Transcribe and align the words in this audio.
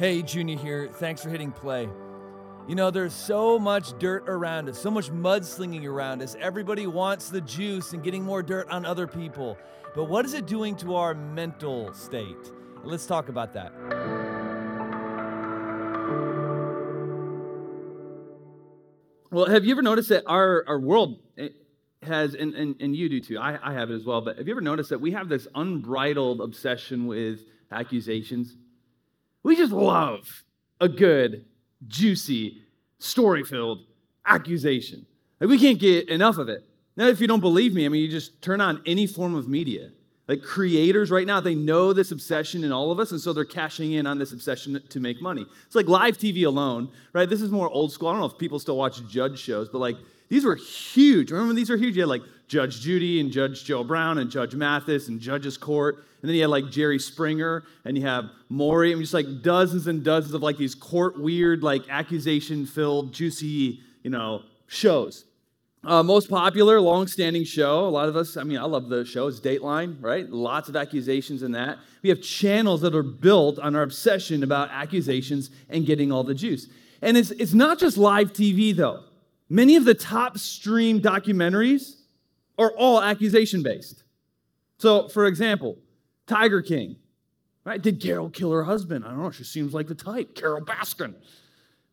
Hey, 0.00 0.22
Junior 0.22 0.56
here. 0.56 0.88
Thanks 0.90 1.22
for 1.22 1.28
hitting 1.28 1.52
play. 1.52 1.86
You 2.66 2.74
know, 2.74 2.90
there's 2.90 3.12
so 3.12 3.58
much 3.58 3.92
dirt 3.98 4.24
around 4.30 4.70
us, 4.70 4.78
so 4.78 4.90
much 4.90 5.10
mudslinging 5.10 5.84
around 5.84 6.22
us. 6.22 6.34
Everybody 6.40 6.86
wants 6.86 7.28
the 7.28 7.42
juice 7.42 7.92
and 7.92 8.02
getting 8.02 8.24
more 8.24 8.42
dirt 8.42 8.70
on 8.70 8.86
other 8.86 9.06
people. 9.06 9.58
But 9.94 10.04
what 10.04 10.24
is 10.24 10.32
it 10.32 10.46
doing 10.46 10.74
to 10.76 10.94
our 10.94 11.12
mental 11.12 11.92
state? 11.92 12.50
Let's 12.82 13.04
talk 13.04 13.28
about 13.28 13.52
that. 13.52 13.72
Well, 19.30 19.50
have 19.50 19.66
you 19.66 19.72
ever 19.72 19.82
noticed 19.82 20.08
that 20.08 20.24
our, 20.26 20.64
our 20.66 20.80
world 20.80 21.20
has, 22.04 22.34
and, 22.34 22.54
and, 22.54 22.74
and 22.80 22.96
you 22.96 23.10
do 23.10 23.20
too, 23.20 23.38
I, 23.38 23.58
I 23.62 23.74
have 23.74 23.90
it 23.90 23.96
as 23.96 24.06
well, 24.06 24.22
but 24.22 24.38
have 24.38 24.48
you 24.48 24.54
ever 24.54 24.62
noticed 24.62 24.88
that 24.88 25.02
we 25.02 25.10
have 25.10 25.28
this 25.28 25.46
unbridled 25.54 26.40
obsession 26.40 27.06
with 27.06 27.40
accusations? 27.70 28.56
We 29.42 29.56
just 29.56 29.72
love 29.72 30.44
a 30.80 30.88
good, 30.88 31.44
juicy, 31.88 32.62
story 32.98 33.44
filled 33.44 33.84
accusation. 34.26 35.06
Like, 35.40 35.50
we 35.50 35.58
can't 35.58 35.78
get 35.78 36.08
enough 36.08 36.38
of 36.38 36.48
it. 36.48 36.64
Now, 36.96 37.06
if 37.06 37.20
you 37.20 37.26
don't 37.26 37.40
believe 37.40 37.74
me, 37.74 37.86
I 37.86 37.88
mean, 37.88 38.02
you 38.02 38.08
just 38.08 38.42
turn 38.42 38.60
on 38.60 38.82
any 38.84 39.06
form 39.06 39.34
of 39.34 39.48
media. 39.48 39.90
Like 40.30 40.42
creators 40.42 41.10
right 41.10 41.26
now, 41.26 41.40
they 41.40 41.56
know 41.56 41.92
this 41.92 42.12
obsession 42.12 42.62
in 42.62 42.70
all 42.70 42.92
of 42.92 43.00
us, 43.00 43.10
and 43.10 43.20
so 43.20 43.32
they're 43.32 43.44
cashing 43.44 43.94
in 43.94 44.06
on 44.06 44.16
this 44.16 44.32
obsession 44.32 44.80
to 44.88 45.00
make 45.00 45.20
money. 45.20 45.44
It's 45.66 45.74
like 45.74 45.88
live 45.88 46.18
TV 46.18 46.46
alone, 46.46 46.88
right? 47.12 47.28
This 47.28 47.42
is 47.42 47.50
more 47.50 47.68
old 47.68 47.90
school. 47.90 48.06
I 48.06 48.12
don't 48.12 48.20
know 48.20 48.26
if 48.26 48.38
people 48.38 48.60
still 48.60 48.76
watch 48.76 49.04
judge 49.08 49.40
shows, 49.40 49.68
but 49.68 49.78
like 49.78 49.96
these 50.28 50.44
were 50.44 50.54
huge. 50.54 51.32
Remember 51.32 51.52
these 51.52 51.68
were 51.68 51.76
huge? 51.76 51.96
You 51.96 52.02
had 52.02 52.08
like 52.10 52.22
Judge 52.50 52.80
Judy 52.80 53.20
and 53.20 53.30
Judge 53.30 53.62
Joe 53.62 53.84
Brown 53.84 54.18
and 54.18 54.28
Judge 54.28 54.56
Mathis 54.56 55.06
and 55.06 55.20
Judge's 55.20 55.56
Court. 55.56 56.04
And 56.20 56.28
then 56.28 56.34
you 56.34 56.42
had 56.42 56.50
like 56.50 56.68
Jerry 56.68 56.98
Springer 56.98 57.62
and 57.84 57.96
you 57.96 58.04
have 58.04 58.24
Maury. 58.48 58.92
Mean, 58.92 59.02
just 59.02 59.14
like 59.14 59.40
dozens 59.40 59.86
and 59.86 60.02
dozens 60.02 60.34
of 60.34 60.42
like 60.42 60.56
these 60.56 60.74
court 60.74 61.16
weird, 61.16 61.62
like 61.62 61.82
accusation 61.88 62.66
filled, 62.66 63.14
juicy, 63.14 63.78
you 64.02 64.10
know, 64.10 64.42
shows. 64.66 65.26
Uh, 65.84 66.02
most 66.02 66.28
popular, 66.28 66.80
long-standing 66.80 67.44
show. 67.44 67.86
A 67.86 67.88
lot 67.88 68.08
of 68.08 68.16
us, 68.16 68.36
I 68.36 68.42
mean, 68.42 68.58
I 68.58 68.64
love 68.64 68.88
the 68.88 69.04
show. 69.04 69.28
It's 69.28 69.38
Dateline, 69.38 69.96
right? 70.00 70.28
Lots 70.28 70.68
of 70.68 70.74
accusations 70.74 71.44
in 71.44 71.52
that. 71.52 71.78
We 72.02 72.08
have 72.08 72.20
channels 72.20 72.80
that 72.80 72.96
are 72.96 73.04
built 73.04 73.60
on 73.60 73.76
our 73.76 73.82
obsession 73.82 74.42
about 74.42 74.70
accusations 74.72 75.50
and 75.68 75.86
getting 75.86 76.10
all 76.10 76.24
the 76.24 76.34
juice. 76.34 76.66
And 77.00 77.16
it's, 77.16 77.30
it's 77.30 77.54
not 77.54 77.78
just 77.78 77.96
live 77.96 78.32
TV, 78.32 78.74
though. 78.74 79.04
Many 79.48 79.76
of 79.76 79.84
the 79.84 79.94
top 79.94 80.36
stream 80.36 81.00
documentaries 81.00 81.99
are 82.60 82.72
all 82.76 83.02
accusation 83.02 83.62
based. 83.62 84.04
So, 84.78 85.08
for 85.08 85.26
example, 85.26 85.78
Tiger 86.26 86.62
King, 86.62 86.96
right? 87.64 87.80
Did 87.80 88.00
Carol 88.00 88.30
kill 88.30 88.52
her 88.52 88.64
husband? 88.64 89.04
I 89.04 89.08
don't 89.08 89.22
know. 89.22 89.30
She 89.30 89.44
seems 89.44 89.74
like 89.74 89.88
the 89.88 89.94
type. 89.94 90.34
Carole 90.34 90.64
Baskin. 90.64 91.14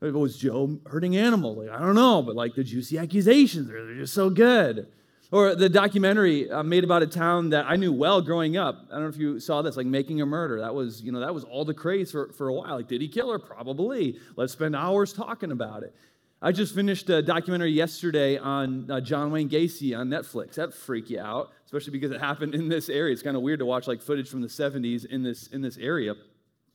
It 0.02 0.14
was 0.14 0.38
Joe 0.38 0.80
hurting 0.86 1.18
animal? 1.18 1.56
Like, 1.56 1.70
I 1.70 1.80
don't 1.80 1.96
know, 1.96 2.22
but 2.22 2.36
like 2.36 2.54
the 2.54 2.64
juicy 2.64 3.00
accusations, 3.00 3.68
they're 3.68 3.96
just 3.96 4.14
so 4.14 4.30
good. 4.30 4.88
Or 5.32 5.56
the 5.56 5.68
documentary 5.68 6.50
uh, 6.50 6.64
made 6.64 6.84
about 6.84 7.02
a 7.02 7.08
town 7.08 7.50
that 7.50 7.66
I 7.68 7.76
knew 7.76 7.92
well 7.92 8.22
growing 8.22 8.56
up. 8.56 8.86
I 8.90 8.94
don't 8.94 9.04
know 9.04 9.10
if 9.10 9.18
you 9.18 9.40
saw 9.40 9.62
this, 9.62 9.76
like 9.76 9.88
Making 9.88 10.22
a 10.22 10.26
Murder. 10.26 10.62
That 10.62 10.74
was, 10.74 11.02
you 11.02 11.12
know, 11.12 11.20
that 11.20 11.34
was 11.34 11.44
all 11.44 11.66
the 11.66 11.74
craze 11.74 12.12
for, 12.12 12.32
for 12.32 12.48
a 12.48 12.54
while. 12.54 12.76
Like, 12.76 12.88
did 12.88 13.02
he 13.02 13.10
kill 13.10 13.32
her? 13.32 13.40
Probably. 13.40 14.20
Let's 14.38 14.54
spend 14.54 14.76
hours 14.76 15.12
talking 15.12 15.52
about 15.52 15.84
it. 15.84 15.94
I 16.40 16.52
just 16.52 16.76
finished 16.76 17.10
a 17.10 17.24
documentary 17.24 17.72
yesterday 17.72 18.38
on 18.38 18.92
uh, 18.92 19.02
John 19.02 19.32
Wayne 19.32 19.50
Gacy 19.50 19.98
on 19.98 20.08
Netflix. 20.10 20.54
That 20.54 20.72
freak 20.72 21.10
you 21.10 21.20
out, 21.20 21.52
especially 21.66 21.94
because 21.94 22.12
it 22.12 22.20
happened 22.20 22.54
in 22.54 22.70
this 22.70 22.90
area. 22.90 23.12
It's 23.12 23.24
kind 23.24 23.36
of 23.36 23.42
weird 23.42 23.58
to 23.58 23.66
watch 23.66 23.88
like 23.88 24.04
footage 24.04 24.30
from 24.30 24.42
the 24.42 24.48
70s 24.48 25.04
in 25.06 25.24
this 25.24 25.48
in 25.48 25.64
this 25.64 25.78
area. 25.78 26.14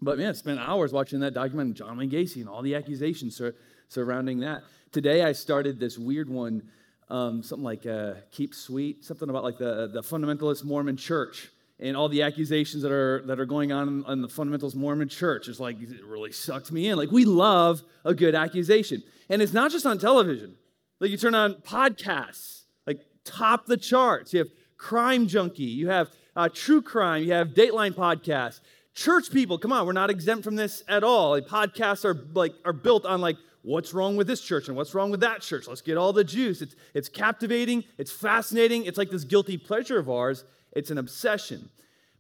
But 0.01 0.19
man, 0.19 0.31
I 0.31 0.33
spent 0.33 0.59
hours 0.59 0.93
watching 0.93 1.21
that 1.21 1.33
documentary, 1.33 1.75
John 1.75 1.97
Wayne 1.97 2.11
Gacy, 2.11 2.41
and 2.41 2.48
all 2.48 2.61
the 2.61 2.75
accusations 2.75 3.36
sur- 3.36 3.55
surrounding 3.86 4.41
that. 4.41 4.64
Today, 4.91 5.23
I 5.23 5.31
started 5.31 5.79
this 5.79 5.97
weird 5.97 6.29
one, 6.29 6.69
um, 7.09 7.45
something 7.45 7.63
like 7.63 7.86
uh, 7.86 8.15
"Keep 8.33 8.57
Sweet," 8.57 9.05
something 9.05 9.31
about 9.31 9.45
like 9.45 9.59
the 9.59 9.86
the 9.86 10.03
fundamentalist 10.03 10.65
Mormon 10.65 10.97
Church 10.97 11.51
and 11.83 11.97
all 11.97 12.09
the 12.09 12.23
accusations 12.23 12.83
that 12.83 12.93
are 12.93 13.23
that 13.27 13.39
are 13.41 13.47
going 13.47 13.73
on 13.73 14.05
in 14.09 14.23
the 14.23 14.29
fundamentalist 14.29 14.75
Mormon 14.75 15.09
Church. 15.09 15.48
It's 15.48 15.61
like 15.61 15.81
it 15.81 16.05
really 16.05 16.33
sucked 16.33 16.73
me 16.73 16.89
in. 16.89 16.97
Like 16.97 17.11
we 17.11 17.25
love 17.25 17.83
a 18.05 18.15
good 18.15 18.35
accusation, 18.35 19.03
and 19.29 19.43
it's 19.43 19.53
not 19.53 19.70
just 19.70 19.85
on 19.85 19.98
television. 19.98 20.57
Like 21.01 21.11
you 21.11 21.17
turn 21.17 21.35
on 21.35 21.55
podcasts, 21.55 22.63
like 22.87 23.01
top 23.25 23.67
the 23.67 23.77
charts. 23.77 24.33
You 24.33 24.39
have 24.39 24.48
Crime 24.79 25.27
Junkie, 25.27 25.65
you 25.65 25.89
have 25.89 26.09
uh, 26.37 26.48
True 26.48 26.81
Crime, 26.81 27.25
you 27.25 27.33
have 27.33 27.48
Dateline 27.48 27.92
podcasts 27.92 28.61
church 28.95 29.31
people 29.31 29.57
come 29.57 29.73
on 29.73 29.87
we're 29.87 29.92
not 29.92 30.11
exempt 30.11 30.45
from 30.45 30.55
this 30.55 30.83
at 30.87 31.03
all 31.03 31.31
like 31.31 31.47
podcasts 31.47 32.05
are 32.05 32.27
like 32.35 32.53
are 32.65 32.75
built 32.75 33.07
on 33.07 33.21
like 33.21 33.37
what's 33.63 33.95
wrong 33.95 34.17
with 34.17 34.27
this 34.27 34.41
church 34.41 34.69
and 34.69 34.77
what's 34.77 34.95
wrong 34.95 35.11
with 35.11 35.21
that 35.21 35.41
church 35.41 35.67
let's 35.67 35.81
get 35.81 35.97
all 35.97 36.13
the 36.13 36.25
juice 36.25 36.61
it's 36.61 36.77
it's 36.92 37.09
captivating 37.09 37.83
it's 37.97 38.13
fascinating 38.13 38.85
it's 38.85 38.98
like 38.98 39.09
this 39.09 39.25
guilty 39.25 39.57
pleasure 39.57 39.98
of 39.98 40.11
ours 40.11 40.45
it's 40.73 40.91
an 40.91 40.99
obsession 40.99 41.69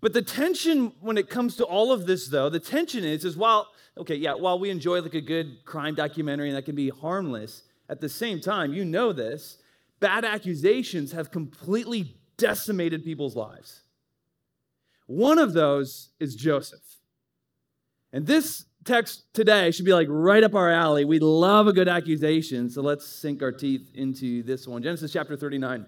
but 0.00 0.12
the 0.12 0.22
tension 0.22 0.92
when 1.00 1.16
it 1.16 1.28
comes 1.28 1.56
to 1.56 1.64
all 1.64 1.92
of 1.92 2.06
this 2.06 2.28
though 2.28 2.48
the 2.48 2.60
tension 2.60 3.04
is 3.04 3.24
is 3.24 3.36
while 3.36 3.68
okay 3.96 4.16
yeah 4.16 4.34
while 4.34 4.58
we 4.58 4.70
enjoy 4.70 5.00
like 5.00 5.14
a 5.14 5.20
good 5.20 5.64
crime 5.64 5.94
documentary 5.94 6.48
and 6.48 6.56
that 6.56 6.64
can 6.64 6.74
be 6.74 6.88
harmless 6.88 7.62
at 7.88 8.00
the 8.00 8.08
same 8.08 8.40
time 8.40 8.72
you 8.72 8.84
know 8.84 9.12
this 9.12 9.58
bad 10.00 10.24
accusations 10.24 11.12
have 11.12 11.30
completely 11.30 12.16
decimated 12.36 13.04
people's 13.04 13.36
lives 13.36 13.82
one 15.06 15.38
of 15.38 15.52
those 15.52 16.08
is 16.20 16.34
Joseph. 16.34 16.80
And 18.14 18.26
this 18.26 18.64
text 18.84 19.24
today 19.34 19.70
should 19.70 19.84
be 19.84 19.92
like 19.92 20.08
right 20.10 20.42
up 20.42 20.54
our 20.54 20.70
alley. 20.70 21.04
We 21.04 21.18
love 21.18 21.66
a 21.66 21.72
good 21.72 21.88
accusation, 21.88 22.70
so 22.70 22.80
let's 22.80 23.06
sink 23.06 23.42
our 23.42 23.52
teeth 23.52 23.90
into 23.94 24.42
this 24.42 24.66
one. 24.66 24.82
Genesis 24.82 25.12
chapter 25.12 25.36
39 25.36 25.84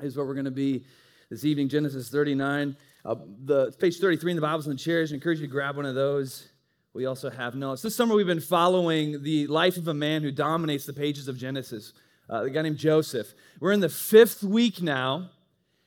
is 0.00 0.16
where 0.16 0.24
we're 0.24 0.34
going 0.34 0.44
to 0.44 0.50
be 0.50 0.84
this 1.32 1.46
evening. 1.46 1.66
Genesis 1.66 2.10
39. 2.10 2.76
Uh, 3.06 3.14
the 3.46 3.72
page 3.80 3.98
33 3.98 4.32
in 4.32 4.36
the 4.36 4.42
Bibles 4.42 4.66
and 4.66 4.78
the 4.78 4.78
chairs. 4.78 5.12
I 5.12 5.14
encourage 5.14 5.40
you 5.40 5.46
to 5.46 5.50
grab 5.50 5.76
one 5.76 5.86
of 5.86 5.94
those. 5.94 6.50
We 6.92 7.06
also 7.06 7.30
have 7.30 7.54
notes. 7.54 7.80
This 7.80 7.96
summer 7.96 8.14
we've 8.14 8.26
been 8.26 8.38
following 8.38 9.22
the 9.22 9.46
life 9.46 9.78
of 9.78 9.88
a 9.88 9.94
man 9.94 10.20
who 10.20 10.30
dominates 10.30 10.84
the 10.84 10.92
pages 10.92 11.28
of 11.28 11.38
Genesis, 11.38 11.94
uh, 12.28 12.42
a 12.42 12.50
guy 12.50 12.60
named 12.60 12.76
Joseph. 12.76 13.32
We're 13.60 13.72
in 13.72 13.80
the 13.80 13.88
fifth 13.88 14.42
week 14.42 14.82
now 14.82 15.30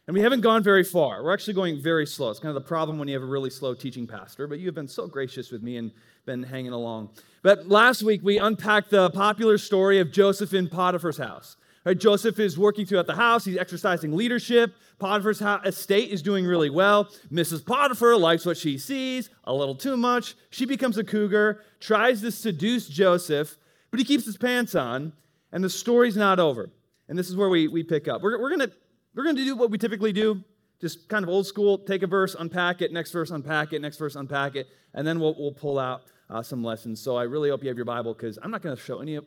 and 0.07 0.16
we 0.16 0.22
haven't 0.22 0.41
gone 0.41 0.63
very 0.63 0.84
far. 0.84 1.23
We're 1.23 1.34
actually 1.34 1.53
going 1.53 1.79
very 1.79 2.07
slow. 2.07 2.31
It's 2.31 2.39
kind 2.39 2.50
of 2.50 2.63
the 2.63 2.67
problem 2.67 2.97
when 2.97 3.07
you 3.07 3.13
have 3.13 3.22
a 3.22 3.28
really 3.28 3.51
slow 3.51 3.75
teaching 3.75 4.07
pastor, 4.07 4.47
but 4.47 4.57
you 4.57 4.66
have 4.66 4.73
been 4.73 4.88
so 4.88 5.05
gracious 5.05 5.51
with 5.51 5.61
me 5.61 5.78
and 5.78 5.91
been 6.25 6.41
hanging 6.41 6.73
along. 6.73 7.11
But 7.44 7.67
last 7.67 8.01
week, 8.01 8.22
we 8.23 8.39
unpacked 8.39 8.89
the 8.89 9.11
popular 9.11 9.59
story 9.59 10.00
of 10.00 10.11
Joseph 10.11 10.55
in 10.55 10.69
Potiphar's 10.69 11.17
house. 11.17 11.55
Right, 11.85 11.96
Joseph 11.96 12.40
is 12.40 12.57
working 12.57 12.88
throughout 12.88 13.06
the 13.06 13.16
house. 13.16 13.46
He's 13.46 13.57
exercising 13.57 14.16
leadership. 14.16 14.73
Potiphar's 14.97 15.40
estate 15.66 16.09
is 16.09 16.23
doing 16.23 16.44
really 16.44 16.72
well. 16.72 17.12
Mrs. 17.31 17.63
Potiphar 17.63 18.18
likes 18.18 18.44
what 18.44 18.57
she 18.57 18.79
sees 18.79 19.29
a 19.44 19.53
little 19.53 19.75
too 19.75 19.96
much. 19.96 20.34
She 20.50 20.66
becomes 20.66 20.97
a 20.97 21.03
cougar, 21.03 21.62
tries 21.79 22.22
to 22.22 22.31
seduce 22.31 22.88
Joseph, 22.88 23.57
but 23.91 24.00
he 24.00 24.06
keeps 24.06 24.25
his 24.25 24.35
pants 24.35 24.73
on, 24.73 25.13
and 25.51 25.63
the 25.63 25.69
story's 25.69 26.18
not 26.18 26.40
over. 26.40 26.72
And 27.07 27.19
this 27.19 27.29
is 27.29 27.35
where 27.35 27.50
we, 27.50 27.68
we 27.68 27.84
pick 27.84 28.07
up. 28.07 28.23
We're, 28.23 28.41
we're 28.41 28.57
going 28.57 28.72
we're 29.13 29.25
to 29.25 29.34
do 29.35 29.56
what 29.56 29.69
we 29.69 29.78
typically 29.78 30.12
do, 30.12 30.44
just 30.81 31.07
kind 31.07 31.23
of 31.23 31.29
old 31.29 31.46
school 31.46 31.78
take 31.78 32.02
a 32.02 32.07
verse, 32.07 32.35
unpack 32.40 32.81
it, 32.81 32.91
next 32.94 33.12
verse, 33.12 33.29
unpack 33.29 33.73
it, 33.73 33.81
next 33.84 33.97
verse, 33.97 34.16
unpack 34.16 34.56
it, 34.56 34.67
and 34.96 35.06
then 35.06 35.19
we'll, 35.19 35.35
we'll 35.38 35.53
pull 35.53 35.78
out 35.78 36.02
uh, 36.31 36.41
some 36.41 36.63
lessons. 36.63 37.00
So 37.00 37.16
I 37.16 37.23
really 37.23 37.52
hope 37.52 37.62
you 37.62 37.69
have 37.69 37.78
your 37.78 37.85
Bible 37.85 38.16
because 38.16 38.40
I'm 38.41 38.50
not 38.50 38.63
going 38.63 38.75
to 38.75 38.81
show 38.81 39.02
any 39.02 39.19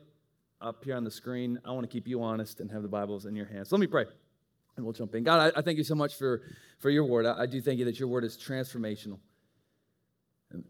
up, 0.61 0.85
here 0.85 0.97
on 0.97 1.05
the 1.05 1.11
screen. 1.11 1.59
I 1.65 1.73
want 1.73 1.83
to 1.83 1.93
keep 1.93 2.07
you 2.07 2.23
honest 2.23 2.61
and 2.61 2.71
have 2.71 2.83
the 2.83 2.89
Bibles 2.89 3.27
in 3.27 3.37
your 3.37 3.47
hands. 3.47 3.69
So 3.69 3.77
let 3.77 3.81
me 3.81 3.87
pray 3.87 4.07
and 4.77 4.85
we'll 4.85 4.93
jump 4.93 5.15
in. 5.15 5.25
God, 5.25 5.53
I, 5.55 5.59
I 5.59 5.63
thank 5.63 5.77
you 5.77 5.85
so 5.85 5.95
much 5.95 6.15
for, 6.15 6.43
for 6.79 6.91
your 6.91 7.05
word. 7.05 7.27
I, 7.27 7.43
I, 7.43 7.47
do 7.47 7.61
thank 7.61 7.79
you 7.79 7.85
that 7.85 7.99
your 7.99 8.09
word 8.09 8.25
is 8.25 8.37
transformational. 8.37 9.19
And 10.51 10.65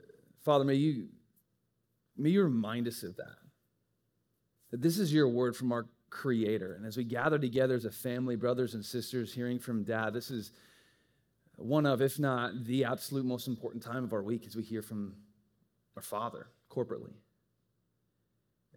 Father, 0.45 0.65
may 0.65 0.75
you, 0.75 1.09
may 2.17 2.31
you 2.31 2.43
remind 2.43 2.89
us 2.89 3.03
of 3.03 3.17
that. 3.17 3.37
That 4.71 4.83
this 4.83 4.99
is 4.99 5.13
your 5.13 5.29
word 5.29 5.57
from 5.57 5.73
our 5.73 5.87
creator. 6.11 6.75
And 6.75 6.87
as 6.87 6.97
we 6.97 7.05
gather 7.05 7.39
together 7.39 7.75
as 7.75 7.85
a 7.85 7.91
family, 7.91 8.37
brothers 8.37 8.75
and 8.75 8.85
sisters, 8.85 9.33
hearing 9.33 9.59
from 9.59 9.85
dad, 9.85 10.15
this 10.15 10.31
is 10.31 10.53
one 11.57 11.87
of, 11.87 12.01
if 12.01 12.19
not 12.19 12.65
the 12.65 12.85
absolute 12.85 13.25
most 13.25 13.49
important 13.49 13.83
time 13.83 14.05
of 14.05 14.13
our 14.13 14.23
week 14.23 14.47
as 14.47 14.57
we 14.57 14.63
hear 14.63 14.83
from 14.83 15.15
our 15.97 16.03
father 16.03 16.49
corporately. 16.71 17.15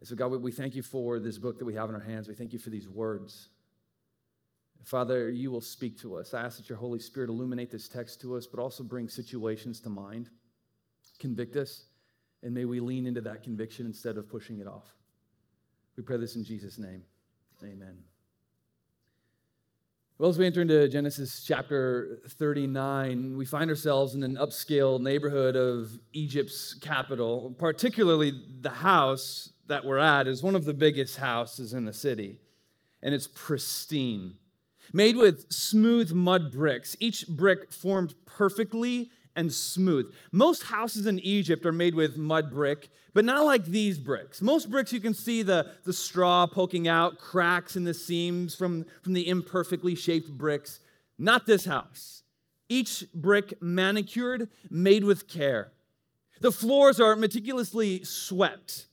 And 0.02 0.08
so, 0.08 0.16
God, 0.16 0.30
we 0.42 0.52
thank 0.52 0.76
you 0.76 0.82
for 0.82 1.20
this 1.20 1.38
book 1.38 1.60
that 1.60 1.66
we 1.66 1.76
have 1.76 1.88
in 1.88 1.96
our 1.96 2.02
hands. 2.02 2.28
We 2.28 2.34
thank 2.34 2.52
you 2.52 2.60
for 2.60 2.72
these 2.72 2.90
words. 2.90 3.50
Father, 4.84 5.30
you 5.30 5.52
will 5.52 5.62
speak 5.62 6.00
to 6.00 6.16
us. 6.16 6.34
I 6.34 6.42
ask 6.42 6.58
that 6.58 6.68
your 6.68 6.80
Holy 6.80 6.98
Spirit 6.98 7.30
illuminate 7.30 7.70
this 7.70 7.88
text 7.88 8.20
to 8.22 8.36
us, 8.36 8.48
but 8.48 8.60
also 8.60 8.84
bring 8.84 9.08
situations 9.08 9.80
to 9.82 9.90
mind, 9.90 10.30
convict 11.20 11.56
us, 11.56 11.86
and 12.42 12.52
may 12.52 12.66
we 12.66 12.80
lean 12.80 13.06
into 13.06 13.22
that 13.22 13.44
conviction 13.44 13.86
instead 13.86 14.18
of 14.18 14.28
pushing 14.28 14.60
it 14.60 14.68
off. 14.68 14.88
We 15.96 16.02
pray 16.02 16.18
this 16.18 16.36
in 16.36 16.44
Jesus' 16.44 16.80
name. 16.80 17.04
Amen. 17.64 17.98
Well, 20.18 20.30
as 20.30 20.38
we 20.38 20.46
enter 20.46 20.62
into 20.62 20.88
Genesis 20.88 21.44
chapter 21.44 22.20
39, 22.28 23.38
we 23.38 23.46
find 23.46 23.70
ourselves 23.70 24.14
in 24.14 24.24
an 24.24 24.36
upscale 24.36 25.00
neighborhood 25.00 25.56
of 25.56 25.92
Egypt's 26.14 26.76
capital. 26.76 27.56
Particularly, 27.58 28.34
the 28.62 28.70
house 28.70 29.52
that 29.72 29.86
we're 29.86 29.98
at 29.98 30.28
is 30.28 30.44
one 30.44 30.56
of 30.56 30.66
the 30.66 30.74
biggest 30.74 31.18
houses 31.18 31.74
in 31.74 31.86
the 31.86 31.94
city, 31.94 32.38
and 33.02 33.16
it's 33.16 33.30
pristine. 33.34 34.36
Made 34.92 35.16
with 35.16 35.50
smooth 35.50 36.12
mud 36.12 36.52
bricks, 36.52 36.98
each 37.00 37.26
brick 37.26 37.72
formed 37.72 38.14
perfectly 38.26 39.12
and 39.34 39.52
smooth. 39.52 40.14
Most 40.34 40.64
houses 40.64 41.06
in 41.06 41.20
Egypt 41.20 41.66
are 41.66 41.72
made 41.72 41.96
with 41.96 42.18
mud 42.18 42.52
brick, 42.52 42.90
but 43.14 43.24
not 43.24 43.46
like 43.46 43.64
these 43.64 43.98
bricks. 43.98 44.42
Most 44.42 44.70
bricks, 44.70 44.92
you 44.92 45.00
can 45.00 45.14
see 45.14 45.42
the, 45.42 45.72
the 45.86 45.94
straw 45.94 46.46
poking 46.48 46.90
out, 46.90 47.18
cracks 47.18 47.78
in 47.78 47.86
the 47.86 47.94
seams 47.94 48.54
from, 48.54 48.86
from 49.02 49.14
the 49.14 49.26
imperfectly 49.30 49.96
shaped 49.96 50.30
bricks. 50.38 50.82
Not 51.18 51.46
this 51.46 51.64
house. 51.64 52.24
Each 52.68 53.06
brick 53.14 53.54
manicured, 53.62 54.50
made 54.70 55.06
with 55.06 55.30
care. 55.30 55.72
The 56.42 56.52
floors 56.52 57.00
are 57.00 57.16
meticulously 57.16 58.04
swept 58.04 58.88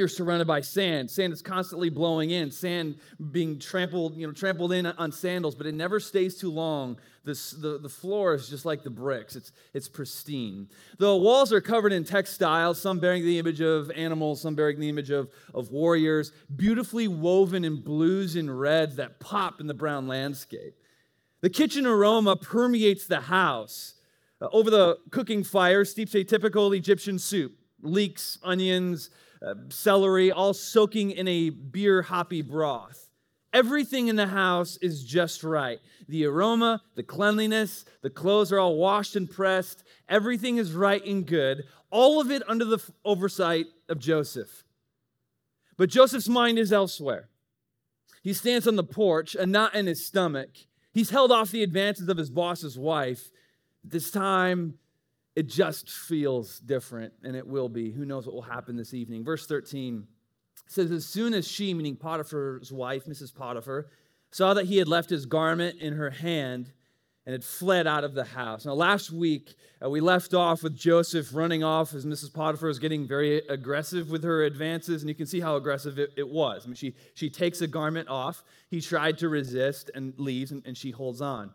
you're 0.00 0.08
surrounded 0.08 0.48
by 0.48 0.62
sand. 0.62 1.10
Sand 1.10 1.32
is 1.32 1.42
constantly 1.42 1.90
blowing 1.90 2.30
in, 2.30 2.50
sand 2.50 2.96
being 3.30 3.58
trampled, 3.58 4.16
you 4.16 4.26
know, 4.26 4.32
trampled 4.32 4.72
in 4.72 4.86
on 4.86 5.12
sandals, 5.12 5.54
but 5.54 5.66
it 5.66 5.74
never 5.74 6.00
stays 6.00 6.36
too 6.36 6.50
long. 6.50 6.98
This, 7.22 7.50
the, 7.50 7.78
the 7.78 7.88
floor 7.88 8.34
is 8.34 8.48
just 8.48 8.64
like 8.64 8.82
the 8.82 8.90
bricks, 8.90 9.36
it's, 9.36 9.52
it's 9.74 9.88
pristine. 9.88 10.68
The 10.98 11.14
walls 11.14 11.52
are 11.52 11.60
covered 11.60 11.92
in 11.92 12.02
textiles, 12.02 12.80
some 12.80 12.98
bearing 12.98 13.22
the 13.22 13.38
image 13.38 13.60
of 13.60 13.90
animals, 13.90 14.40
some 14.40 14.54
bearing 14.54 14.80
the 14.80 14.88
image 14.88 15.10
of, 15.10 15.30
of 15.54 15.70
warriors, 15.70 16.32
beautifully 16.56 17.06
woven 17.06 17.64
in 17.64 17.82
blues 17.82 18.36
and 18.36 18.58
reds 18.58 18.96
that 18.96 19.20
pop 19.20 19.60
in 19.60 19.66
the 19.66 19.74
brown 19.74 20.08
landscape. 20.08 20.74
The 21.42 21.50
kitchen 21.50 21.86
aroma 21.86 22.36
permeates 22.36 23.06
the 23.06 23.20
house. 23.20 23.94
Uh, 24.40 24.48
over 24.52 24.70
the 24.70 24.96
cooking 25.10 25.44
fire 25.44 25.84
steeps 25.84 26.14
a 26.14 26.24
typical 26.24 26.72
Egyptian 26.72 27.18
soup 27.18 27.52
leeks, 27.82 28.38
onions, 28.42 29.10
uh, 29.44 29.54
celery, 29.68 30.30
all 30.30 30.52
soaking 30.54 31.10
in 31.12 31.26
a 31.28 31.50
beer 31.50 32.02
hoppy 32.02 32.42
broth. 32.42 33.10
Everything 33.52 34.08
in 34.08 34.16
the 34.16 34.28
house 34.28 34.78
is 34.80 35.02
just 35.04 35.42
right. 35.42 35.80
The 36.08 36.24
aroma, 36.26 36.82
the 36.94 37.02
cleanliness, 37.02 37.84
the 38.02 38.10
clothes 38.10 38.52
are 38.52 38.60
all 38.60 38.76
washed 38.76 39.16
and 39.16 39.28
pressed. 39.28 39.82
Everything 40.08 40.58
is 40.58 40.72
right 40.72 41.04
and 41.04 41.26
good. 41.26 41.64
All 41.90 42.20
of 42.20 42.30
it 42.30 42.42
under 42.48 42.64
the 42.64 42.78
oversight 43.04 43.66
of 43.88 43.98
Joseph. 43.98 44.64
But 45.76 45.90
Joseph's 45.90 46.28
mind 46.28 46.58
is 46.58 46.72
elsewhere. 46.72 47.28
He 48.22 48.34
stands 48.34 48.68
on 48.68 48.76
the 48.76 48.84
porch, 48.84 49.34
a 49.34 49.46
knot 49.46 49.74
in 49.74 49.86
his 49.86 50.06
stomach. 50.06 50.50
He's 50.92 51.10
held 51.10 51.32
off 51.32 51.50
the 51.50 51.62
advances 51.62 52.08
of 52.08 52.18
his 52.18 52.30
boss's 52.30 52.78
wife. 52.78 53.30
This 53.82 54.10
time, 54.10 54.74
it 55.36 55.48
just 55.48 55.90
feels 55.90 56.58
different, 56.60 57.12
and 57.22 57.36
it 57.36 57.46
will 57.46 57.68
be. 57.68 57.90
Who 57.90 58.04
knows 58.04 58.26
what 58.26 58.34
will 58.34 58.42
happen 58.42 58.76
this 58.76 58.94
evening? 58.94 59.24
Verse 59.24 59.46
13 59.46 60.06
says, 60.66 60.90
As 60.90 61.06
soon 61.06 61.34
as 61.34 61.46
she, 61.46 61.72
meaning 61.74 61.96
Potiphar's 61.96 62.72
wife, 62.72 63.06
Mrs. 63.06 63.34
Potiphar, 63.34 63.90
saw 64.30 64.54
that 64.54 64.66
he 64.66 64.78
had 64.78 64.88
left 64.88 65.10
his 65.10 65.26
garment 65.26 65.80
in 65.80 65.94
her 65.94 66.10
hand 66.10 66.72
and 67.26 67.32
had 67.32 67.44
fled 67.44 67.86
out 67.86 68.02
of 68.02 68.14
the 68.14 68.24
house. 68.24 68.64
Now, 68.64 68.72
last 68.72 69.12
week, 69.12 69.54
uh, 69.84 69.90
we 69.90 70.00
left 70.00 70.34
off 70.34 70.62
with 70.62 70.76
Joseph 70.76 71.34
running 71.34 71.62
off 71.62 71.94
as 71.94 72.06
Mrs. 72.06 72.32
Potiphar 72.32 72.68
is 72.68 72.78
getting 72.78 73.06
very 73.06 73.38
aggressive 73.48 74.10
with 74.10 74.24
her 74.24 74.44
advances, 74.44 75.02
and 75.02 75.08
you 75.08 75.14
can 75.14 75.26
see 75.26 75.38
how 75.38 75.56
aggressive 75.56 75.98
it, 75.98 76.10
it 76.16 76.28
was. 76.28 76.64
I 76.64 76.66
mean, 76.66 76.74
she, 76.76 76.94
she 77.14 77.28
takes 77.28 77.60
a 77.60 77.66
garment 77.66 78.08
off, 78.08 78.42
he 78.68 78.80
tried 78.80 79.18
to 79.18 79.28
resist 79.28 79.90
and 79.94 80.14
leaves, 80.18 80.50
and, 80.50 80.62
and 80.66 80.76
she 80.76 80.90
holds 80.90 81.20
on. 81.20 81.52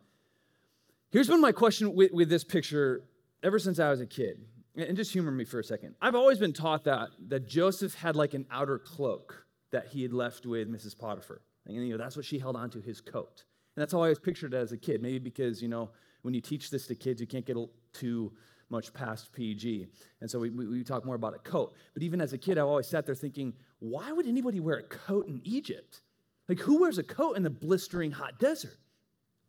Here's 1.09 1.27
been 1.27 1.41
my 1.41 1.51
question 1.51 1.93
with, 1.93 2.11
with 2.11 2.29
this 2.29 2.43
picture 2.43 3.03
ever 3.45 3.59
since 3.59 3.79
I 3.79 3.89
was 3.89 4.01
a 4.01 4.05
kid, 4.05 4.41
and 4.75 4.97
just 4.97 5.13
humor 5.13 5.31
me 5.31 5.45
for 5.45 5.59
a 5.59 5.63
second. 5.63 5.95
I've 6.01 6.15
always 6.15 6.39
been 6.39 6.51
taught 6.51 6.83
that 6.85 7.09
that 7.27 7.47
Joseph 7.47 7.93
had 7.93 8.15
like 8.15 8.33
an 8.33 8.45
outer 8.51 8.79
cloak 8.79 9.45
that 9.71 9.87
he 9.87 10.01
had 10.01 10.11
left 10.11 10.45
with 10.45 10.69
Mrs. 10.69 10.97
Potiphar. 10.97 11.41
And 11.65 11.75
you 11.75 11.91
know, 11.91 11.97
that's 11.97 12.15
what 12.15 12.25
she 12.25 12.39
held 12.39 12.55
onto 12.55 12.81
his 12.81 12.99
coat. 12.99 13.43
And 13.75 13.81
that's 13.81 13.93
how 13.93 13.99
I 13.99 14.03
always 14.03 14.19
pictured 14.19 14.53
it 14.53 14.57
as 14.57 14.71
a 14.71 14.77
kid. 14.77 15.01
Maybe 15.01 15.19
because, 15.19 15.61
you 15.61 15.67
know, 15.67 15.91
when 16.23 16.33
you 16.33 16.41
teach 16.41 16.69
this 16.69 16.87
to 16.87 16.95
kids, 16.95 17.21
you 17.21 17.27
can't 17.27 17.45
get 17.45 17.57
too 17.93 18.33
much 18.69 18.93
past 18.93 19.31
PG. 19.31 19.87
And 20.21 20.29
so 20.29 20.39
we, 20.39 20.49
we, 20.49 20.67
we 20.67 20.83
talk 20.83 21.05
more 21.05 21.15
about 21.15 21.35
a 21.35 21.39
coat. 21.39 21.73
But 21.93 22.03
even 22.03 22.19
as 22.19 22.33
a 22.33 22.37
kid, 22.37 22.57
I 22.57 22.61
always 22.61 22.87
sat 22.87 23.05
there 23.05 23.15
thinking, 23.15 23.53
why 23.79 24.11
would 24.11 24.27
anybody 24.27 24.59
wear 24.59 24.77
a 24.77 24.83
coat 24.83 25.27
in 25.27 25.41
Egypt? 25.43 26.01
Like, 26.47 26.59
who 26.59 26.81
wears 26.81 26.97
a 26.97 27.03
coat 27.03 27.37
in 27.37 27.43
the 27.43 27.49
blistering 27.49 28.11
hot 28.11 28.39
desert? 28.39 28.77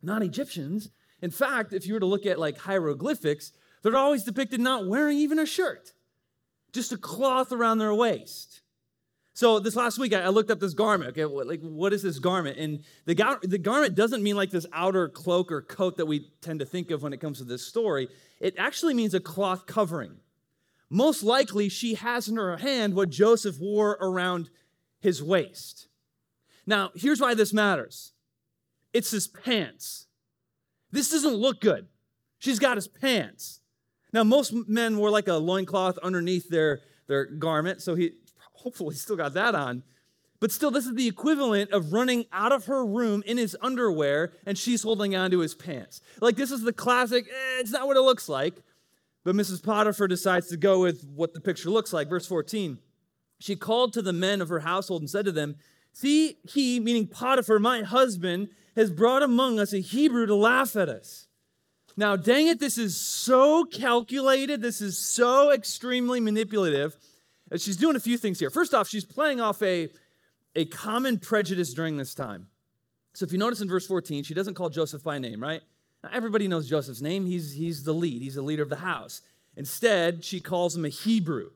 Not 0.01 0.23
Egyptians. 0.23 0.89
In 1.21 1.31
fact, 1.31 1.73
if 1.73 1.87
you 1.87 1.93
were 1.93 1.99
to 1.99 2.05
look 2.05 2.25
at 2.25 2.39
like 2.39 2.57
hieroglyphics, 2.57 3.53
they're 3.91 3.99
always 3.99 4.23
depicted 4.23 4.59
not 4.59 4.87
wearing 4.87 5.17
even 5.17 5.39
a 5.39 5.45
shirt, 5.45 5.93
just 6.73 6.91
a 6.91 6.97
cloth 6.97 7.51
around 7.51 7.77
their 7.77 7.93
waist. 7.93 8.61
So 9.33 9.59
this 9.59 9.75
last 9.75 9.99
week, 9.99 10.15
I 10.15 10.29
looked 10.29 10.49
up 10.49 10.59
this 10.59 10.73
garment. 10.73 11.11
Okay, 11.11 11.25
like 11.25 11.61
what 11.61 11.93
is 11.93 12.01
this 12.01 12.17
garment? 12.17 12.57
And 12.57 12.83
the, 13.05 13.13
gar- 13.13 13.39
the 13.43 13.59
garment 13.59 13.93
doesn't 13.93 14.23
mean 14.23 14.35
like 14.35 14.49
this 14.49 14.65
outer 14.73 15.09
cloak 15.09 15.51
or 15.51 15.61
coat 15.61 15.97
that 15.97 16.07
we 16.07 16.31
tend 16.41 16.59
to 16.59 16.65
think 16.65 16.89
of 16.89 17.03
when 17.03 17.13
it 17.13 17.21
comes 17.21 17.37
to 17.37 17.43
this 17.43 17.63
story. 17.63 18.09
It 18.39 18.55
actually 18.57 18.95
means 18.95 19.13
a 19.13 19.19
cloth 19.19 19.67
covering. 19.67 20.17
Most 20.89 21.21
likely, 21.21 21.69
she 21.69 21.93
has 21.93 22.27
in 22.27 22.37
her 22.37 22.57
hand 22.57 22.95
what 22.95 23.11
Joseph 23.11 23.59
wore 23.59 23.91
around 24.01 24.49
his 24.99 25.21
waist. 25.21 25.87
Now, 26.65 26.89
here's 26.95 27.21
why 27.21 27.35
this 27.35 27.53
matters 27.53 28.13
it's 28.91 29.11
his 29.11 29.27
pants. 29.27 30.07
This 30.91 31.11
doesn't 31.11 31.35
look 31.35 31.61
good. 31.61 31.87
She's 32.39 32.57
got 32.57 32.77
his 32.77 32.87
pants. 32.87 33.61
Now, 34.13 34.23
most 34.23 34.53
men 34.67 34.97
wore 34.97 35.09
like 35.09 35.27
a 35.27 35.35
loincloth 35.35 35.97
underneath 35.99 36.49
their, 36.49 36.81
their 37.07 37.25
garment, 37.25 37.81
so 37.81 37.95
he 37.95 38.11
hopefully 38.53 38.95
still 38.95 39.15
got 39.15 39.33
that 39.33 39.55
on. 39.55 39.83
But 40.39 40.51
still, 40.51 40.71
this 40.71 40.85
is 40.85 40.93
the 40.93 41.07
equivalent 41.07 41.71
of 41.71 41.93
running 41.93 42.25
out 42.31 42.51
of 42.51 42.65
her 42.65 42.85
room 42.85 43.23
in 43.25 43.37
his 43.37 43.57
underwear 43.61 44.33
and 44.45 44.57
she's 44.57 44.83
holding 44.83 45.15
onto 45.15 45.39
his 45.39 45.55
pants. 45.55 46.01
Like, 46.21 46.35
this 46.35 46.51
is 46.51 46.61
the 46.61 46.73
classic, 46.73 47.25
eh, 47.27 47.59
it's 47.59 47.71
not 47.71 47.87
what 47.87 47.97
it 47.97 48.01
looks 48.01 48.29
like. 48.29 48.61
But 49.23 49.35
Mrs. 49.35 49.63
Potiphar 49.63 50.07
decides 50.07 50.47
to 50.47 50.57
go 50.57 50.79
with 50.79 51.05
what 51.13 51.33
the 51.33 51.41
picture 51.41 51.69
looks 51.69 51.91
like. 51.91 52.07
Verse 52.07 52.27
14 52.27 52.77
She 53.39 53.55
called 53.55 53.93
to 53.93 54.01
the 54.01 54.13
men 54.13 54.41
of 54.41 54.49
her 54.49 54.59
household 54.59 55.01
and 55.01 55.09
said 55.09 55.25
to 55.25 55.31
them, 55.31 55.55
See, 55.91 56.37
he, 56.47 56.79
meaning 56.79 57.07
Potiphar, 57.07 57.59
my 57.59 57.81
husband, 57.81 58.49
has 58.75 58.91
brought 58.91 59.23
among 59.23 59.59
us 59.59 59.73
a 59.73 59.79
Hebrew 59.79 60.27
to 60.27 60.35
laugh 60.35 60.75
at 60.75 60.87
us. 60.87 61.26
Now, 61.99 62.15
dang 62.15 62.47
it, 62.47 62.59
this 62.59 62.77
is 62.77 62.95
so 62.95 63.65
calculated. 63.65 64.61
This 64.61 64.81
is 64.81 64.99
so 64.99 65.51
extremely 65.51 66.19
manipulative. 66.19 66.95
Uh, 67.51 67.57
she's 67.57 67.75
doing 67.75 67.95
a 67.95 67.99
few 67.99 68.19
things 68.19 68.39
here. 68.39 68.51
First 68.51 68.75
off, 68.75 68.87
she's 68.87 69.03
playing 69.03 69.41
off 69.41 69.63
a, 69.63 69.89
a 70.55 70.65
common 70.65 71.17
prejudice 71.17 71.73
during 71.73 71.97
this 71.97 72.13
time. 72.13 72.47
So 73.13 73.25
if 73.25 73.31
you 73.31 73.39
notice 73.39 73.61
in 73.61 73.67
verse 73.67 73.87
14, 73.87 74.23
she 74.23 74.35
doesn't 74.35 74.53
call 74.53 74.69
Joseph 74.69 75.03
by 75.03 75.17
name, 75.17 75.41
right? 75.41 75.61
Now, 76.03 76.11
everybody 76.13 76.47
knows 76.47 76.69
Joseph's 76.69 77.01
name. 77.01 77.25
He's, 77.25 77.53
he's 77.53 77.83
the 77.83 77.93
lead, 77.93 78.21
he's 78.21 78.35
the 78.35 78.43
leader 78.43 78.61
of 78.61 78.69
the 78.69 78.75
house. 78.75 79.21
Instead, 79.55 80.23
she 80.23 80.39
calls 80.39 80.75
him 80.75 80.85
a 80.85 80.89
Hebrew. 80.89 81.49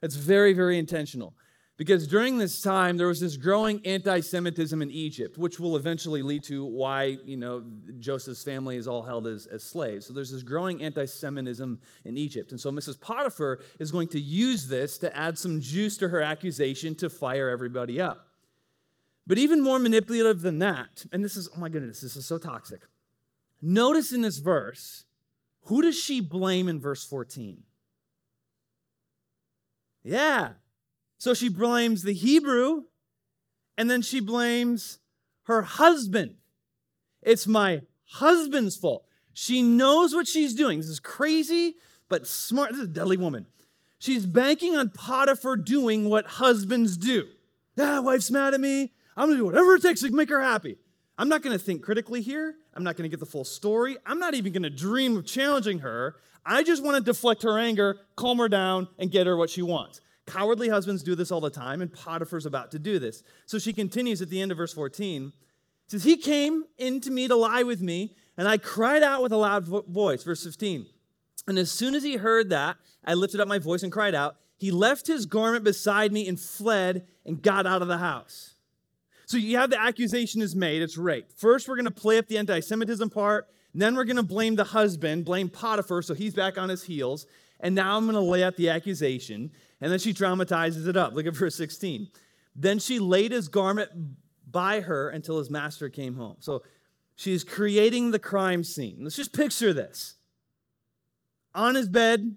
It's 0.00 0.16
very, 0.16 0.54
very 0.54 0.78
intentional. 0.78 1.34
Because 1.76 2.06
during 2.06 2.38
this 2.38 2.62
time, 2.62 2.96
there 2.96 3.06
was 3.06 3.20
this 3.20 3.36
growing 3.36 3.84
anti 3.84 4.20
Semitism 4.20 4.80
in 4.80 4.90
Egypt, 4.90 5.36
which 5.36 5.60
will 5.60 5.76
eventually 5.76 6.22
lead 6.22 6.42
to 6.44 6.64
why, 6.64 7.18
you 7.24 7.36
know, 7.36 7.64
Joseph's 7.98 8.42
family 8.42 8.76
is 8.76 8.88
all 8.88 9.02
held 9.02 9.26
as, 9.26 9.46
as 9.46 9.62
slaves. 9.62 10.06
So 10.06 10.14
there's 10.14 10.30
this 10.30 10.42
growing 10.42 10.82
anti 10.82 11.04
Semitism 11.04 11.78
in 12.06 12.16
Egypt. 12.16 12.52
And 12.52 12.60
so 12.60 12.70
Mrs. 12.70 12.98
Potiphar 12.98 13.60
is 13.78 13.92
going 13.92 14.08
to 14.08 14.20
use 14.20 14.68
this 14.68 14.96
to 14.98 15.14
add 15.14 15.36
some 15.36 15.60
juice 15.60 15.98
to 15.98 16.08
her 16.08 16.22
accusation 16.22 16.94
to 16.96 17.10
fire 17.10 17.50
everybody 17.50 18.00
up. 18.00 18.26
But 19.26 19.36
even 19.36 19.60
more 19.60 19.78
manipulative 19.78 20.40
than 20.40 20.60
that, 20.60 21.04
and 21.12 21.22
this 21.22 21.36
is, 21.36 21.48
oh 21.54 21.60
my 21.60 21.68
goodness, 21.68 22.00
this 22.00 22.16
is 22.16 22.24
so 22.24 22.38
toxic. 22.38 22.80
Notice 23.60 24.12
in 24.12 24.22
this 24.22 24.38
verse, 24.38 25.04
who 25.64 25.82
does 25.82 25.98
she 25.98 26.20
blame 26.20 26.68
in 26.68 26.80
verse 26.80 27.04
14? 27.04 27.64
Yeah, 30.04 30.50
so 31.18 31.34
she 31.34 31.48
blames 31.48 32.02
the 32.02 32.12
Hebrew 32.12 32.82
and 33.76 33.90
then 33.90 34.02
she 34.02 34.20
blames 34.20 34.98
her 35.44 35.62
husband. 35.62 36.36
It's 37.22 37.46
my 37.46 37.82
husband's 38.04 38.76
fault. 38.76 39.04
She 39.32 39.62
knows 39.62 40.14
what 40.14 40.26
she's 40.26 40.54
doing. 40.54 40.78
This 40.78 40.88
is 40.88 41.00
crazy, 41.00 41.76
but 42.08 42.26
smart. 42.26 42.70
This 42.70 42.80
is 42.80 42.84
a 42.84 42.88
deadly 42.88 43.16
woman. 43.16 43.46
She's 43.98 44.26
banking 44.26 44.76
on 44.76 44.90
Potiphar 44.90 45.56
doing 45.56 46.08
what 46.08 46.26
husbands 46.26 46.96
do. 46.96 47.26
Ah, 47.78 48.00
wife's 48.00 48.30
mad 48.30 48.54
at 48.54 48.60
me. 48.60 48.92
I'm 49.16 49.28
gonna 49.28 49.38
do 49.38 49.44
whatever 49.46 49.74
it 49.74 49.82
takes 49.82 50.00
to 50.00 50.10
make 50.10 50.28
her 50.28 50.40
happy. 50.40 50.76
I'm 51.18 51.28
not 51.28 51.42
gonna 51.42 51.58
think 51.58 51.82
critically 51.82 52.20
here. 52.20 52.56
I'm 52.74 52.84
not 52.84 52.96
gonna 52.96 53.08
get 53.08 53.20
the 53.20 53.26
full 53.26 53.44
story. 53.44 53.96
I'm 54.04 54.18
not 54.18 54.34
even 54.34 54.52
gonna 54.52 54.70
dream 54.70 55.16
of 55.16 55.26
challenging 55.26 55.80
her. 55.80 56.16
I 56.44 56.62
just 56.62 56.82
wanna 56.84 57.00
deflect 57.00 57.42
her 57.42 57.58
anger, 57.58 57.98
calm 58.16 58.38
her 58.38 58.48
down, 58.48 58.88
and 58.98 59.10
get 59.10 59.26
her 59.26 59.36
what 59.36 59.50
she 59.50 59.62
wants. 59.62 60.00
Cowardly 60.26 60.68
husbands 60.68 61.02
do 61.02 61.14
this 61.14 61.30
all 61.30 61.40
the 61.40 61.50
time, 61.50 61.80
and 61.80 61.92
Potiphar's 61.92 62.46
about 62.46 62.72
to 62.72 62.78
do 62.78 62.98
this. 62.98 63.22
So 63.46 63.58
she 63.58 63.72
continues 63.72 64.20
at 64.20 64.28
the 64.28 64.40
end 64.40 64.50
of 64.50 64.58
verse 64.58 64.72
14 64.72 65.32
says, 65.88 66.04
He 66.04 66.16
came 66.16 66.64
in 66.78 67.00
to 67.02 67.10
me 67.10 67.28
to 67.28 67.36
lie 67.36 67.62
with 67.62 67.80
me, 67.80 68.14
and 68.36 68.48
I 68.48 68.58
cried 68.58 69.02
out 69.02 69.22
with 69.22 69.32
a 69.32 69.36
loud 69.36 69.66
vo- 69.66 69.84
voice. 69.88 70.22
Verse 70.22 70.44
15. 70.44 70.86
And 71.48 71.58
as 71.58 71.70
soon 71.70 71.94
as 71.94 72.02
he 72.02 72.16
heard 72.16 72.50
that, 72.50 72.76
I 73.04 73.14
lifted 73.14 73.40
up 73.40 73.48
my 73.48 73.58
voice 73.58 73.82
and 73.82 73.92
cried 73.92 74.14
out. 74.14 74.36
He 74.58 74.70
left 74.70 75.06
his 75.06 75.26
garment 75.26 75.64
beside 75.64 76.12
me 76.12 76.26
and 76.26 76.40
fled 76.40 77.06
and 77.24 77.42
got 77.42 77.66
out 77.66 77.82
of 77.82 77.88
the 77.88 77.98
house. 77.98 78.54
So 79.26 79.36
you 79.36 79.56
have 79.58 79.70
the 79.70 79.80
accusation 79.80 80.40
is 80.40 80.56
made, 80.56 80.82
it's 80.82 80.96
rape. 80.96 81.32
First, 81.36 81.68
we're 81.68 81.76
going 81.76 81.84
to 81.84 81.90
play 81.90 82.18
up 82.18 82.26
the 82.26 82.38
anti 82.38 82.60
Semitism 82.60 83.10
part. 83.10 83.48
Then 83.74 83.94
we're 83.94 84.04
going 84.04 84.16
to 84.16 84.22
blame 84.22 84.56
the 84.56 84.64
husband, 84.64 85.26
blame 85.26 85.50
Potiphar, 85.50 86.00
so 86.00 86.14
he's 86.14 86.32
back 86.32 86.56
on 86.56 86.70
his 86.70 86.84
heels. 86.84 87.26
And 87.60 87.74
now 87.74 87.96
I'm 87.96 88.04
going 88.04 88.14
to 88.14 88.20
lay 88.20 88.44
out 88.44 88.56
the 88.56 88.68
accusation. 88.68 89.50
And 89.80 89.90
then 89.92 89.98
she 89.98 90.12
dramatizes 90.12 90.86
it 90.86 90.96
up. 90.96 91.14
Look 91.14 91.26
at 91.26 91.34
verse 91.34 91.54
16. 91.56 92.08
Then 92.54 92.78
she 92.78 92.98
laid 92.98 93.32
his 93.32 93.48
garment 93.48 93.90
by 94.50 94.80
her 94.80 95.08
until 95.10 95.38
his 95.38 95.50
master 95.50 95.88
came 95.88 96.14
home. 96.14 96.36
So 96.40 96.62
she's 97.14 97.44
creating 97.44 98.10
the 98.10 98.18
crime 98.18 98.64
scene. 98.64 98.98
Let's 99.00 99.16
just 99.16 99.32
picture 99.32 99.72
this. 99.72 100.14
On 101.54 101.74
his 101.74 101.88
bed 101.88 102.36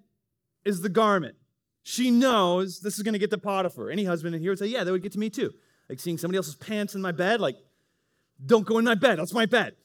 is 0.66 0.82
the 0.82 0.90
garment. 0.90 1.36
She 1.84 2.12
knows 2.12 2.82
this 2.82 2.98
is 2.98 3.04
going 3.04 3.14
to 3.14 3.20
get 3.20 3.32
to 3.32 3.38
Potiphar. 3.38 3.90
Any 3.90 4.04
husband 4.04 4.36
in 4.36 4.42
here 4.42 4.52
would 4.52 4.60
say, 4.60 4.68
Yeah, 4.68 4.84
that 4.84 4.92
would 4.92 5.02
get 5.02 5.14
to 5.14 5.20
me 5.20 5.30
too. 5.30 5.54
Like 5.90 6.00
seeing 6.00 6.18
somebody 6.18 6.38
else's 6.38 6.56
pants 6.56 6.96
in 6.96 7.02
my 7.02 7.12
bed, 7.12 7.42
like, 7.42 7.58
don't 8.46 8.66
go 8.66 8.78
in 8.78 8.86
my 8.86 8.96
bed. 8.96 9.20
That's 9.20 9.34
my 9.34 9.46
bed. 9.46 9.76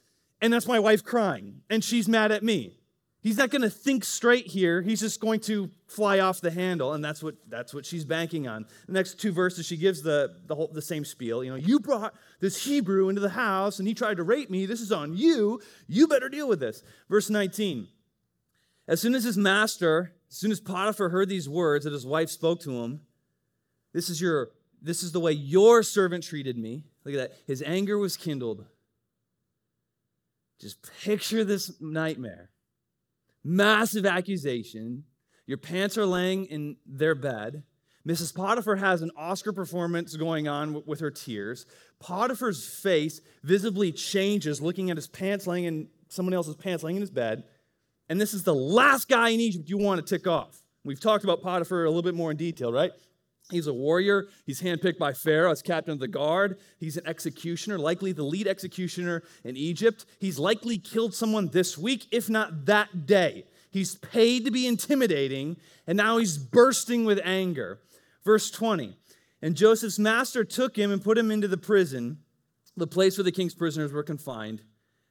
And 0.40 0.52
that's 0.52 0.68
my 0.68 0.78
wife 0.78 1.02
crying. 1.02 1.62
And 1.70 1.82
she's 1.82 2.08
mad 2.08 2.30
at 2.30 2.42
me. 2.42 2.78
He's 3.24 3.38
not 3.38 3.48
going 3.48 3.62
to 3.62 3.70
think 3.70 4.04
straight 4.04 4.46
here. 4.46 4.82
He's 4.82 5.00
just 5.00 5.18
going 5.18 5.40
to 5.40 5.70
fly 5.86 6.18
off 6.18 6.42
the 6.42 6.50
handle, 6.50 6.92
and 6.92 7.02
that's 7.02 7.22
what 7.22 7.36
that's 7.48 7.72
what 7.72 7.86
she's 7.86 8.04
banking 8.04 8.46
on. 8.46 8.66
The 8.86 8.92
next 8.92 9.18
two 9.18 9.32
verses, 9.32 9.64
she 9.64 9.78
gives 9.78 10.02
the 10.02 10.36
the, 10.46 10.54
whole, 10.54 10.68
the 10.68 10.82
same 10.82 11.06
spiel. 11.06 11.42
You 11.42 11.48
know, 11.48 11.56
you 11.56 11.80
brought 11.80 12.14
this 12.40 12.62
Hebrew 12.66 13.08
into 13.08 13.22
the 13.22 13.30
house, 13.30 13.78
and 13.78 13.88
he 13.88 13.94
tried 13.94 14.18
to 14.18 14.22
rape 14.22 14.50
me. 14.50 14.66
This 14.66 14.82
is 14.82 14.92
on 14.92 15.16
you. 15.16 15.58
You 15.88 16.06
better 16.06 16.28
deal 16.28 16.46
with 16.46 16.60
this. 16.60 16.82
Verse 17.08 17.30
19. 17.30 17.88
As 18.86 19.00
soon 19.00 19.14
as 19.14 19.24
his 19.24 19.38
master, 19.38 20.12
as 20.28 20.36
soon 20.36 20.52
as 20.52 20.60
Potiphar 20.60 21.08
heard 21.08 21.30
these 21.30 21.48
words 21.48 21.86
that 21.86 21.94
his 21.94 22.04
wife 22.04 22.28
spoke 22.28 22.60
to 22.60 22.82
him, 22.82 23.00
this 23.94 24.10
is 24.10 24.20
your 24.20 24.50
this 24.82 25.02
is 25.02 25.12
the 25.12 25.20
way 25.20 25.32
your 25.32 25.82
servant 25.82 26.24
treated 26.24 26.58
me. 26.58 26.84
Look 27.04 27.14
at 27.14 27.30
that. 27.30 27.38
His 27.46 27.62
anger 27.62 27.96
was 27.96 28.18
kindled. 28.18 28.66
Just 30.60 30.76
picture 31.02 31.42
this 31.42 31.80
nightmare 31.80 32.50
massive 33.44 34.06
accusation. 34.06 35.04
Your 35.46 35.58
pants 35.58 35.98
are 35.98 36.06
laying 36.06 36.46
in 36.46 36.76
their 36.86 37.14
bed. 37.14 37.62
Mrs. 38.06 38.34
Potiphar 38.34 38.76
has 38.76 39.02
an 39.02 39.10
Oscar 39.16 39.52
performance 39.52 40.14
going 40.16 40.46
on 40.48 40.82
with 40.86 41.00
her 41.00 41.10
tears. 41.10 41.64
Potiphar's 42.00 42.66
face 42.66 43.20
visibly 43.42 43.92
changes 43.92 44.60
looking 44.60 44.90
at 44.90 44.96
his 44.96 45.06
pants 45.06 45.46
laying 45.46 45.64
in 45.64 45.88
someone 46.08 46.34
else's 46.34 46.56
pants 46.56 46.82
laying 46.82 46.96
in 46.96 47.02
his 47.02 47.10
bed. 47.10 47.44
And 48.08 48.20
this 48.20 48.34
is 48.34 48.42
the 48.42 48.54
last 48.54 49.08
guy 49.08 49.30
in 49.30 49.40
Egypt 49.40 49.68
you 49.68 49.78
want 49.78 50.04
to 50.04 50.18
tick 50.18 50.26
off. 50.26 50.62
We've 50.84 51.00
talked 51.00 51.24
about 51.24 51.42
Potiphar 51.42 51.84
a 51.84 51.88
little 51.88 52.02
bit 52.02 52.14
more 52.14 52.30
in 52.30 52.36
detail, 52.36 52.70
right? 52.70 52.92
He's 53.50 53.66
a 53.66 53.74
warrior. 53.74 54.28
He's 54.46 54.62
handpicked 54.62 54.98
by 54.98 55.12
Pharaoh 55.12 55.50
as 55.50 55.60
captain 55.60 55.92
of 55.92 55.98
the 55.98 56.08
guard. 56.08 56.58
He's 56.78 56.96
an 56.96 57.06
executioner, 57.06 57.78
likely 57.78 58.12
the 58.12 58.22
lead 58.22 58.46
executioner 58.46 59.22
in 59.44 59.56
Egypt. 59.56 60.06
He's 60.18 60.38
likely 60.38 60.78
killed 60.78 61.14
someone 61.14 61.48
this 61.48 61.76
week, 61.76 62.06
if 62.10 62.30
not 62.30 62.64
that 62.66 63.06
day. 63.06 63.44
He's 63.70 63.96
paid 63.96 64.44
to 64.46 64.50
be 64.50 64.66
intimidating, 64.66 65.58
and 65.86 65.96
now 65.96 66.16
he's 66.18 66.38
bursting 66.38 67.04
with 67.04 67.20
anger. 67.22 67.80
Verse 68.24 68.50
20 68.50 68.96
And 69.42 69.54
Joseph's 69.54 69.98
master 69.98 70.44
took 70.44 70.76
him 70.76 70.90
and 70.90 71.04
put 71.04 71.18
him 71.18 71.30
into 71.30 71.48
the 71.48 71.58
prison, 71.58 72.18
the 72.76 72.86
place 72.86 73.18
where 73.18 73.24
the 73.24 73.32
king's 73.32 73.54
prisoners 73.54 73.92
were 73.92 74.02
confined, 74.02 74.62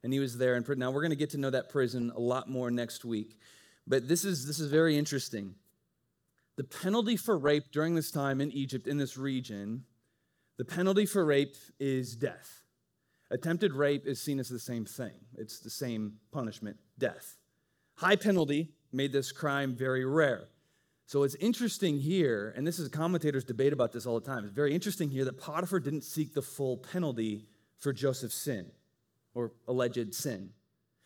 and 0.01 0.11
he 0.11 0.19
was 0.19 0.39
there 0.39 0.55
And. 0.55 0.79
Now, 0.79 0.89
we're 0.89 1.01
going 1.01 1.11
to 1.11 1.15
get 1.15 1.31
to 1.31 1.37
know 1.37 1.51
that 1.51 1.69
prison 1.69 2.11
a 2.15 2.19
lot 2.19 2.49
more 2.49 2.71
next 2.71 3.05
week, 3.05 3.37
but 3.85 4.07
this 4.07 4.25
is, 4.25 4.47
this 4.47 4.59
is 4.59 4.71
very 4.71 4.97
interesting 4.97 5.53
the 6.55 6.63
penalty 6.63 7.17
for 7.17 7.37
rape 7.37 7.71
during 7.71 7.95
this 7.95 8.11
time 8.11 8.39
in 8.41 8.51
Egypt, 8.51 8.87
in 8.87 8.97
this 8.97 9.17
region, 9.17 9.83
the 10.57 10.65
penalty 10.65 11.05
for 11.05 11.25
rape 11.25 11.55
is 11.79 12.15
death. 12.15 12.61
Attempted 13.31 13.73
rape 13.73 14.05
is 14.05 14.21
seen 14.21 14.39
as 14.39 14.49
the 14.49 14.59
same 14.59 14.85
thing, 14.85 15.13
it's 15.37 15.59
the 15.59 15.69
same 15.69 16.13
punishment 16.31 16.77
death. 16.99 17.37
High 17.95 18.15
penalty 18.15 18.71
made 18.91 19.11
this 19.11 19.31
crime 19.31 19.75
very 19.75 20.05
rare. 20.05 20.49
So 21.05 21.23
it's 21.23 21.35
interesting 21.35 21.99
here, 21.99 22.53
and 22.55 22.65
this 22.65 22.79
is 22.79 22.87
commentators 22.89 23.43
debate 23.43 23.73
about 23.73 23.91
this 23.91 24.05
all 24.05 24.19
the 24.19 24.25
time. 24.25 24.45
It's 24.45 24.53
very 24.53 24.73
interesting 24.73 25.09
here 25.09 25.25
that 25.25 25.37
Potiphar 25.37 25.79
didn't 25.79 26.03
seek 26.03 26.33
the 26.33 26.41
full 26.41 26.77
penalty 26.77 27.45
for 27.79 27.91
Joseph's 27.91 28.35
sin 28.35 28.71
or 29.33 29.51
alleged 29.67 30.13
sin. 30.13 30.51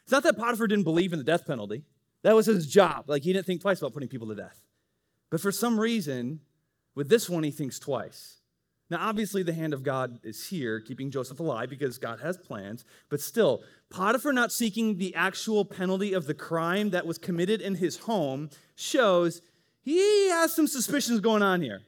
It's 0.04 0.12
not 0.12 0.24
that 0.24 0.38
Potiphar 0.38 0.68
didn't 0.68 0.84
believe 0.84 1.14
in 1.14 1.20
the 1.20 1.26
death 1.26 1.46
penalty. 1.48 1.84
That 2.24 2.36
was 2.36 2.46
his 2.46 2.68
job. 2.68 3.06
Like 3.10 3.24
he 3.24 3.34
didn't 3.34 3.46
think 3.46 3.62
twice 3.62 3.80
about 3.80 3.94
putting 3.94 4.10
people 4.10 4.28
to 4.28 4.36
death. 4.36 4.67
But 5.30 5.42
for 5.42 5.52
some 5.52 5.80
reason, 5.80 6.42
with 6.96 7.10
this 7.10 7.30
one, 7.30 7.44
he 7.44 7.52
thinks 7.52 7.80
twice. 7.80 8.38
Now, 8.90 9.00
obviously, 9.02 9.44
the 9.44 9.54
hand 9.54 9.74
of 9.74 9.84
God 9.84 10.20
is 10.24 10.48
here, 10.48 10.80
keeping 10.80 11.12
Joseph 11.12 11.40
alive 11.40 11.70
because 11.70 11.98
God 11.98 12.22
has 12.22 12.38
plans. 12.38 12.86
But 13.10 13.20
still, 13.20 13.62
Potiphar 13.90 14.32
not 14.32 14.52
seeking 14.52 14.98
the 14.98 15.14
actual 15.14 15.66
penalty 15.66 16.14
of 16.14 16.26
the 16.26 16.34
crime 16.34 16.92
that 16.92 17.06
was 17.06 17.18
committed 17.18 17.62
in 17.62 17.76
his 17.76 17.98
home 17.98 18.50
shows 18.76 19.42
he 19.82 20.30
has 20.30 20.56
some 20.56 20.68
suspicions 20.68 21.20
going 21.20 21.44
on 21.44 21.62
here. 21.62 21.82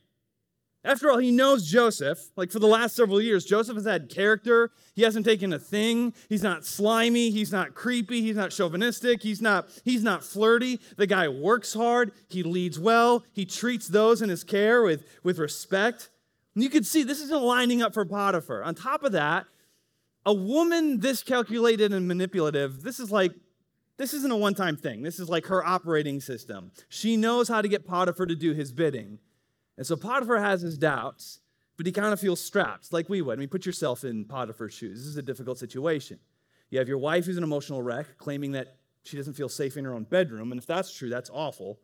After 0.84 1.12
all, 1.12 1.18
he 1.18 1.32
knows 1.32 1.70
Joseph. 1.70 2.20
Like 2.38 2.52
for 2.52 2.60
the 2.60 2.68
last 2.68 2.96
several 2.96 3.22
years, 3.22 3.44
Joseph 3.44 3.76
has 3.76 3.86
had 3.86 4.10
character. 4.10 4.72
He 4.96 5.02
hasn't 5.02 5.26
taken 5.26 5.52
a 5.52 5.60
thing. 5.60 6.14
He's 6.30 6.44
not 6.44 6.66
slimy. 6.66 7.32
He's 7.32 7.52
not 7.52 7.76
creepy. 7.76 8.22
He's 8.22 8.38
not 8.38 8.52
chauvinistic. 8.52 9.22
He's 9.22 9.42
not, 9.42 9.68
he's 9.84 10.04
not 10.04 10.24
flirty. 10.24 10.80
The 10.96 11.08
guy 11.08 11.28
works 11.28 11.74
hard. 11.74 12.14
He 12.30 12.44
leads 12.44 12.80
well. 12.80 13.26
He 13.34 13.46
treats 13.46 13.88
those 13.88 14.22
in 14.22 14.30
his 14.30 14.46
care 14.46 14.82
with, 14.82 15.06
with 15.22 15.38
respect. 15.38 16.10
And 16.56 16.64
you 16.64 16.70
can 16.70 16.84
see 16.84 17.04
this 17.04 17.22
isn't 17.22 17.44
lining 17.44 17.82
up 17.82 17.94
for 17.94 18.06
Potiphar. 18.06 18.64
On 18.64 18.74
top 18.74 19.04
of 19.04 19.12
that, 19.12 19.48
a 20.26 20.34
woman 20.34 21.00
this 21.00 21.24
calculated 21.24 21.92
and 21.92 22.08
manipulative, 22.08 22.84
this 22.84 23.00
is 23.00 23.12
like, 23.12 23.34
this 23.98 24.14
isn't 24.14 24.32
a 24.32 24.38
one 24.38 24.56
time 24.56 24.78
thing. 24.78 25.04
This 25.04 25.20
is 25.20 25.28
like 25.28 25.48
her 25.48 25.66
operating 25.66 26.22
system. 26.22 26.72
She 26.88 27.18
knows 27.18 27.50
how 27.50 27.62
to 27.62 27.68
get 27.68 27.86
Potiphar 27.86 28.28
to 28.28 28.36
do 28.36 28.54
his 28.54 28.72
bidding. 28.72 29.20
And 29.80 29.88
so 29.88 29.96
Potiphar 29.96 30.40
has 30.40 30.62
his 30.62 30.78
doubts, 30.78 31.40
but 31.78 31.86
he 31.86 31.94
kind 31.94 32.12
of 32.12 32.20
feels 32.20 32.42
strapped, 32.42 32.92
like 32.92 33.08
we 33.08 33.22
would. 33.22 33.38
I 33.38 33.40
mean, 33.40 33.48
put 33.48 33.66
yourself 33.66 34.04
in 34.04 34.26
Potiphar's 34.26 34.74
shoes. 34.74 35.00
This 35.00 35.08
is 35.08 35.16
a 35.16 35.22
difficult 35.22 35.58
situation. 35.58 36.20
You 36.70 36.80
have 36.80 36.90
your 36.90 36.98
wife 36.98 37.26
who's 37.26 37.38
an 37.38 37.46
emotional 37.46 37.82
wreck, 37.82 38.18
claiming 38.18 38.52
that 38.52 38.76
she 39.04 39.16
doesn't 39.16 39.36
feel 39.36 39.48
safe 39.48 39.78
in 39.78 39.86
her 39.86 39.94
own 39.94 40.04
bedroom. 40.04 40.52
And 40.52 40.60
if 40.60 40.68
that's 40.68 40.94
true, 40.94 41.08
that's 41.08 41.30
awful. 41.34 41.80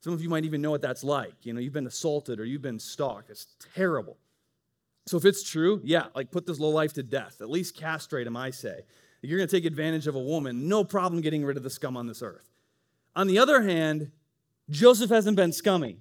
Some 0.00 0.14
of 0.14 0.22
you 0.22 0.30
might 0.30 0.46
even 0.46 0.62
know 0.62 0.70
what 0.70 0.80
that's 0.80 1.04
like. 1.04 1.34
You 1.44 1.52
know, 1.52 1.60
you've 1.60 1.74
been 1.74 1.86
assaulted 1.86 2.40
or 2.40 2.46
you've 2.46 2.62
been 2.62 2.78
stalked. 2.78 3.28
It's 3.28 3.48
terrible. 3.74 4.16
So 5.04 5.18
if 5.18 5.26
it's 5.26 5.42
true, 5.42 5.82
yeah, 5.84 6.06
like 6.14 6.30
put 6.30 6.46
this 6.46 6.58
low 6.58 6.70
life 6.70 6.94
to 6.94 7.02
death. 7.02 7.42
At 7.42 7.50
least 7.50 7.76
castrate 7.76 8.26
him, 8.26 8.36
I 8.38 8.48
say. 8.48 8.80
If 9.22 9.28
you're 9.28 9.38
going 9.38 9.48
to 9.48 9.54
take 9.54 9.66
advantage 9.66 10.06
of 10.06 10.14
a 10.14 10.20
woman, 10.20 10.68
no 10.68 10.84
problem 10.84 11.20
getting 11.20 11.44
rid 11.44 11.58
of 11.58 11.62
the 11.62 11.70
scum 11.70 11.98
on 11.98 12.06
this 12.06 12.22
earth. 12.22 12.48
On 13.14 13.26
the 13.26 13.38
other 13.38 13.60
hand, 13.60 14.10
Joseph 14.70 15.10
hasn't 15.10 15.36
been 15.36 15.52
scummy. 15.52 15.98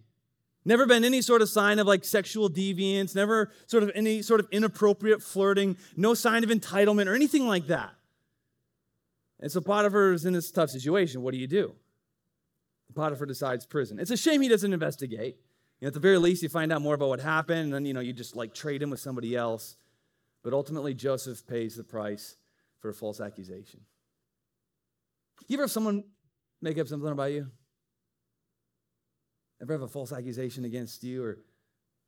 Never 0.65 0.87
been 0.87 1.05
any 1.05 1.21
sort 1.21 1.43
of 1.43 1.49
sign 1.49 1.77
of 1.77 1.85
like 1.85 2.03
sexual 2.03 2.49
deviance, 2.49 3.15
never 3.15 3.51
sort 3.67 3.83
of 3.83 3.91
any 3.93 4.23
sort 4.23 4.39
of 4.39 4.47
inappropriate 4.51 5.21
flirting, 5.21 5.77
no 5.95 6.15
sign 6.15 6.43
of 6.43 6.49
entitlement 6.49 7.05
or 7.05 7.13
anything 7.13 7.47
like 7.47 7.67
that. 7.67 7.93
And 9.39 9.51
so 9.51 9.61
Potiphar 9.61 10.13
is 10.13 10.25
in 10.25 10.33
this 10.33 10.49
tough 10.49 10.71
situation. 10.71 11.21
What 11.21 11.33
do 11.33 11.37
you 11.37 11.47
do? 11.47 11.75
Potiphar 12.95 13.27
decides 13.27 13.65
prison. 13.65 13.99
It's 13.99 14.09
a 14.09 14.17
shame 14.17 14.41
he 14.41 14.47
doesn't 14.47 14.73
investigate. 14.73 15.37
You 15.79 15.85
know, 15.85 15.87
at 15.89 15.93
the 15.93 15.99
very 15.99 16.17
least, 16.17 16.41
you 16.41 16.49
find 16.49 16.71
out 16.71 16.81
more 16.81 16.95
about 16.95 17.09
what 17.09 17.19
happened, 17.19 17.59
and 17.59 17.73
then 17.73 17.85
you 17.85 17.93
know 17.93 17.99
you 17.99 18.13
just 18.13 18.35
like 18.35 18.53
trade 18.53 18.81
him 18.81 18.89
with 18.89 19.01
somebody 19.01 19.35
else. 19.35 19.75
But 20.41 20.53
ultimately, 20.53 20.93
Joseph 20.93 21.45
pays 21.45 21.75
the 21.75 21.83
price 21.83 22.37
for 22.79 22.89
a 22.89 22.93
false 22.93 23.19
accusation. 23.19 23.81
You 25.47 25.57
ever 25.57 25.63
have 25.63 25.71
someone 25.71 26.05
make 26.61 26.77
up 26.77 26.87
something 26.87 27.11
about 27.11 27.31
you? 27.33 27.51
Ever 29.65 29.73
have 29.73 29.81
a 29.81 29.87
false 29.87 30.13
accusation 30.13 30.63
against 30.63 31.03
you, 31.03 31.23
or, 31.23 31.29
or 31.29 31.37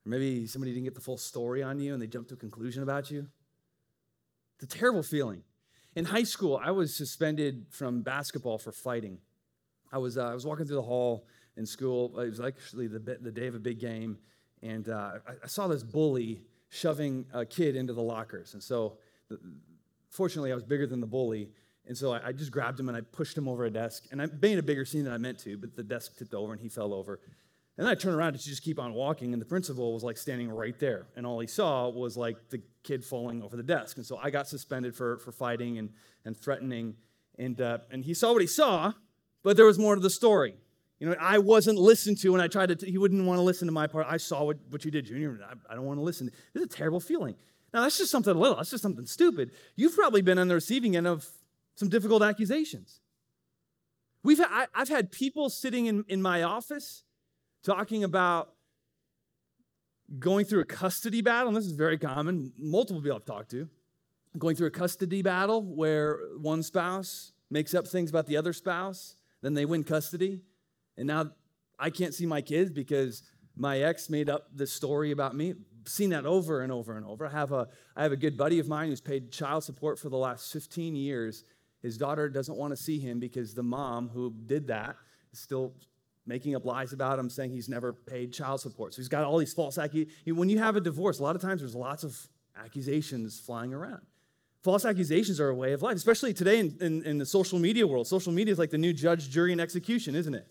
maybe 0.05 0.45
somebody 0.45 0.73
didn't 0.73 0.83
get 0.83 0.93
the 0.93 1.01
full 1.01 1.17
story 1.17 1.63
on 1.63 1.79
you 1.79 1.93
and 1.93 1.99
they 1.99 2.05
jumped 2.05 2.29
to 2.29 2.35
a 2.35 2.37
conclusion 2.37 2.83
about 2.83 3.09
you? 3.09 3.27
It's 4.59 4.75
a 4.75 4.77
terrible 4.77 5.01
feeling. 5.01 5.41
In 5.95 6.05
high 6.05 6.21
school, 6.21 6.61
I 6.63 6.69
was 6.69 6.95
suspended 6.95 7.65
from 7.71 8.03
basketball 8.03 8.59
for 8.59 8.71
fighting. 8.71 9.17
I 9.91 9.97
was, 9.97 10.19
uh, 10.19 10.27
I 10.27 10.35
was 10.35 10.45
walking 10.45 10.67
through 10.67 10.75
the 10.75 10.83
hall 10.83 11.25
in 11.55 11.65
school. 11.65 12.19
It 12.19 12.29
was 12.29 12.39
actually 12.39 12.85
the, 12.85 12.99
the 12.99 13.31
day 13.31 13.47
of 13.47 13.55
a 13.55 13.59
big 13.59 13.79
game, 13.79 14.19
and 14.61 14.87
uh, 14.87 15.13
I, 15.27 15.31
I, 15.43 15.47
saw 15.47 15.67
this 15.67 15.81
bully 15.81 16.43
shoving 16.69 17.25
a 17.33 17.43
kid 17.43 17.75
into 17.75 17.93
the 17.93 18.03
lockers. 18.03 18.53
And 18.53 18.61
so, 18.61 18.99
the, 19.29 19.39
fortunately, 20.11 20.51
I 20.51 20.55
was 20.55 20.63
bigger 20.63 20.85
than 20.85 20.99
the 20.99 21.07
bully, 21.07 21.49
and 21.87 21.97
so 21.97 22.13
I, 22.13 22.27
I, 22.27 22.31
just 22.33 22.51
grabbed 22.51 22.79
him 22.79 22.89
and 22.89 22.97
I 22.97 23.01
pushed 23.01 23.37
him 23.37 23.47
over 23.47 23.65
a 23.65 23.71
desk. 23.71 24.05
And 24.11 24.21
I 24.21 24.27
made 24.41 24.59
a 24.59 24.63
bigger 24.63 24.85
scene 24.85 25.05
than 25.05 25.13
I 25.13 25.17
meant 25.17 25.39
to, 25.39 25.57
but 25.57 25.75
the 25.75 25.83
desk 25.83 26.17
tipped 26.17 26.33
over 26.33 26.51
and 26.51 26.61
he 26.61 26.69
fell 26.69 26.93
over. 26.93 27.19
And 27.77 27.87
I 27.87 27.93
turned 27.93 28.15
around 28.15 28.33
to 28.33 28.39
just 28.39 28.63
keep 28.63 28.79
on 28.79 28.93
walking, 28.93 29.33
and 29.33 29.41
the 29.41 29.45
principal 29.45 29.93
was 29.93 30.03
like 30.03 30.17
standing 30.17 30.49
right 30.49 30.77
there. 30.79 31.05
And 31.15 31.27
all 31.27 31.39
he 31.39 31.47
saw 31.47 31.89
was 31.89 32.17
like 32.17 32.49
the 32.49 32.61
kid 32.83 33.05
falling 33.05 33.43
over 33.43 33.55
the 33.55 33.63
desk. 33.63 33.97
And 33.97 34.05
so 34.05 34.17
I 34.17 34.31
got 34.31 34.47
suspended 34.47 34.95
for, 34.95 35.19
for 35.19 35.31
fighting 35.31 35.77
and, 35.77 35.91
and 36.25 36.35
threatening. 36.35 36.95
And, 37.37 37.61
uh, 37.61 37.79
and 37.91 38.03
he 38.03 38.15
saw 38.15 38.33
what 38.33 38.41
he 38.41 38.47
saw, 38.47 38.93
but 39.43 39.57
there 39.57 39.65
was 39.65 39.77
more 39.77 39.93
to 39.93 40.01
the 40.01 40.09
story. 40.09 40.55
You 40.99 41.09
know, 41.09 41.15
I 41.19 41.37
wasn't 41.37 41.77
listened 41.77 42.17
to, 42.21 42.33
and 42.33 42.41
I 42.41 42.47
tried 42.47 42.69
to, 42.69 42.75
t- 42.75 42.89
he 42.89 42.97
wouldn't 42.97 43.23
want 43.25 43.37
to 43.37 43.43
listen 43.43 43.67
to 43.67 43.71
my 43.71 43.85
part. 43.85 44.07
I 44.09 44.17
saw 44.17 44.43
what, 44.43 44.57
what 44.71 44.83
you 44.83 44.89
did, 44.89 45.05
Junior. 45.05 45.39
I, 45.47 45.53
I 45.71 45.75
don't 45.75 45.85
want 45.85 45.99
to 45.99 46.03
listen. 46.03 46.31
It's 46.55 46.65
a 46.65 46.67
terrible 46.67 46.99
feeling. 46.99 47.35
Now, 47.73 47.83
that's 47.83 47.99
just 47.99 48.09
something 48.09 48.33
little, 48.33 48.57
that's 48.57 48.71
just 48.71 48.81
something 48.81 49.05
stupid. 49.05 49.51
You've 49.75 49.95
probably 49.95 50.23
been 50.23 50.39
on 50.39 50.47
the 50.47 50.55
receiving 50.55 50.95
end 50.95 51.05
of 51.05 51.27
some 51.75 51.89
difficult 51.89 52.23
accusations. 52.23 53.01
We've 54.23 54.41
I, 54.41 54.65
I've 54.73 54.89
had 54.89 55.11
people 55.11 55.51
sitting 55.51 55.85
in, 55.85 56.03
in 56.07 56.23
my 56.23 56.41
office 56.41 57.03
talking 57.63 58.03
about 58.03 58.53
going 60.19 60.45
through 60.45 60.61
a 60.61 60.65
custody 60.65 61.21
battle, 61.21 61.49
and 61.49 61.57
this 61.57 61.65
is 61.65 61.73
very 61.73 61.97
common, 61.97 62.53
multiple 62.57 63.01
people 63.01 63.17
I've 63.17 63.25
talked 63.25 63.51
to, 63.51 63.67
going 64.37 64.55
through 64.55 64.67
a 64.67 64.71
custody 64.71 65.21
battle 65.21 65.61
where 65.61 66.19
one 66.39 66.63
spouse 66.63 67.33
makes 67.49 67.73
up 67.73 67.87
things 67.87 68.09
about 68.09 68.25
the 68.25 68.37
other 68.37 68.53
spouse, 68.53 69.15
then 69.41 69.53
they 69.53 69.65
win 69.65 69.83
custody, 69.83 70.41
and 70.97 71.07
now 71.07 71.31
I 71.79 71.89
can't 71.89 72.13
see 72.13 72.25
my 72.25 72.41
kids 72.41 72.71
because 72.71 73.23
my 73.55 73.79
ex 73.79 74.09
made 74.09 74.29
up 74.29 74.49
this 74.53 74.71
story 74.71 75.11
about 75.11 75.35
me. 75.35 75.55
seen 75.85 76.09
that 76.11 76.25
over 76.25 76.61
and 76.61 76.71
over 76.71 76.97
and 76.97 77.05
over. 77.05 77.25
I 77.25 77.31
have 77.31 77.51
a 77.51 77.67
I 77.95 78.03
have 78.03 78.11
a 78.11 78.17
good 78.17 78.37
buddy 78.37 78.59
of 78.59 78.67
mine 78.67 78.89
who's 78.89 79.01
paid 79.01 79.31
child 79.31 79.63
support 79.63 79.99
for 79.99 80.09
the 80.09 80.17
last 80.17 80.51
15 80.51 80.95
years. 80.95 81.43
His 81.81 81.97
daughter 81.97 82.29
doesn't 82.29 82.57
want 82.57 82.71
to 82.71 82.77
see 82.77 82.99
him 82.99 83.19
because 83.19 83.53
the 83.53 83.63
mom 83.63 84.09
who 84.09 84.33
did 84.45 84.67
that 84.67 84.95
is 85.31 85.39
still 85.39 85.73
making 86.27 86.55
up 86.55 86.65
lies 86.65 86.93
about 86.93 87.17
him, 87.17 87.29
saying 87.29 87.51
he's 87.51 87.69
never 87.69 87.93
paid 87.93 88.33
child 88.33 88.61
support. 88.61 88.93
So 88.93 88.97
he's 88.97 89.09
got 89.09 89.23
all 89.23 89.37
these 89.37 89.53
false 89.53 89.77
accusations. 89.77 90.37
When 90.37 90.49
you 90.49 90.59
have 90.59 90.75
a 90.75 90.81
divorce, 90.81 91.19
a 91.19 91.23
lot 91.23 91.35
of 91.35 91.41
times 91.41 91.61
there's 91.61 91.75
lots 91.75 92.03
of 92.03 92.15
accusations 92.55 93.39
flying 93.39 93.73
around. 93.73 94.01
False 94.63 94.83
accusations 94.85 95.39
are 95.39 95.49
a 95.49 95.55
way 95.55 95.71
of 95.71 95.81
life, 95.81 95.95
especially 95.95 96.33
today 96.33 96.59
in, 96.59 96.77
in, 96.81 97.03
in 97.03 97.17
the 97.17 97.25
social 97.25 97.59
media 97.59 97.87
world. 97.87 98.07
Social 98.07 98.33
media 98.33 98.51
is 98.51 98.59
like 98.59 98.71
the 98.71 98.77
new 98.77 98.91
judge, 98.91 99.29
jury, 99.29 99.51
and 99.51 99.61
execution, 99.61 100.15
isn't 100.15 100.33
it? 100.33 100.47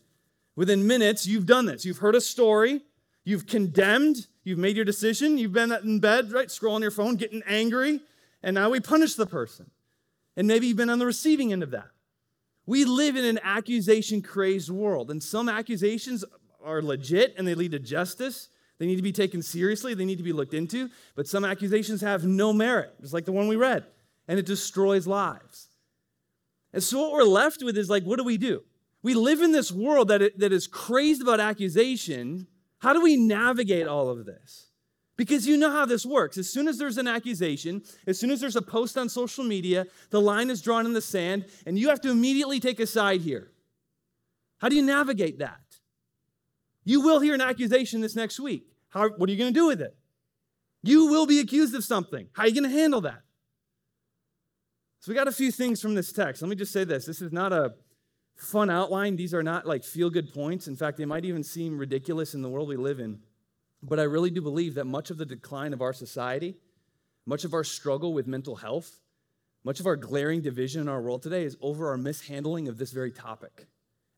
Within 0.54 0.86
minutes, 0.86 1.26
you've 1.26 1.44
done 1.44 1.66
this. 1.66 1.84
You've 1.84 1.98
heard 1.98 2.14
a 2.14 2.20
story, 2.20 2.80
you've 3.24 3.46
condemned, 3.46 4.26
you've 4.42 4.58
made 4.58 4.76
your 4.76 4.86
decision, 4.86 5.36
you've 5.36 5.52
been 5.52 5.70
in 5.70 6.00
bed, 6.00 6.32
right, 6.32 6.48
scrolling 6.48 6.80
your 6.80 6.90
phone, 6.90 7.16
getting 7.16 7.42
angry, 7.46 8.00
and 8.42 8.54
now 8.54 8.70
we 8.70 8.80
punish 8.80 9.14
the 9.14 9.26
person. 9.26 9.70
And 10.36 10.46
maybe 10.46 10.66
you've 10.66 10.76
been 10.76 10.90
on 10.90 10.98
the 10.98 11.06
receiving 11.06 11.52
end 11.52 11.62
of 11.62 11.72
that. 11.72 11.90
We 12.66 12.84
live 12.84 13.16
in 13.16 13.24
an 13.24 13.38
accusation 13.42 14.20
crazed 14.22 14.70
world, 14.70 15.10
and 15.10 15.22
some 15.22 15.48
accusations 15.48 16.24
are 16.62 16.82
legit 16.82 17.34
and 17.38 17.46
they 17.46 17.54
lead 17.54 17.70
to 17.70 17.78
justice. 17.78 18.48
They 18.78 18.86
need 18.86 18.96
to 18.96 19.02
be 19.02 19.12
taken 19.12 19.40
seriously, 19.40 19.94
they 19.94 20.04
need 20.04 20.18
to 20.18 20.24
be 20.24 20.34
looked 20.34 20.52
into, 20.52 20.90
but 21.14 21.26
some 21.26 21.44
accusations 21.44 22.02
have 22.02 22.24
no 22.24 22.52
merit, 22.52 22.92
just 23.00 23.14
like 23.14 23.24
the 23.24 23.32
one 23.32 23.48
we 23.48 23.56
read, 23.56 23.86
and 24.28 24.38
it 24.38 24.44
destroys 24.44 25.06
lives. 25.06 25.68
And 26.74 26.82
so, 26.82 27.00
what 27.00 27.12
we're 27.12 27.22
left 27.22 27.62
with 27.62 27.78
is 27.78 27.88
like, 27.88 28.04
what 28.04 28.18
do 28.18 28.24
we 28.24 28.36
do? 28.36 28.62
We 29.02 29.14
live 29.14 29.40
in 29.40 29.52
this 29.52 29.72
world 29.72 30.08
that, 30.08 30.38
that 30.38 30.52
is 30.52 30.66
crazed 30.66 31.22
about 31.22 31.40
accusation. 31.40 32.48
How 32.80 32.92
do 32.92 33.00
we 33.00 33.16
navigate 33.16 33.86
all 33.86 34.10
of 34.10 34.26
this? 34.26 34.65
Because 35.16 35.46
you 35.46 35.56
know 35.56 35.70
how 35.70 35.86
this 35.86 36.04
works. 36.04 36.36
As 36.36 36.50
soon 36.50 36.68
as 36.68 36.76
there's 36.76 36.98
an 36.98 37.08
accusation, 37.08 37.82
as 38.06 38.18
soon 38.18 38.30
as 38.30 38.40
there's 38.40 38.56
a 38.56 38.62
post 38.62 38.98
on 38.98 39.08
social 39.08 39.44
media, 39.44 39.86
the 40.10 40.20
line 40.20 40.50
is 40.50 40.60
drawn 40.60 40.84
in 40.84 40.92
the 40.92 41.00
sand, 41.00 41.46
and 41.64 41.78
you 41.78 41.88
have 41.88 42.00
to 42.02 42.10
immediately 42.10 42.60
take 42.60 42.80
a 42.80 42.86
side 42.86 43.22
here. 43.22 43.50
How 44.58 44.68
do 44.68 44.76
you 44.76 44.82
navigate 44.82 45.38
that? 45.38 45.60
You 46.84 47.00
will 47.00 47.20
hear 47.20 47.34
an 47.34 47.40
accusation 47.40 48.00
this 48.00 48.14
next 48.14 48.38
week. 48.38 48.66
How, 48.90 49.08
what 49.08 49.28
are 49.28 49.32
you 49.32 49.38
going 49.38 49.52
to 49.52 49.58
do 49.58 49.66
with 49.66 49.80
it? 49.80 49.96
You 50.82 51.06
will 51.06 51.26
be 51.26 51.40
accused 51.40 51.74
of 51.74 51.82
something. 51.82 52.28
How 52.32 52.44
are 52.44 52.48
you 52.48 52.54
going 52.54 52.70
to 52.70 52.76
handle 52.76 53.00
that? 53.02 53.22
So, 55.00 55.10
we 55.10 55.14
got 55.14 55.28
a 55.28 55.32
few 55.32 55.50
things 55.50 55.80
from 55.80 55.94
this 55.94 56.12
text. 56.12 56.42
Let 56.42 56.48
me 56.48 56.56
just 56.56 56.72
say 56.72 56.84
this 56.84 57.06
this 57.06 57.20
is 57.20 57.32
not 57.32 57.52
a 57.52 57.74
fun 58.36 58.70
outline, 58.70 59.16
these 59.16 59.34
are 59.34 59.42
not 59.42 59.66
like 59.66 59.82
feel 59.82 60.10
good 60.10 60.32
points. 60.32 60.68
In 60.68 60.76
fact, 60.76 60.98
they 60.98 61.04
might 61.04 61.24
even 61.24 61.42
seem 61.42 61.78
ridiculous 61.78 62.34
in 62.34 62.42
the 62.42 62.48
world 62.48 62.68
we 62.68 62.76
live 62.76 63.00
in. 63.00 63.20
But 63.82 64.00
I 64.00 64.04
really 64.04 64.30
do 64.30 64.40
believe 64.40 64.74
that 64.74 64.86
much 64.86 65.10
of 65.10 65.18
the 65.18 65.26
decline 65.26 65.72
of 65.72 65.82
our 65.82 65.92
society, 65.92 66.56
much 67.26 67.44
of 67.44 67.54
our 67.54 67.64
struggle 67.64 68.12
with 68.12 68.26
mental 68.26 68.56
health, 68.56 69.00
much 69.64 69.80
of 69.80 69.86
our 69.86 69.96
glaring 69.96 70.42
division 70.42 70.80
in 70.80 70.88
our 70.88 71.02
world 71.02 71.22
today 71.22 71.42
is 71.42 71.56
over 71.60 71.88
our 71.90 71.96
mishandling 71.96 72.68
of 72.68 72.78
this 72.78 72.92
very 72.92 73.10
topic 73.10 73.66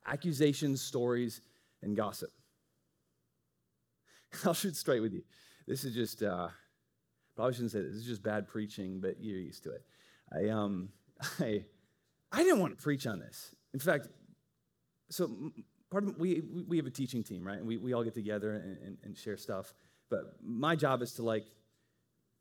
accusations, 0.07 0.81
stories, 0.81 1.43
and 1.83 1.97
gossip. 1.97 2.31
I'll 4.45 4.55
shoot 4.55 4.77
straight 4.77 5.01
with 5.01 5.13
you. 5.13 5.23
This 5.67 5.85
is 5.85 5.95
just, 5.95 6.23
uh, 6.23 6.49
probably 7.37 7.55
shouldn't 7.55 7.73
say 7.73 7.83
this. 7.83 7.93
This 7.93 8.03
is 8.03 8.07
just 8.07 8.23
bad 8.23 8.49
preaching, 8.49 9.01
but 9.01 9.17
you're 9.21 9.39
used 9.39 9.65
to 9.65 9.73
it. 9.73 9.83
I, 10.33 10.49
um, 10.49 10.91
I, 11.41 11.65
I 12.33 12.43
didn't 12.43 12.61
want 12.61 12.77
to 12.77 12.83
preach 12.83 13.07
on 13.07 13.19
this. 13.19 13.55
In 13.75 13.81
fact, 13.81 14.09
so 15.11 15.31
part 15.91 16.05
of 16.05 16.19
we 16.19 16.43
we 16.67 16.77
have 16.77 16.87
a 16.87 16.91
teaching 16.91 17.23
team, 17.23 17.47
right? 17.47 17.59
And 17.59 17.67
we, 17.67 17.77
we 17.77 17.93
all 17.93 18.05
get 18.05 18.15
together 18.15 18.53
and, 18.53 18.79
and, 18.79 18.99
and 19.05 19.17
share 19.17 19.37
stuff. 19.37 19.75
But 20.11 20.37
my 20.43 20.77
job 20.77 21.03
is 21.03 21.13
to 21.15 21.23
like 21.23 21.47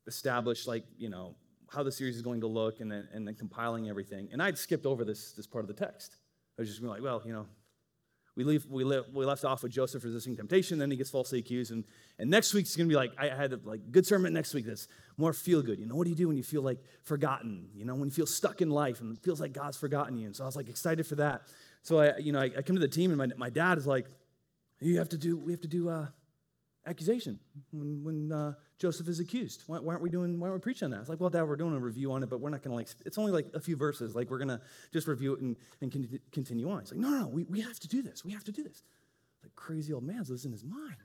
establish 0.08 0.68
like 0.68 0.86
you 0.98 1.10
know 1.10 1.36
how 1.72 1.84
the 1.84 1.92
series 1.92 2.16
is 2.16 2.22
going 2.22 2.42
to 2.42 2.48
look 2.48 2.80
and 2.80 2.92
then 2.92 3.08
and 3.14 3.28
then 3.28 3.36
compiling 3.36 3.90
everything. 3.90 4.30
And 4.32 4.42
I'd 4.42 4.58
skipped 4.58 4.86
over 4.86 5.04
this 5.04 5.34
this 5.34 5.48
part 5.48 5.64
of 5.64 5.68
the 5.68 5.86
text. 5.86 6.18
I 6.58 6.62
was 6.62 6.70
just 6.70 6.82
like, 6.82 7.04
well, 7.04 7.22
you 7.24 7.34
know, 7.34 7.46
we 8.38 8.44
leave 8.44 8.68
we, 8.68 8.84
live, 8.84 9.06
we 9.14 9.26
left 9.26 9.44
off 9.46 9.64
with 9.64 9.72
Joseph 9.72 10.04
resisting 10.04 10.36
temptation, 10.36 10.78
then 10.78 10.92
he 10.92 10.98
gets 10.98 11.10
falsely 11.10 11.40
accused, 11.40 11.72
and 11.72 11.84
and 12.20 12.30
next 12.30 12.54
week's 12.54 12.76
gonna 12.76 12.88
be 12.88 12.96
like 12.96 13.12
I 13.18 13.30
had 13.30 13.52
a 13.52 13.60
like 13.64 13.92
good 13.92 14.06
sermon 14.06 14.32
next 14.32 14.54
week 14.54 14.66
that's 14.66 14.88
more 15.18 15.34
feel 15.34 15.64
good. 15.64 15.80
You 15.80 15.88
know, 15.88 15.96
what 15.96 16.04
do 16.04 16.12
you 16.12 16.16
do 16.16 16.28
when 16.28 16.38
you 16.38 16.44
feel 16.44 16.62
like 16.62 16.78
forgotten? 17.04 17.70
You 17.74 17.84
know, 17.84 17.96
when 17.96 18.06
you 18.06 18.14
feel 18.14 18.28
stuck 18.28 18.62
in 18.62 18.70
life 18.70 19.02
and 19.02 19.18
it 19.18 19.24
feels 19.24 19.42
like 19.42 19.54
God's 19.54 19.76
forgotten 19.76 20.18
you. 20.18 20.28
And 20.28 20.36
so 20.36 20.44
I 20.44 20.46
was 20.46 20.56
like 20.56 20.70
excited 20.70 21.08
for 21.08 21.16
that. 21.16 21.48
So 21.88 22.02
I, 22.02 22.18
you 22.18 22.34
know, 22.34 22.42
I, 22.42 22.52
I 22.58 22.62
come 22.64 22.76
to 22.76 22.82
the 22.82 22.88
team 22.90 23.12
and 23.12 23.18
my, 23.18 23.28
my 23.38 23.50
dad 23.50 23.78
is 23.78 23.88
like, 23.88 24.08
you 24.82 24.98
have 24.98 25.08
to 25.08 25.18
do, 25.18 25.38
we 25.38 25.54
have 25.54 25.62
to 25.62 25.70
do 25.70 25.88
uh, 25.88 26.08
accusation 26.86 27.40
when, 27.72 28.04
when 28.04 28.30
uh, 28.30 28.56
Joseph 28.78 29.08
is 29.08 29.22
accused. 29.22 29.64
Why, 29.68 29.80
why, 29.80 29.94
aren't 29.94 30.04
we 30.04 30.10
doing, 30.10 30.38
why 30.38 30.50
aren't 30.50 30.60
we 30.60 30.64
preaching 30.64 30.88
on 30.88 30.92
that? 30.92 31.00
It's 31.00 31.08
like, 31.08 31.22
well, 31.22 31.30
dad, 31.30 31.44
we're 31.44 31.56
doing 31.56 31.74
a 31.74 31.80
review 31.80 32.12
on 32.12 32.24
it, 32.24 32.30
but 32.30 32.42
we're 32.42 32.50
not 32.50 32.62
going 32.62 32.72
to 32.72 32.76
like, 32.76 32.90
it's 33.06 33.18
only 33.18 33.32
like 33.32 33.46
a 33.54 33.62
few 33.62 33.78
verses. 33.78 34.16
Like 34.16 34.30
we're 34.30 34.38
going 34.38 34.50
to 34.50 34.60
just 34.92 35.08
review 35.08 35.36
it 35.36 35.40
and, 35.40 35.56
and 35.80 35.90
con- 35.90 36.20
continue 36.34 36.70
on. 36.70 36.82
He's 36.82 36.92
like, 36.92 37.00
no, 37.00 37.10
no, 37.10 37.22
no, 37.22 37.28
we, 37.30 37.46
we 37.46 37.62
have 37.62 37.80
to 37.80 37.88
do 37.88 38.02
this. 38.02 38.26
We 38.26 38.34
have 38.34 38.44
to 38.44 38.52
do 38.52 38.64
this. 38.64 38.84
Like 39.42 39.56
crazy 39.56 39.94
old 39.94 40.04
man's 40.04 40.30
losing 40.30 40.52
his 40.52 40.66
mind. 40.66 40.98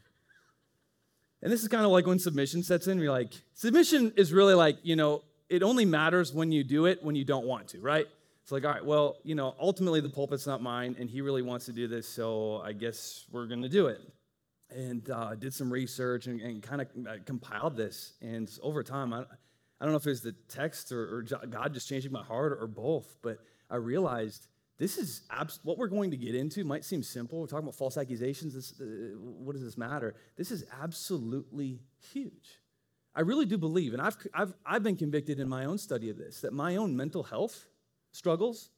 And 1.42 1.52
this 1.52 1.62
is 1.62 1.68
kind 1.68 1.84
of 1.84 1.92
like 1.92 2.08
when 2.08 2.18
submission 2.18 2.64
sets 2.64 2.88
in. 2.88 2.98
You're 2.98 3.12
like, 3.12 3.34
submission 3.54 4.14
is 4.16 4.32
really 4.32 4.54
like, 4.54 4.78
you 4.82 4.96
know, 4.96 5.22
it 5.48 5.62
only 5.62 5.84
matters 5.84 6.32
when 6.32 6.50
you 6.50 6.64
do 6.64 6.86
it 6.86 7.04
when 7.04 7.14
you 7.14 7.24
don't 7.24 7.46
want 7.46 7.68
to, 7.68 7.80
right? 7.80 8.08
It's 8.42 8.50
like, 8.50 8.64
all 8.64 8.72
right, 8.72 8.84
well, 8.84 9.18
you 9.22 9.34
know, 9.34 9.54
ultimately 9.60 10.00
the 10.00 10.08
pulpit's 10.08 10.46
not 10.46 10.60
mine, 10.60 10.96
and 10.98 11.08
he 11.08 11.20
really 11.20 11.42
wants 11.42 11.66
to 11.66 11.72
do 11.72 11.86
this, 11.86 12.08
so 12.08 12.60
I 12.64 12.72
guess 12.72 13.24
we're 13.30 13.46
going 13.46 13.62
to 13.62 13.68
do 13.68 13.86
it. 13.86 14.00
And 14.70 15.08
uh, 15.10 15.34
did 15.34 15.54
some 15.54 15.72
research 15.72 16.26
and, 16.26 16.40
and 16.40 16.62
kind 16.62 16.80
of 16.80 16.88
uh, 17.06 17.12
compiled 17.24 17.76
this. 17.76 18.14
And 18.22 18.50
over 18.62 18.82
time, 18.82 19.12
I, 19.12 19.20
I 19.20 19.84
don't 19.84 19.90
know 19.90 19.96
if 19.96 20.06
it 20.06 20.10
was 20.10 20.22
the 20.22 20.34
text 20.48 20.92
or, 20.92 21.18
or 21.18 21.22
God 21.22 21.74
just 21.74 21.88
changing 21.88 22.10
my 22.10 22.22
heart 22.22 22.56
or, 22.58 22.66
both, 22.66 23.16
but 23.22 23.38
I 23.68 23.76
realized 23.76 24.48
this 24.78 24.96
is 24.96 25.22
abs- 25.30 25.60
what 25.62 25.76
we're 25.76 25.88
going 25.88 26.10
to 26.10 26.16
get 26.16 26.34
into 26.34 26.64
might 26.64 26.84
seem 26.84 27.02
simple. 27.02 27.40
We're 27.40 27.46
talking 27.46 27.64
about 27.64 27.74
false 27.74 27.98
accusations. 27.98 28.54
This, 28.54 28.80
uh, 28.80 29.16
what 29.18 29.52
does 29.52 29.62
this 29.62 29.76
matter? 29.76 30.14
This 30.36 30.50
is 30.50 30.64
absolutely 30.82 31.80
huge. 32.12 32.60
I 33.14 33.20
really 33.20 33.44
do 33.44 33.58
believe, 33.58 33.92
and 33.92 34.00
I've, 34.00 34.16
I've, 34.32 34.54
I've 34.64 34.82
been 34.82 34.96
convicted 34.96 35.38
in 35.38 35.48
my 35.48 35.66
own 35.66 35.76
study 35.76 36.08
of 36.08 36.16
this, 36.16 36.40
that 36.40 36.54
my 36.54 36.76
own 36.76 36.96
mental 36.96 37.22
health 37.22 37.66
struggles. 38.12 38.70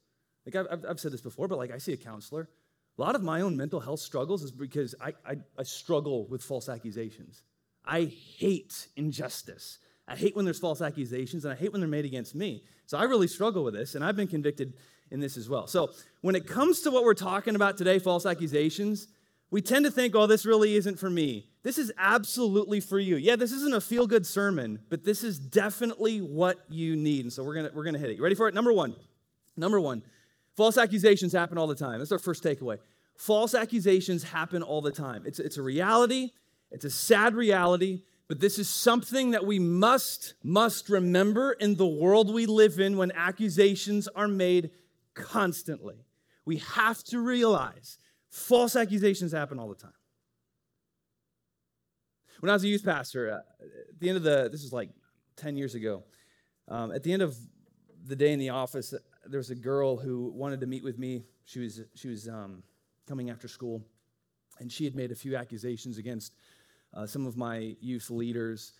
Like 0.45 0.55
I've, 0.55 0.85
I've 0.87 0.99
said 0.99 1.11
this 1.11 1.21
before, 1.21 1.47
but 1.47 1.57
like 1.57 1.71
I 1.71 1.77
see 1.77 1.93
a 1.93 1.97
counselor. 1.97 2.49
A 2.97 3.01
lot 3.01 3.15
of 3.15 3.23
my 3.23 3.41
own 3.41 3.57
mental 3.57 3.79
health 3.79 3.99
struggles 3.99 4.41
is 4.43 4.51
because 4.51 4.95
I, 5.01 5.13
I, 5.25 5.35
I 5.57 5.63
struggle 5.63 6.27
with 6.27 6.41
false 6.41 6.69
accusations. 6.69 7.43
I 7.85 8.05
hate 8.37 8.87
injustice. 8.95 9.79
I 10.07 10.15
hate 10.15 10.35
when 10.35 10.45
there's 10.45 10.59
false 10.59 10.81
accusations 10.81 11.45
and 11.45 11.53
I 11.53 11.57
hate 11.57 11.71
when 11.71 11.81
they're 11.81 11.89
made 11.89 12.05
against 12.05 12.35
me. 12.35 12.63
So 12.85 12.97
I 12.97 13.03
really 13.03 13.27
struggle 13.27 13.63
with 13.63 13.73
this, 13.73 13.95
and 13.95 14.03
I've 14.03 14.15
been 14.15 14.27
convicted 14.27 14.73
in 15.11 15.19
this 15.19 15.37
as 15.37 15.49
well. 15.49 15.67
So 15.67 15.91
when 16.21 16.35
it 16.35 16.47
comes 16.47 16.81
to 16.81 16.91
what 16.91 17.03
we're 17.03 17.15
talking 17.15 17.55
about 17.55 17.77
today, 17.77 17.99
false 17.99 18.25
accusations, 18.25 19.07
we 19.51 19.61
tend 19.61 19.85
to 19.85 19.91
think, 19.91 20.15
oh, 20.15 20.27
this 20.27 20.45
really 20.45 20.75
isn't 20.75 20.99
for 20.99 21.09
me. 21.09 21.49
This 21.63 21.77
is 21.77 21.91
absolutely 21.97 22.79
for 22.79 22.99
you. 22.99 23.15
Yeah, 23.15 23.35
this 23.35 23.51
isn't 23.51 23.73
a 23.73 23.81
feel 23.81 24.05
good 24.07 24.25
sermon, 24.25 24.79
but 24.89 25.03
this 25.03 25.23
is 25.23 25.39
definitely 25.39 26.19
what 26.19 26.59
you 26.69 26.95
need. 26.95 27.25
And 27.25 27.33
so 27.33 27.43
we're 27.43 27.55
going 27.55 27.69
to 27.69 27.75
we're 27.75 27.83
going 27.83 27.95
to 27.95 27.99
hit 27.99 28.11
it. 28.11 28.17
You 28.17 28.23
ready 28.23 28.35
for 28.35 28.47
it? 28.47 28.53
Number 28.53 28.73
one. 28.73 28.95
Number 29.57 29.79
one, 29.79 30.03
false 30.55 30.77
accusations 30.77 31.33
happen 31.33 31.57
all 31.57 31.67
the 31.67 31.75
time. 31.75 31.99
That's 31.99 32.11
our 32.11 32.19
first 32.19 32.43
takeaway. 32.43 32.79
False 33.17 33.53
accusations 33.53 34.23
happen 34.23 34.61
all 34.61 34.81
the 34.81 34.91
time. 34.91 35.23
It's, 35.25 35.39
it's 35.39 35.57
a 35.57 35.61
reality, 35.61 36.31
it's 36.71 36.85
a 36.85 36.89
sad 36.89 37.33
reality, 37.33 38.01
but 38.27 38.39
this 38.39 38.59
is 38.59 38.67
something 38.67 39.31
that 39.31 39.45
we 39.45 39.59
must, 39.59 40.33
must 40.43 40.89
remember 40.89 41.53
in 41.53 41.75
the 41.75 41.85
world 41.85 42.33
we 42.33 42.45
live 42.45 42.79
in 42.79 42.97
when 42.97 43.11
accusations 43.13 44.07
are 44.09 44.27
made 44.27 44.71
constantly. 45.13 46.05
We 46.43 46.57
have 46.57 47.03
to 47.05 47.19
realize 47.19 47.97
false 48.29 48.75
accusations 48.75 49.31
happen 49.31 49.59
all 49.59 49.69
the 49.69 49.75
time. 49.75 49.93
when 52.39 52.49
I 52.49 52.53
was 52.53 52.63
a 52.63 52.67
youth 52.67 52.83
pastor, 52.83 53.31
uh, 53.31 53.65
at 53.91 53.99
the 53.99 54.09
end 54.09 54.17
of 54.17 54.23
the, 54.23 54.49
this 54.51 54.63
is 54.63 54.73
like 54.73 54.89
10 55.37 55.55
years 55.55 55.75
ago, 55.75 56.03
um, 56.67 56.91
at 56.91 57.03
the 57.03 57.13
end 57.13 57.21
of 57.21 57.37
the 58.05 58.15
day 58.15 58.33
in 58.33 58.39
the 58.39 58.49
office, 58.49 58.93
there 59.27 59.39
was 59.39 59.49
a 59.49 59.55
girl 59.55 59.97
who 59.97 60.31
wanted 60.35 60.59
to 60.61 60.67
meet 60.67 60.83
with 60.83 60.97
me. 60.97 61.23
She 61.45 61.59
was, 61.59 61.81
she 61.95 62.07
was 62.07 62.27
um, 62.27 62.63
coming 63.07 63.29
after 63.29 63.47
school, 63.47 63.81
and 64.59 64.71
she 64.71 64.83
had 64.83 64.95
made 64.95 65.11
a 65.11 65.15
few 65.15 65.35
accusations 65.35 65.97
against 65.97 66.33
uh, 66.93 67.05
some 67.05 67.25
of 67.25 67.37
my 67.37 67.75
youth 67.81 68.09
leaders, 68.09 68.73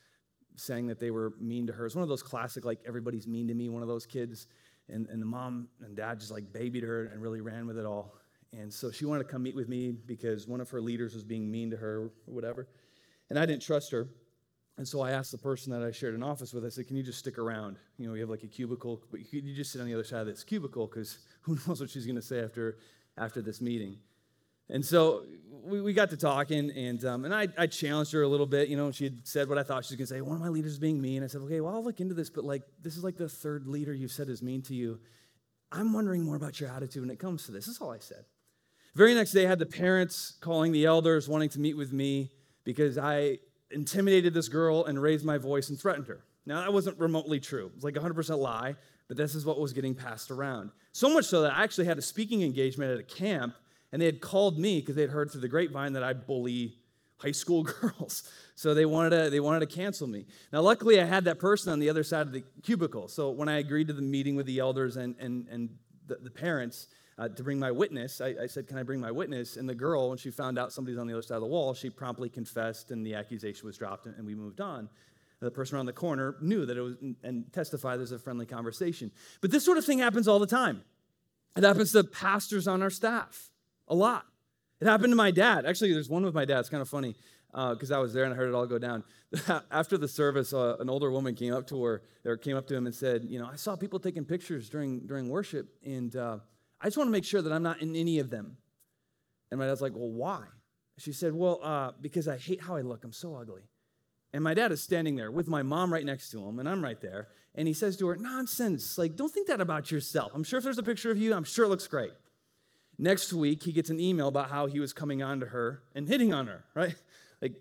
saying 0.56 0.88
that 0.88 1.00
they 1.00 1.12
were 1.12 1.34
mean 1.40 1.68
to 1.68 1.74
her. 1.74 1.86
It's 1.86 1.96
one 1.96 2.04
of 2.04 2.10
those 2.10 2.24
classic, 2.24 2.64
like, 2.64 2.80
everybody's 2.88 3.28
mean 3.28 3.48
to 3.50 3.54
me, 3.54 3.70
one 3.70 3.82
of 3.82 3.88
those 3.88 4.06
kids. 4.06 4.48
And, 4.88 5.08
and 5.10 5.22
the 5.22 5.26
mom 5.26 5.68
and 5.84 5.96
dad 5.96 6.20
just 6.20 6.32
like 6.32 6.54
babied 6.54 6.84
her 6.84 7.06
and 7.06 7.22
really 7.22 7.42
ran 7.42 7.66
with 7.68 7.78
it 7.78 7.86
all. 7.86 8.14
And 8.54 8.72
so 8.72 8.92
she 8.92 9.06
wanted 9.06 9.24
to 9.24 9.30
come 9.30 9.44
meet 9.44 9.56
with 9.56 9.68
me 9.68 9.92
because 9.92 10.48
one 10.48 10.62
of 10.62 10.70
her 10.70 10.80
leaders 10.80 11.14
was 11.14 11.24
being 11.24 11.52
mean 11.52 11.72
to 11.72 11.78
her 11.78 12.04
or 12.04 12.12
whatever. 12.26 12.68
And 13.30 13.40
I 13.40 13.46
didn't 13.46 13.64
trust 13.64 13.92
her. 13.92 14.08
And 14.78 14.86
so 14.86 15.02
I 15.02 15.12
asked 15.12 15.32
the 15.32 15.38
person 15.38 15.72
that 15.72 15.82
I 15.82 15.92
shared 15.92 16.16
an 16.16 16.24
office 16.24 16.54
with, 16.54 16.66
I 16.66 16.70
said, 16.70 16.88
Can 16.88 16.98
you 16.98 17.04
just 17.04 17.20
stick 17.20 17.38
around? 17.38 17.78
You 17.98 18.08
know, 18.08 18.14
we 18.14 18.20
have 18.20 18.30
like 18.30 18.44
a 18.44 18.48
cubicle, 18.48 19.02
but 19.10 19.22
you, 19.32 19.42
you 19.42 19.56
just 19.56 19.72
sit 19.72 19.80
on 19.80 19.88
the 19.88 19.94
other 19.94 20.04
side 20.04 20.22
of 20.22 20.28
this 20.28 20.44
cubicle 20.44 20.88
because 20.88 21.20
who 21.42 21.58
knows 21.68 21.80
what 21.80 21.90
she's 21.90 22.06
going 22.06 22.18
to 22.18 22.22
say 22.22 22.42
after, 22.42 22.78
after 23.18 23.42
this 23.42 23.62
meeting. 23.62 23.98
And 24.70 24.84
so 24.84 25.24
we, 25.64 25.82
we 25.82 25.94
got 25.94 26.10
to 26.10 26.18
talking, 26.18 26.72
and, 26.72 27.06
um, 27.06 27.24
and 27.24 27.34
I, 27.34 27.48
I 27.58 27.68
challenged 27.68 28.12
her 28.14 28.24
a 28.24 28.28
little 28.28 28.48
bit. 28.48 28.68
You 28.68 28.76
know, 28.76 28.92
she 28.92 29.06
had 29.06 29.26
said 29.26 29.48
what 29.48 29.58
I 29.58 29.64
thought 29.64 29.86
she 29.86 29.94
was 29.94 29.98
going 29.98 30.08
to 30.08 30.14
say. 30.16 30.22
One 30.22 30.36
of 30.36 30.42
my 30.42 30.50
leaders 30.50 30.74
is 30.74 30.80
being 30.80 31.02
mean. 31.02 31.24
I 31.24 31.28
said, 31.28 31.42
Okay, 31.42 31.62
well, 31.62 31.74
I'll 31.74 31.84
look 31.84 32.02
into 32.02 32.14
this, 32.14 32.30
but 32.30 32.44
like, 32.44 32.64
this 32.82 32.98
is 32.98 33.04
like 33.04 33.16
the 33.16 33.30
third 33.30 33.68
leader 33.68 33.94
you've 33.94 34.12
said 34.12 34.28
is 34.28 34.42
mean 34.42 34.62
to 34.64 34.76
you. 34.76 35.00
I'm 35.72 35.94
wondering 35.94 36.24
more 36.24 36.36
about 36.36 36.60
your 36.60 36.70
attitude 36.70 37.02
when 37.02 37.10
it 37.10 37.20
comes 37.20 37.46
to 37.46 37.52
this. 37.52 37.66
This 37.66 37.76
is 37.76 37.82
all 37.82 37.92
I 37.92 38.00
said. 38.00 38.26
Very 38.94 39.14
next 39.14 39.32
day, 39.32 39.46
I 39.46 39.50
had 39.50 39.60
the 39.60 39.66
parents 39.66 40.36
calling 40.40 40.72
the 40.72 40.86
elders, 40.86 41.28
wanting 41.28 41.50
to 41.50 41.60
meet 41.60 41.76
with 41.76 41.92
me 41.92 42.32
because 42.64 42.98
I 42.98 43.40
intimidated 43.76 44.34
this 44.34 44.48
girl 44.48 44.86
and 44.86 45.00
raised 45.00 45.26
my 45.26 45.38
voice 45.38 45.70
and 45.70 45.80
threatened 45.80 46.08
her. 46.08 46.24
Now, 46.46 46.62
that 46.62 46.74
wasn't 46.74 46.98
remotely 47.00 47.40
true. 47.40 47.68
It 47.68 47.76
was 47.76 47.84
like 47.84 47.94
100% 47.94 48.40
lie, 48.40 48.76
but 49.08 49.18
this 49.18 49.36
is 49.36 49.46
what 49.46 49.60
was 49.60 49.74
getting 49.74 49.94
passed 49.94 50.32
around. 50.32 50.72
So 50.92 51.14
much 51.14 51.26
so 51.26 51.42
that 51.42 51.54
I 51.54 51.64
actually 51.64 51.86
had 51.86 51.98
a 51.98 52.02
speaking 52.02 52.42
engagement 52.42 52.92
at 52.92 53.00
a 53.00 53.04
camp, 53.04 53.56
and 53.92 54.02
they 54.02 54.06
had 54.06 54.22
called 54.22 54.58
me 54.58 54.80
because 54.80 54.96
they 54.96 55.02
had 55.02 55.12
heard 55.12 55.30
through 55.30 55.42
the 55.42 55.48
grapevine 55.48 55.94
that 55.94 56.04
I 56.04 56.14
bully 56.14 56.78
high 57.18 57.32
school 57.32 57.64
girls. 57.82 58.30
So 58.56 58.74
they 58.74 58.86
wanted 58.86 59.10
to 59.12 59.30
they 59.30 59.40
wanted 59.40 59.70
to 59.70 59.76
cancel 59.76 60.08
me. 60.08 60.26
Now 60.52 60.62
luckily 60.62 61.00
I 61.02 61.06
had 61.06 61.26
that 61.26 61.40
person 61.40 61.72
on 61.72 61.80
the 61.80 61.90
other 61.90 62.04
side 62.04 62.28
of 62.28 62.34
the 62.34 62.44
cubicle. 62.64 63.08
So 63.08 63.32
when 63.32 63.50
I 63.50 63.60
agreed 63.60 63.88
to 63.88 63.94
the 63.94 64.02
meeting 64.02 64.36
with 64.36 64.46
the 64.46 64.60
elders 64.60 64.98
and 64.98 65.16
and 65.20 65.48
and 65.50 65.70
the, 66.08 66.16
the 66.16 66.30
parents 66.30 66.88
uh, 67.18 67.30
to 67.30 67.44
bring 67.44 67.60
my 67.60 67.72
witness, 67.72 68.20
I, 68.20 68.36
I, 68.44 68.48
said, 68.48 68.68
"Can 68.68 68.78
I 68.78 68.84
bring 68.84 69.00
my 69.00 69.12
witness?" 69.12 69.58
And 69.58 69.68
the 69.70 69.76
girl, 69.76 70.10
when 70.10 70.18
she 70.18 70.32
found 70.32 70.60
out 70.60 70.74
somebody's 70.74 71.00
on 71.00 71.08
the 71.08 71.14
other 71.14 71.22
side 71.22 71.36
of 71.36 71.42
the 71.42 71.48
wall, 71.48 71.74
she 71.74 71.90
promptly 71.90 72.30
confessed, 72.30 72.92
and 72.92 73.06
the 73.06 73.16
accusation 73.16 73.66
was 73.66 73.78
dropped, 73.78 74.06
and, 74.06 74.16
and 74.16 74.26
we 74.26 74.36
moved 74.36 74.60
on. 74.60 74.90
The 75.40 75.52
person 75.52 75.76
around 75.76 75.86
the 75.86 75.94
corner 75.94 76.36
knew 76.42 76.66
that 76.66 76.76
it 76.76 76.82
was 76.82 76.96
and 77.24 77.52
testified 77.54 78.00
there's 78.00 78.12
a 78.12 78.20
friendly 78.20 78.46
conversation. 78.46 79.12
But 79.42 79.52
this 79.52 79.64
sort 79.64 79.78
of 79.78 79.86
thing 79.86 80.00
happens 80.00 80.28
all 80.28 80.40
the 80.40 80.48
time. 80.48 80.84
It 81.56 81.64
happens 81.64 81.92
to 81.92 82.04
pastors 82.04 82.68
on 82.68 82.82
our 82.82 82.90
staff 82.90 83.52
a 83.88 83.96
lot. 83.96 84.26
It 84.82 84.88
happened 84.88 85.12
to 85.12 85.16
my 85.16 85.32
dad. 85.32 85.66
Actually, 85.66 85.94
there's 85.94 86.10
one 86.10 86.26
with 86.26 86.34
my 86.34 86.46
dad. 86.46 86.60
It's 86.60 86.70
kind 86.70 86.82
of 86.82 86.90
funny 86.90 87.16
because 87.52 87.92
uh, 87.92 87.98
I 87.98 88.00
was 88.00 88.14
there 88.14 88.26
and 88.26 88.34
I 88.34 88.38
heard 88.38 88.50
it 88.50 88.56
all 88.56 88.66
go 88.66 88.78
down. 88.78 89.04
After 89.72 89.98
the 89.98 90.08
service, 90.08 90.54
uh, 90.54 90.76
an 90.80 90.90
older 90.90 91.10
woman 91.12 91.36
came 91.36 91.54
up 91.54 91.68
to 91.68 91.84
her, 91.84 92.02
or 92.26 92.38
came 92.38 92.58
up 92.58 92.68
to 92.68 92.76
him 92.76 92.86
and 92.86 92.94
said, 92.94 93.26
"You 93.26 93.40
know, 93.40 93.50
I 93.52 93.56
saw 93.56 93.76
people 93.76 94.00
taking 94.00 94.26
pictures 94.26 94.70
during 94.70 95.02
during 95.02 95.30
worship, 95.30 95.70
and 95.86 96.14
uh, 96.16 96.40
I 96.82 96.88
just 96.88 96.98
want 96.98 97.08
to 97.08 97.12
make 97.12 97.26
sure 97.26 97.42
that 97.42 97.52
I'm 97.52 97.64
not 97.64 97.82
in 97.82 97.96
any 97.96 98.20
of 98.20 98.30
them." 98.30 98.58
And 99.52 99.60
my 99.60 99.68
dad's 99.68 99.82
like, 99.82 99.94
"Well, 99.96 100.10
why?" 100.10 100.44
She 100.98 101.14
said, 101.14 101.34
"Well, 101.34 101.60
uh, 101.62 101.92
because 102.00 102.28
I 102.28 102.38
hate 102.38 102.62
how 102.62 102.76
I 102.76 102.82
look. 102.82 103.04
I'm 103.04 103.14
so 103.14 103.36
ugly." 103.36 103.64
And 104.34 104.44
my 104.44 104.54
dad 104.54 104.74
is 104.74 104.84
standing 104.84 105.16
there 105.16 105.32
with 105.32 105.48
my 105.48 105.64
mom 105.64 105.94
right 105.94 106.04
next 106.04 106.30
to 106.32 106.46
him, 106.46 106.60
and 106.60 106.68
I'm 106.68 106.84
right 106.84 107.00
there. 107.00 107.30
And 107.56 107.70
he 107.70 107.74
says 107.74 107.96
to 107.98 108.08
her, 108.08 108.18
Nonsense. 108.18 108.98
Like, 108.98 109.16
don't 109.16 109.32
think 109.32 109.48
that 109.48 109.62
about 109.62 109.92
yourself. 109.92 110.34
I'm 110.36 110.44
sure 110.44 110.58
if 110.58 110.66
there's 110.66 110.78
a 110.78 110.84
picture 110.84 111.10
of 111.10 111.18
you, 111.18 111.34
I'm 111.34 111.46
sure 111.46 111.64
it 111.64 111.70
looks 111.70 111.88
great. 111.88 112.12
Next 112.98 113.32
week, 113.32 113.64
he 113.64 113.72
gets 113.72 113.90
an 113.90 114.00
email 114.00 114.28
about 114.28 114.50
how 114.50 114.68
he 114.68 114.82
was 114.82 114.92
coming 114.92 115.24
on 115.24 115.40
to 115.40 115.46
her 115.46 115.82
and 115.96 116.08
hitting 116.08 116.34
on 116.34 116.48
her, 116.48 116.66
right? 116.74 116.96
Like, 117.42 117.56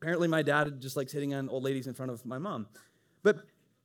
apparently, 0.00 0.28
my 0.28 0.42
dad 0.42 0.80
just 0.80 0.96
likes 0.96 1.12
hitting 1.12 1.32
on 1.32 1.48
old 1.48 1.62
ladies 1.62 1.86
in 1.86 1.94
front 1.94 2.12
of 2.12 2.24
my 2.26 2.38
mom. 2.38 2.66
But 3.22 3.38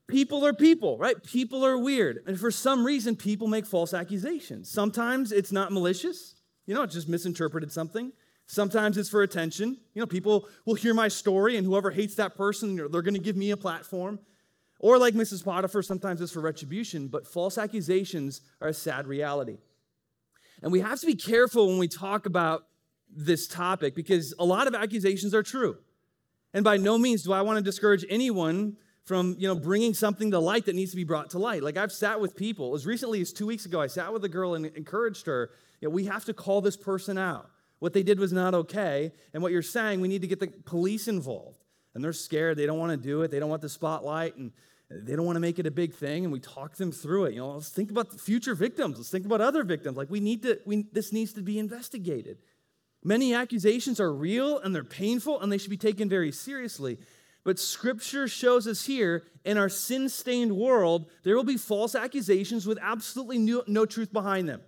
people 0.08 0.46
are 0.46 0.54
people, 0.54 0.98
right? 0.98 1.22
People 1.24 1.66
are 1.66 1.78
weird. 1.78 2.24
And 2.28 2.40
for 2.40 2.52
some 2.52 2.86
reason, 2.86 3.16
people 3.16 3.48
make 3.48 3.66
false 3.66 3.94
accusations. 3.94 4.70
Sometimes 4.70 5.32
it's 5.32 5.52
not 5.52 5.72
malicious, 5.72 6.36
you 6.66 6.76
know, 6.76 6.84
it's 6.84 6.94
just 6.94 7.10
misinterpreted 7.10 7.72
something. 7.72 8.12
Sometimes 8.48 8.98
it's 8.98 9.10
for 9.10 9.24
attention. 9.24 9.78
You 9.94 10.02
know, 10.02 10.06
people 10.06 10.48
will 10.66 10.76
hear 10.76 10.94
my 10.94 11.08
story, 11.08 11.56
and 11.56 11.66
whoever 11.66 11.90
hates 11.90 12.16
that 12.16 12.36
person, 12.36 12.76
they're 12.76 13.02
going 13.02 13.14
to 13.14 13.20
give 13.20 13.38
me 13.38 13.52
a 13.52 13.58
platform. 13.58 14.20
Or, 14.80 14.98
like 14.98 15.14
Mrs. 15.14 15.46
Potiphar, 15.46 15.82
sometimes 15.84 16.20
it's 16.20 16.34
for 16.34 16.42
retribution, 16.42 17.08
but 17.08 17.26
false 17.26 17.58
accusations 17.58 18.42
are 18.60 18.70
a 18.70 18.74
sad 18.74 19.08
reality. 19.08 19.60
And 20.62 20.72
we 20.72 20.82
have 20.82 21.00
to 21.00 21.06
be 21.06 21.16
careful 21.16 21.68
when 21.68 21.78
we 21.78 21.88
talk 21.88 22.26
about 22.26 22.64
this 23.10 23.48
topic 23.48 23.96
because 23.96 24.34
a 24.40 24.46
lot 24.46 24.68
of 24.68 24.76
accusations 24.76 25.34
are 25.34 25.44
true. 25.44 25.78
And 26.54 26.64
by 26.64 26.78
no 26.78 26.98
means 26.98 27.24
do 27.24 27.34
I 27.34 27.42
want 27.42 27.58
to 27.58 27.64
discourage 27.64 28.06
anyone 28.10 28.78
from, 29.04 29.36
you 29.40 29.48
know, 29.48 29.56
bringing 29.56 29.94
something 29.94 30.32
to 30.32 30.40
light 30.40 30.66
that 30.66 30.76
needs 30.76 30.92
to 30.92 30.98
be 30.98 31.04
brought 31.04 31.32
to 31.32 31.40
light. 31.40 31.64
Like 31.64 31.78
I've 31.78 31.92
sat 31.92 32.20
with 32.20 32.36
people 32.36 32.76
as 32.76 32.86
recently 32.86 33.22
as 33.22 33.34
2 33.34 33.46
weeks 33.46 33.66
ago 33.66 33.82
I 33.82 33.88
sat 33.88 34.14
with 34.14 34.24
a 34.24 34.30
girl 34.30 34.54
and 34.54 34.66
encouraged 34.68 35.26
her, 35.26 35.52
you 35.80 35.88
know, 35.88 35.94
we 35.94 36.06
have 36.06 36.26
to 36.26 36.34
call 36.34 36.62
this 36.62 36.78
person 36.78 37.18
out. 37.18 37.50
What 37.80 37.94
they 37.94 38.04
did 38.04 38.20
was 38.20 38.32
not 38.32 38.54
okay, 38.54 39.12
and 39.34 39.42
what 39.42 39.52
you're 39.52 39.64
saying, 39.64 40.02
we 40.02 40.08
need 40.08 40.22
to 40.22 40.28
get 40.28 40.40
the 40.40 40.48
police 40.66 41.08
involved. 41.08 41.64
And 41.96 42.04
they're 42.04 42.14
scared, 42.14 42.58
they 42.58 42.68
don't 42.68 42.78
want 42.78 42.92
to 42.92 42.98
do 42.98 43.24
it, 43.24 43.32
they 43.32 43.40
don't 43.40 43.50
want 43.50 43.64
the 43.64 43.70
spotlight 43.70 44.36
and 44.38 44.52
they 44.90 45.16
don't 45.16 45.26
want 45.26 45.38
to 45.38 45.42
make 45.42 45.58
it 45.58 45.66
a 45.66 45.72
big 45.72 45.94
thing 45.94 46.26
and 46.26 46.34
we 46.34 46.40
talk 46.42 46.76
them 46.76 46.92
through 46.92 47.24
it 47.24 47.34
you 47.34 47.40
know 47.40 47.52
let's 47.52 47.70
think 47.70 47.92
about 47.92 48.20
future 48.20 48.54
victims 48.54 48.98
let's 48.98 49.10
think 49.10 49.26
about 49.26 49.40
other 49.40 49.64
victims 49.64 49.96
like 49.96 50.10
we 50.10 50.20
need 50.20 50.44
to 50.44 50.60
we, 50.66 50.86
this 50.92 51.14
needs 51.14 51.32
to 51.32 51.42
be 51.42 51.58
investigated 51.58 52.40
Many 53.04 53.34
accusations 53.34 54.00
are 54.00 54.14
real 54.14 54.60
and 54.60 54.76
they're 54.76 54.84
painful 54.84 55.42
and 55.42 55.52
they 55.52 55.58
should 55.58 55.72
be 55.72 55.78
taken 55.78 56.08
very 56.08 56.32
seriously. 56.32 57.00
But 57.44 57.60
scripture 57.60 58.28
shows 58.28 58.68
us 58.68 58.86
here 58.86 59.24
in 59.44 59.58
our 59.58 59.70
sin 59.70 60.10
stained 60.10 60.56
world, 60.56 61.10
there 61.24 61.36
will 61.36 61.44
be 61.44 61.58
false 61.58 61.96
accusations 61.96 62.68
with 62.68 62.78
absolutely 62.82 63.40
no, 63.40 63.64
no, 63.68 63.86
truth 63.86 64.14
behind 64.14 64.48
them. 64.48 64.62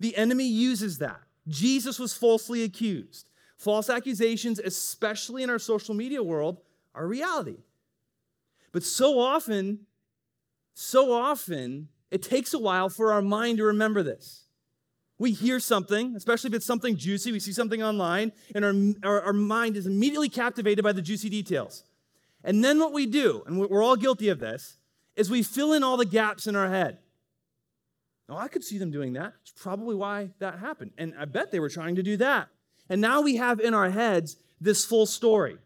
The 0.00 0.16
enemy 0.16 0.46
uses 0.46 0.98
that. 0.98 1.20
Jesus 1.46 1.98
was 1.98 2.14
falsely 2.14 2.64
accused. 2.64 3.28
False 3.56 3.88
accusations, 3.88 4.58
especially 4.58 5.42
in 5.42 5.50
our 5.50 5.58
social 5.58 5.94
media 5.94 6.22
world, 6.22 6.58
are 6.94 7.06
reality. 7.06 7.58
But 8.72 8.82
so 8.82 9.18
often, 9.18 9.86
so 10.74 11.12
often, 11.12 11.88
it 12.10 12.22
takes 12.22 12.54
a 12.54 12.58
while 12.58 12.88
for 12.88 13.12
our 13.12 13.22
mind 13.22 13.58
to 13.58 13.64
remember 13.64 14.02
this. 14.02 14.44
We 15.18 15.32
hear 15.32 15.58
something, 15.58 16.14
especially 16.14 16.48
if 16.48 16.54
it's 16.54 16.66
something 16.66 16.96
juicy, 16.96 17.32
we 17.32 17.40
see 17.40 17.52
something 17.52 17.82
online, 17.82 18.32
and 18.54 18.64
our, 18.64 18.74
our, 19.08 19.22
our, 19.22 19.32
mind 19.32 19.76
is 19.76 19.86
immediately 19.86 20.28
captivated 20.28 20.84
by 20.84 20.92
the 20.92 21.02
juicy 21.02 21.28
details. 21.28 21.82
And 22.44 22.64
then 22.64 22.78
what 22.78 22.92
we 22.92 23.06
do, 23.06 23.42
and 23.46 23.58
we're 23.58 23.82
all 23.82 23.96
guilty 23.96 24.28
of 24.28 24.38
this, 24.38 24.76
is 25.16 25.30
we 25.30 25.42
fill 25.42 25.72
in 25.72 25.82
all 25.82 25.96
the 25.96 26.04
gaps 26.04 26.46
in 26.46 26.54
our 26.54 26.68
head. 26.68 26.98
Now, 28.28 28.36
I 28.36 28.48
could 28.48 28.62
see 28.62 28.78
them 28.78 28.90
doing 28.90 29.14
that. 29.14 29.32
It's 29.42 29.52
probably 29.56 29.96
why 29.96 30.30
that 30.38 30.58
happened. 30.58 30.92
And 30.98 31.14
I 31.18 31.24
bet 31.24 31.50
they 31.50 31.60
were 31.60 31.70
trying 31.70 31.96
to 31.96 32.02
do 32.02 32.16
that. 32.18 32.48
And 32.88 33.00
now 33.00 33.20
we 33.20 33.36
have 33.36 33.58
in 33.58 33.74
our 33.74 33.90
heads 33.90 34.36
this 34.60 34.84
full 34.84 35.06
story. 35.06 35.56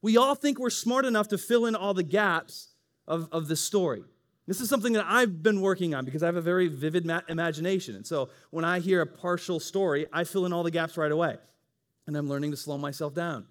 We 0.00 0.16
all 0.16 0.34
think 0.34 0.58
we're 0.58 0.70
smart 0.70 1.04
enough 1.04 1.28
to 1.28 1.38
fill 1.38 1.66
in 1.66 1.74
all 1.74 1.94
the 1.94 2.02
gaps 2.02 2.68
of, 3.06 3.28
of 3.32 3.48
the 3.48 3.56
story. 3.56 4.04
This 4.46 4.60
is 4.62 4.70
something 4.70 4.94
that 4.94 5.04
I've 5.06 5.42
been 5.42 5.60
working 5.60 5.94
on 5.94 6.06
because 6.06 6.22
I 6.22 6.26
have 6.26 6.36
a 6.36 6.40
very 6.40 6.68
vivid 6.68 7.04
ma- 7.04 7.20
imagination. 7.28 7.94
And 7.94 8.06
so 8.06 8.30
when 8.50 8.64
I 8.64 8.80
hear 8.80 9.02
a 9.02 9.06
partial 9.06 9.60
story, 9.60 10.06
I 10.12 10.24
fill 10.24 10.46
in 10.46 10.52
all 10.52 10.62
the 10.62 10.70
gaps 10.70 10.96
right 10.96 11.12
away. 11.12 11.36
And 12.06 12.16
I'm 12.16 12.28
learning 12.28 12.52
to 12.52 12.56
slow 12.56 12.78
myself 12.78 13.14
down. 13.14 13.46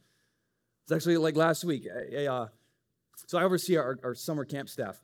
It's 0.84 0.92
actually 0.92 1.18
like 1.18 1.36
last 1.36 1.64
week. 1.64 1.88
I, 1.94 2.24
I, 2.24 2.26
uh, 2.26 2.48
so 3.26 3.38
I 3.38 3.44
oversee 3.44 3.78
our, 3.78 3.98
our 4.04 4.16
summer 4.16 4.46
camp 4.46 4.70
staff, 4.70 5.02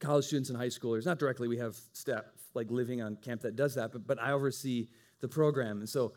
college 0.00 0.24
students 0.24 0.50
and 0.50 0.58
high 0.58 0.68
schoolers. 0.68 1.04
Not 1.04 1.18
directly, 1.18 1.48
we 1.48 1.58
have 1.58 1.76
staff 1.92 2.24
like 2.54 2.70
living 2.70 3.02
on 3.02 3.16
camp 3.16 3.42
that 3.42 3.56
does 3.56 3.74
that, 3.74 3.92
but, 3.92 4.06
but 4.06 4.20
I 4.20 4.32
oversee 4.32 4.88
the 5.20 5.28
program. 5.28 5.78
And 5.78 5.88
so 5.88 6.14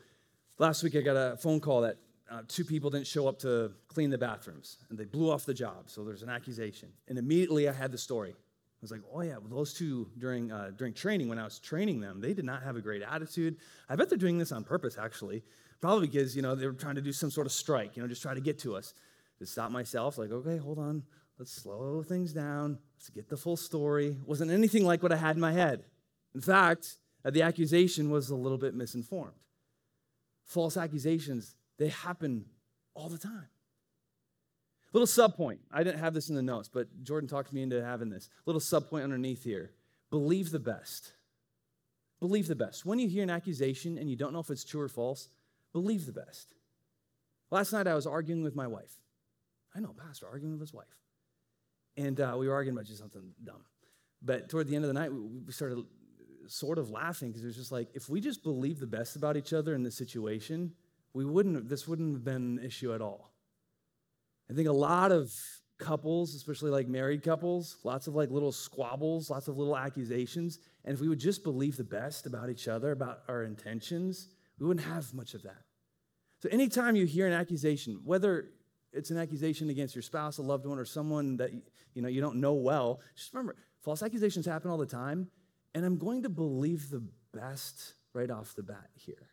last 0.58 0.82
week 0.82 0.96
I 0.96 1.00
got 1.00 1.16
a 1.16 1.36
phone 1.36 1.60
call 1.60 1.82
that 1.82 1.96
uh, 2.30 2.42
two 2.46 2.64
people 2.64 2.90
didn't 2.90 3.06
show 3.06 3.26
up 3.26 3.38
to 3.40 3.72
clean 3.88 4.10
the 4.10 4.18
bathrooms 4.18 4.78
and 4.90 4.98
they 4.98 5.04
blew 5.04 5.30
off 5.30 5.44
the 5.44 5.54
job. 5.54 5.84
So 5.86 6.04
there's 6.04 6.22
an 6.22 6.28
accusation. 6.28 6.90
And 7.08 7.18
immediately 7.18 7.68
I 7.68 7.72
had 7.72 7.90
the 7.90 7.98
story. 7.98 8.30
I 8.30 8.80
was 8.82 8.92
like, 8.92 9.00
oh 9.12 9.22
yeah, 9.22 9.38
well, 9.38 9.48
those 9.48 9.74
two 9.74 10.08
during 10.18 10.52
uh, 10.52 10.70
during 10.76 10.94
training 10.94 11.28
when 11.28 11.38
I 11.38 11.42
was 11.42 11.58
training 11.58 12.00
them, 12.00 12.20
they 12.20 12.32
did 12.32 12.44
not 12.44 12.62
have 12.62 12.76
a 12.76 12.80
great 12.80 13.02
attitude. 13.02 13.56
I 13.88 13.96
bet 13.96 14.08
they're 14.08 14.16
doing 14.16 14.38
this 14.38 14.52
on 14.52 14.62
purpose, 14.62 14.96
actually, 14.96 15.42
probably 15.80 16.06
because 16.06 16.36
you 16.36 16.42
know 16.42 16.54
they 16.54 16.66
were 16.66 16.72
trying 16.72 16.94
to 16.94 17.00
do 17.00 17.12
some 17.12 17.28
sort 17.28 17.48
of 17.48 17.52
strike, 17.52 17.96
you 17.96 18.02
know, 18.02 18.08
just 18.08 18.22
try 18.22 18.34
to 18.34 18.40
get 18.40 18.58
to 18.60 18.76
us. 18.76 18.94
To 19.40 19.46
stop 19.46 19.70
myself, 19.70 20.18
like, 20.18 20.32
okay, 20.32 20.56
hold 20.56 20.80
on, 20.80 21.04
let's 21.38 21.52
slow 21.52 22.02
things 22.02 22.32
down, 22.32 22.78
let's 22.96 23.10
get 23.10 23.28
the 23.28 23.36
full 23.36 23.56
story. 23.56 24.16
Wasn't 24.24 24.50
anything 24.50 24.84
like 24.84 25.02
what 25.02 25.12
I 25.12 25.16
had 25.16 25.36
in 25.36 25.40
my 25.40 25.52
head. 25.52 25.84
In 26.34 26.40
fact, 26.40 26.96
uh, 27.24 27.30
the 27.30 27.42
accusation 27.42 28.10
was 28.10 28.30
a 28.30 28.36
little 28.36 28.58
bit 28.58 28.74
misinformed. 28.74 29.34
False 30.44 30.76
accusations 30.76 31.54
they 31.78 31.88
happen 31.88 32.44
all 32.94 33.08
the 33.08 33.18
time. 33.18 33.48
Little 34.92 35.06
sub 35.06 35.36
point. 35.36 35.60
I 35.70 35.84
didn't 35.84 36.00
have 36.00 36.14
this 36.14 36.28
in 36.28 36.34
the 36.34 36.42
notes, 36.42 36.68
but 36.68 36.88
Jordan 37.04 37.28
talked 37.28 37.52
me 37.52 37.62
into 37.62 37.84
having 37.84 38.10
this. 38.10 38.28
Little 38.46 38.60
sub 38.60 38.88
point 38.88 39.04
underneath 39.04 39.44
here. 39.44 39.70
Believe 40.10 40.50
the 40.50 40.58
best. 40.58 41.12
Believe 42.20 42.48
the 42.48 42.56
best. 42.56 42.84
When 42.84 42.98
you 42.98 43.08
hear 43.08 43.22
an 43.22 43.30
accusation 43.30 43.96
and 43.96 44.10
you 44.10 44.16
don't 44.16 44.32
know 44.32 44.40
if 44.40 44.50
it's 44.50 44.64
true 44.64 44.80
or 44.80 44.88
false, 44.88 45.28
believe 45.72 46.06
the 46.06 46.12
best. 46.12 46.54
Last 47.50 47.72
night 47.72 47.86
I 47.86 47.94
was 47.94 48.06
arguing 48.06 48.42
with 48.42 48.56
my 48.56 48.66
wife. 48.66 48.92
I 49.74 49.80
know, 49.80 49.94
Pastor, 49.96 50.26
arguing 50.26 50.52
with 50.52 50.60
his 50.60 50.74
wife. 50.74 50.86
And 51.98 52.20
uh, 52.20 52.36
we 52.38 52.48
were 52.48 52.54
arguing 52.54 52.76
about 52.76 52.86
just 52.86 53.00
something 53.00 53.34
dumb. 53.44 53.64
But 54.22 54.48
toward 54.48 54.68
the 54.68 54.76
end 54.76 54.84
of 54.84 54.88
the 54.88 54.94
night, 54.94 55.12
we 55.12 55.52
started 55.52 55.84
sort 56.46 56.78
of 56.78 56.90
laughing 56.90 57.30
because 57.30 57.42
it 57.42 57.48
was 57.48 57.56
just 57.56 57.72
like, 57.72 57.88
if 57.92 58.08
we 58.08 58.20
just 58.20 58.42
believed 58.42 58.80
the 58.80 58.86
best 58.86 59.16
about 59.16 59.36
each 59.36 59.52
other 59.52 59.74
in 59.74 59.82
this 59.82 59.96
situation, 59.96 60.72
we 61.12 61.24
wouldn't, 61.24 61.68
this 61.68 61.86
wouldn't 61.86 62.14
have 62.14 62.24
been 62.24 62.58
an 62.58 62.60
issue 62.64 62.94
at 62.94 63.00
all. 63.00 63.32
I 64.50 64.54
think 64.54 64.68
a 64.68 64.72
lot 64.72 65.12
of 65.12 65.32
couples, 65.78 66.34
especially 66.34 66.70
like 66.70 66.88
married 66.88 67.22
couples, 67.22 67.76
lots 67.84 68.06
of 68.06 68.14
like 68.14 68.30
little 68.30 68.52
squabbles, 68.52 69.28
lots 69.28 69.48
of 69.48 69.58
little 69.58 69.76
accusations. 69.76 70.58
And 70.84 70.94
if 70.94 71.00
we 71.00 71.08
would 71.08 71.20
just 71.20 71.44
believe 71.44 71.76
the 71.76 71.84
best 71.84 72.26
about 72.26 72.48
each 72.48 72.68
other, 72.68 72.92
about 72.92 73.22
our 73.28 73.42
intentions, 73.42 74.28
we 74.58 74.66
wouldn't 74.66 74.86
have 74.86 75.12
much 75.12 75.34
of 75.34 75.42
that. 75.42 75.62
So 76.40 76.48
anytime 76.50 76.96
you 76.96 77.06
hear 77.06 77.26
an 77.26 77.32
accusation, 77.32 78.00
whether 78.04 78.50
it's 78.92 79.10
an 79.10 79.18
accusation 79.18 79.70
against 79.70 79.94
your 79.94 80.02
spouse, 80.02 80.38
a 80.38 80.42
loved 80.42 80.66
one, 80.66 80.78
or 80.78 80.84
someone 80.84 81.36
that 81.36 81.50
you 81.94 82.02
know 82.02 82.08
you 82.08 82.20
don't 82.20 82.36
know 82.36 82.54
well, 82.54 83.00
just 83.16 83.32
remember, 83.32 83.56
false 83.82 84.02
accusations 84.02 84.46
happen 84.46 84.70
all 84.70 84.78
the 84.78 84.86
time, 84.86 85.28
and 85.74 85.84
I'm 85.84 85.98
going 85.98 86.22
to 86.22 86.28
believe 86.28 86.90
the 86.90 87.06
best 87.32 87.94
right 88.14 88.30
off 88.30 88.54
the 88.54 88.62
bat 88.62 88.88
here. 88.94 89.28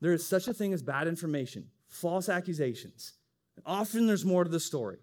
There 0.00 0.12
is 0.12 0.26
such 0.26 0.48
a 0.48 0.54
thing 0.54 0.72
as 0.72 0.82
bad 0.82 1.06
information, 1.06 1.68
false 1.88 2.28
accusations. 2.28 3.14
Often 3.64 4.06
there's 4.06 4.24
more 4.24 4.44
to 4.44 4.50
the 4.50 4.60
story. 4.60 4.98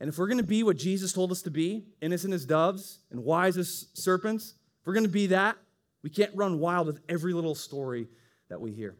And 0.00 0.08
if 0.08 0.18
we're 0.18 0.26
going 0.26 0.38
to 0.38 0.44
be 0.44 0.62
what 0.62 0.78
Jesus 0.78 1.12
told 1.12 1.30
us 1.30 1.42
to 1.42 1.50
be, 1.50 1.84
innocent 2.00 2.32
as 2.32 2.46
doves 2.46 3.00
and 3.10 3.22
wise 3.22 3.58
as 3.58 3.88
serpents, 3.92 4.54
if 4.80 4.86
we're 4.86 4.94
going 4.94 5.04
to 5.04 5.10
be 5.10 5.28
that, 5.28 5.56
we 6.02 6.08
can't 6.08 6.34
run 6.34 6.58
wild 6.58 6.86
with 6.86 7.00
every 7.08 7.34
little 7.34 7.54
story 7.54 8.08
that 8.48 8.60
we 8.60 8.72
hear. 8.72 8.96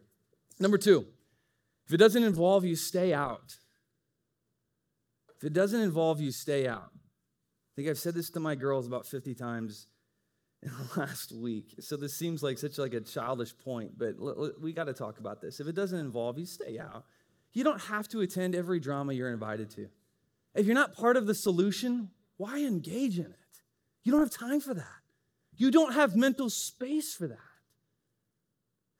Number 0.59 0.76
two, 0.76 1.06
if 1.90 1.94
it 1.94 1.96
doesn't 1.96 2.22
involve 2.22 2.64
you, 2.64 2.76
stay 2.76 3.12
out. 3.12 3.57
If 5.37 5.42
it 5.42 5.53
doesn't 5.53 5.81
involve 5.81 6.20
you, 6.20 6.31
stay 6.31 6.68
out. 6.68 6.92
I 6.94 7.70
think 7.74 7.88
I've 7.88 7.98
said 7.98 8.14
this 8.14 8.31
to 8.31 8.38
my 8.38 8.55
girls 8.55 8.87
about 8.87 9.07
50 9.07 9.35
times 9.35 9.88
in 10.62 10.70
the 10.70 11.00
last 11.00 11.33
week. 11.33 11.74
So 11.81 11.96
this 11.96 12.14
seems 12.14 12.44
like 12.44 12.59
such 12.59 12.79
like 12.79 12.94
a 12.94 13.00
childish 13.00 13.59
point, 13.59 13.98
but 13.98 14.14
we 14.62 14.72
got 14.72 14.85
to 14.85 14.92
talk 14.92 15.18
about 15.18 15.40
this. 15.40 15.59
If 15.59 15.66
it 15.66 15.74
doesn't 15.74 15.98
involve 15.98 16.38
you, 16.38 16.46
stay 16.46 16.79
out. 16.79 17.07
You 17.53 17.64
don't 17.64 17.81
have 17.81 18.07
to 18.11 18.20
attend 18.20 18.55
every 18.55 18.79
drama 18.79 19.12
you're 19.12 19.33
invited 19.33 19.70
to. 19.70 19.88
If 20.55 20.66
you're 20.66 20.76
not 20.76 20.94
part 20.94 21.16
of 21.16 21.26
the 21.26 21.35
solution, 21.35 22.11
why 22.37 22.61
engage 22.61 23.18
in 23.18 23.26
it? 23.26 23.62
You 24.05 24.12
don't 24.12 24.20
have 24.20 24.31
time 24.31 24.61
for 24.61 24.74
that. 24.74 25.03
You 25.57 25.72
don't 25.72 25.94
have 25.94 26.14
mental 26.14 26.50
space 26.50 27.14
for 27.14 27.26
that. 27.26 27.38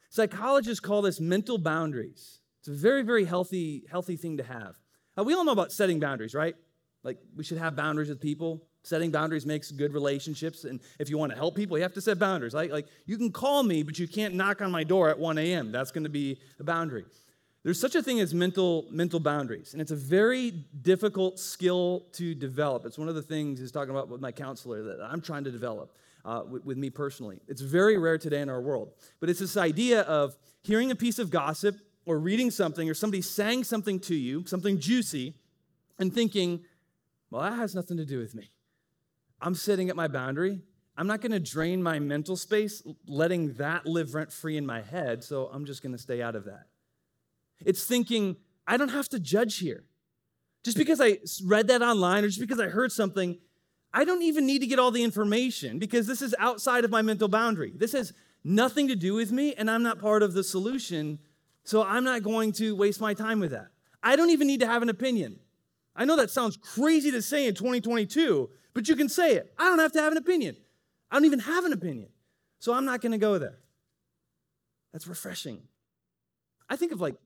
Psychologists 0.09 0.81
call 0.81 1.03
this 1.03 1.21
mental 1.21 1.57
boundaries. 1.57 2.40
It's 2.61 2.69
a 2.69 2.73
very, 2.73 3.03
very 3.03 3.25
healthy, 3.25 3.85
healthy 3.91 4.17
thing 4.17 4.37
to 4.37 4.45
have. 4.45 4.77
Uh, 5.19 5.25
we 5.25 5.35
all 5.35 5.45
know 5.45 5.53
about 5.53 5.73
setting 5.73 5.99
boundaries, 5.99 6.35
right? 6.35 6.55
Like 7.03 7.19
we 7.35 7.43
should 7.43 7.59
have 7.59 7.75
boundaries 7.75 8.09
with 8.09 8.21
people. 8.21 8.67
Setting 8.83 9.11
boundaries 9.11 9.45
makes 9.45 9.71
good 9.71 9.93
relationships. 9.93 10.65
And 10.65 10.81
if 10.99 11.11
you 11.11 11.19
want 11.19 11.33
to 11.33 11.37
help 11.37 11.55
people, 11.55 11.77
you 11.77 11.83
have 11.83 11.95
to 11.95 12.01
set 12.01 12.19
boundaries. 12.19 12.55
Like, 12.55 12.71
like 12.71 12.87
you 13.07 13.17
can 13.17 13.31
call 13.31 13.63
me, 13.63 13.83
but 13.83 13.99
you 13.99 14.09
can't 14.09 14.35
knock 14.35 14.63
on 14.63 14.71
my 14.71 14.85
door 14.85 15.09
at 15.09 15.19
1 15.19 15.39
a.m. 15.39 15.73
That's 15.73 15.91
going 15.91 16.05
to 16.05 16.11
be 16.11 16.39
a 16.59 16.65
boundary. 16.65 17.05
There's 17.63 17.79
such 17.79 17.95
a 17.95 18.03
thing 18.03 18.21
as 18.21 18.33
mental, 18.33 18.87
mental 18.91 19.21
boundaries, 19.21 19.75
and 19.75 19.83
it's 19.83 19.91
a 19.91 19.97
very 19.97 20.51
difficult 20.51 21.39
skill 21.39 22.07
to 22.13 22.35
develop. 22.35 22.87
It's 22.87 22.97
one 22.97 23.09
of 23.09 23.15
the 23.15 23.23
things 23.23 23.61
he's 23.61 23.71
talking 23.71 23.91
about 23.91 24.09
with 24.09 24.23
my 24.23 24.33
counselor 24.33 24.83
that 24.85 25.03
I'm 25.03 25.21
trying 25.21 25.45
to 25.45 25.51
develop 25.51 25.95
uh, 26.25 26.43
with, 26.49 26.65
with 26.65 26.79
me 26.79 26.89
personally. 26.89 27.39
It's 27.49 27.61
very 27.61 27.99
rare 27.99 28.17
today 28.17 28.41
in 28.41 28.49
our 28.49 28.63
world, 28.63 28.93
but 29.21 29.29
it's 29.29 29.41
this 29.41 29.59
idea 29.59 30.03
of 30.03 30.39
hearing 30.63 30.91
a 30.91 30.95
piece 30.95 31.19
of 31.19 31.31
gossip 31.31 31.77
or 32.07 32.19
reading 32.19 32.51
something 32.51 32.89
or 32.89 32.95
somebody 32.95 33.23
saying 33.23 33.65
something 33.65 34.01
to 34.01 34.15
you, 34.15 34.45
something 34.47 34.79
juicy, 34.79 35.35
and 35.99 36.13
thinking, 36.13 36.65
well, 37.31 37.43
that 37.43 37.55
has 37.55 37.75
nothing 37.75 37.97
to 37.97 38.05
do 38.05 38.19
with 38.19 38.35
me. 38.35 38.51
I'm 39.41 39.55
sitting 39.55 39.89
at 39.89 39.97
my 39.97 40.09
boundary. 40.09 40.61
I'm 40.97 41.07
not 41.07 41.21
going 41.21 41.33
to 41.33 41.41
drain 41.41 41.83
my 41.83 41.99
mental 41.99 42.37
space, 42.37 42.83
letting 43.07 43.55
that 43.55 43.87
live 43.87 44.15
rent 44.15 44.33
free 44.33 44.57
in 44.57 44.67
my 44.67 44.83
head, 44.83 45.25
so 45.25 45.47
I'm 45.53 45.65
just 45.65 45.83
going 45.83 45.93
to 45.93 45.99
stay 45.99 46.21
out 46.21 46.37
of 46.37 46.45
that. 46.45 46.67
It's 47.65 47.85
thinking, 47.85 48.37
I 48.67 48.77
don't 48.77 48.91
have 48.91 49.09
to 49.11 49.21
judge 49.21 49.59
here. 49.59 49.85
Just 50.63 50.77
because 50.77 51.01
I 51.01 51.19
read 51.45 51.69
that 51.69 51.83
online 51.83 52.25
or 52.25 52.29
just 52.29 52.41
because 52.41 52.61
I 52.61 52.67
heard 52.67 52.93
something, 52.93 53.39
I 53.93 54.05
don't 54.05 54.23
even 54.23 54.47
need 54.47 54.61
to 54.61 54.67
get 54.67 54.79
all 54.79 54.91
the 54.91 55.03
information 55.03 55.79
because 55.79 56.07
this 56.07 56.23
is 56.23 56.35
outside 56.39 56.85
of 56.85 56.91
my 56.91 57.03
mental 57.03 57.29
boundary. 57.29 57.73
This 57.75 57.93
has 57.93 58.13
nothing 58.45 58.89
to 58.89 58.97
do 58.97 59.15
with 59.15 59.33
me, 59.33 59.55
and 59.55 59.71
I'm 59.71 59.83
not 59.83 59.99
part 59.99 60.23
of 60.23 60.33
the 60.33 60.45
solution. 60.45 61.19
So 61.65 61.83
I'm 61.83 62.05
not 62.05 62.23
going 62.23 62.53
to 62.53 62.75
waste 62.75 63.01
my 63.01 63.15
time 63.15 63.41
with 63.41 63.51
that. 63.53 63.69
I 64.03 64.17
don't 64.17 64.31
even 64.31 64.47
need 64.47 64.61
to 64.61 64.67
have 64.67 64.83
an 64.83 64.89
opinion. 64.89 65.39
I 65.95 66.05
know 66.05 66.17
that 66.17 66.31
sounds 66.31 66.57
crazy 66.57 67.11
to 67.11 67.21
say 67.21 67.47
in 67.47 67.55
2022, 67.55 68.49
but 68.73 68.89
you 68.89 68.97
can 68.97 69.09
say 69.09 69.35
it. 69.35 69.53
I 69.59 69.65
don't 69.65 69.79
have 69.79 69.93
to 69.93 70.01
have 70.01 70.13
an 70.13 70.19
opinion. 70.19 70.57
I 71.11 71.17
don't 71.17 71.25
even 71.25 71.41
have 71.41 71.65
an 71.65 71.73
opinion. 71.73 72.09
So 72.59 72.73
I'm 72.73 72.85
not 72.85 73.01
going 73.01 73.13
to 73.13 73.19
go 73.19 73.39
there. 73.39 73.59
That's 74.93 75.07
refreshing. 75.07 75.61
I 76.69 76.77
think 76.77 76.93
of 76.93 77.01
like 77.01 77.17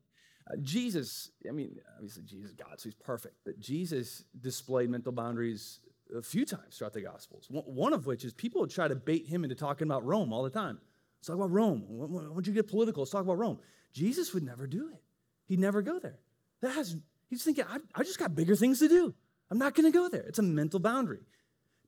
uh, 0.51 0.57
Jesus, 0.63 1.31
I 1.49 1.53
mean, 1.53 1.77
obviously 1.97 2.23
Jesus 2.25 2.53
God, 2.53 2.81
so 2.81 2.85
he's 2.85 2.95
perfect, 2.95 3.37
but 3.45 3.59
Jesus 3.59 4.25
displayed 4.41 4.91
mental 4.91 5.13
boundaries 5.13 5.81
a 6.15 6.23
few 6.23 6.45
times 6.45 6.77
throughout 6.77 6.93
the 6.93 7.01
Gospels. 7.01 7.47
One 7.51 7.93
of 7.93 8.07
which 8.07 8.25
is 8.25 8.33
people 8.33 8.61
would 8.61 8.71
try 8.71 8.89
to 8.89 8.95
bait 8.95 9.27
him 9.27 9.45
into 9.45 9.57
talking 9.57 9.87
about 9.87 10.05
Rome 10.05 10.33
all 10.33 10.43
the 10.43 10.51
time. 10.51 10.79
Let's 11.19 11.29
talk 11.29 11.37
about 11.37 11.51
Rome. 11.51 11.85
Why 11.89 12.23
don't 12.23 12.47
you 12.47 12.53
get 12.53 12.69
political, 12.69 13.03
let's 13.03 13.13
talk 13.13 13.23
about 13.23 13.39
Rome. 13.39 13.59
Jesus 13.95 14.35
would 14.35 14.43
never 14.43 14.67
do 14.67 14.91
it. 14.93 15.01
He'd 15.47 15.61
never 15.61 15.81
go 15.81 15.99
there. 15.99 16.19
That 16.61 16.73
has, 16.73 16.97
he's 17.31 17.43
thinking, 17.43 17.65
I, 17.67 17.79
I 17.95 18.03
just 18.03 18.19
got 18.19 18.35
bigger 18.35 18.57
things 18.57 18.81
to 18.81 18.89
do. 18.89 19.15
I'm 19.51 19.59
not 19.59 19.75
going 19.75 19.91
to 19.91 19.97
go 19.97 20.09
there. 20.09 20.23
It's 20.23 20.39
a 20.39 20.43
mental 20.43 20.81
boundary. 20.81 21.21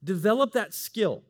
Develop 0.03 0.53
that 0.53 0.73
skill. 0.73 1.23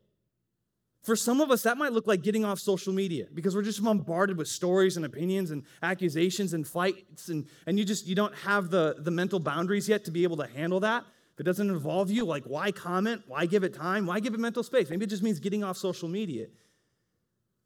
For 1.02 1.16
some 1.16 1.40
of 1.40 1.50
us, 1.50 1.62
that 1.62 1.78
might 1.78 1.92
look 1.92 2.06
like 2.06 2.22
getting 2.22 2.44
off 2.44 2.58
social 2.58 2.92
media 2.92 3.26
because 3.32 3.54
we're 3.54 3.62
just 3.62 3.82
bombarded 3.82 4.36
with 4.36 4.46
stories 4.46 4.96
and 4.96 5.06
opinions 5.06 5.50
and 5.50 5.64
accusations 5.82 6.52
and 6.54 6.66
fights, 6.66 7.28
and, 7.28 7.46
and 7.66 7.78
you 7.78 7.84
just 7.84 8.06
you 8.06 8.14
don't 8.14 8.34
have 8.34 8.68
the, 8.68 8.96
the 8.98 9.10
mental 9.10 9.40
boundaries 9.40 9.88
yet 9.88 10.04
to 10.04 10.10
be 10.10 10.22
able 10.24 10.36
to 10.36 10.46
handle 10.46 10.80
that. 10.80 11.04
If 11.34 11.40
it 11.40 11.44
doesn't 11.44 11.70
involve 11.70 12.10
you, 12.10 12.24
like 12.24 12.44
why 12.44 12.72
comment? 12.72 13.22
Why 13.26 13.46
give 13.46 13.62
it 13.62 13.74
time? 13.74 14.06
Why 14.06 14.20
give 14.20 14.34
it 14.34 14.40
mental 14.40 14.62
space? 14.62 14.90
Maybe 14.90 15.04
it 15.04 15.08
just 15.08 15.22
means 15.22 15.38
getting 15.38 15.64
off 15.64 15.76
social 15.76 16.08
media. 16.08 16.48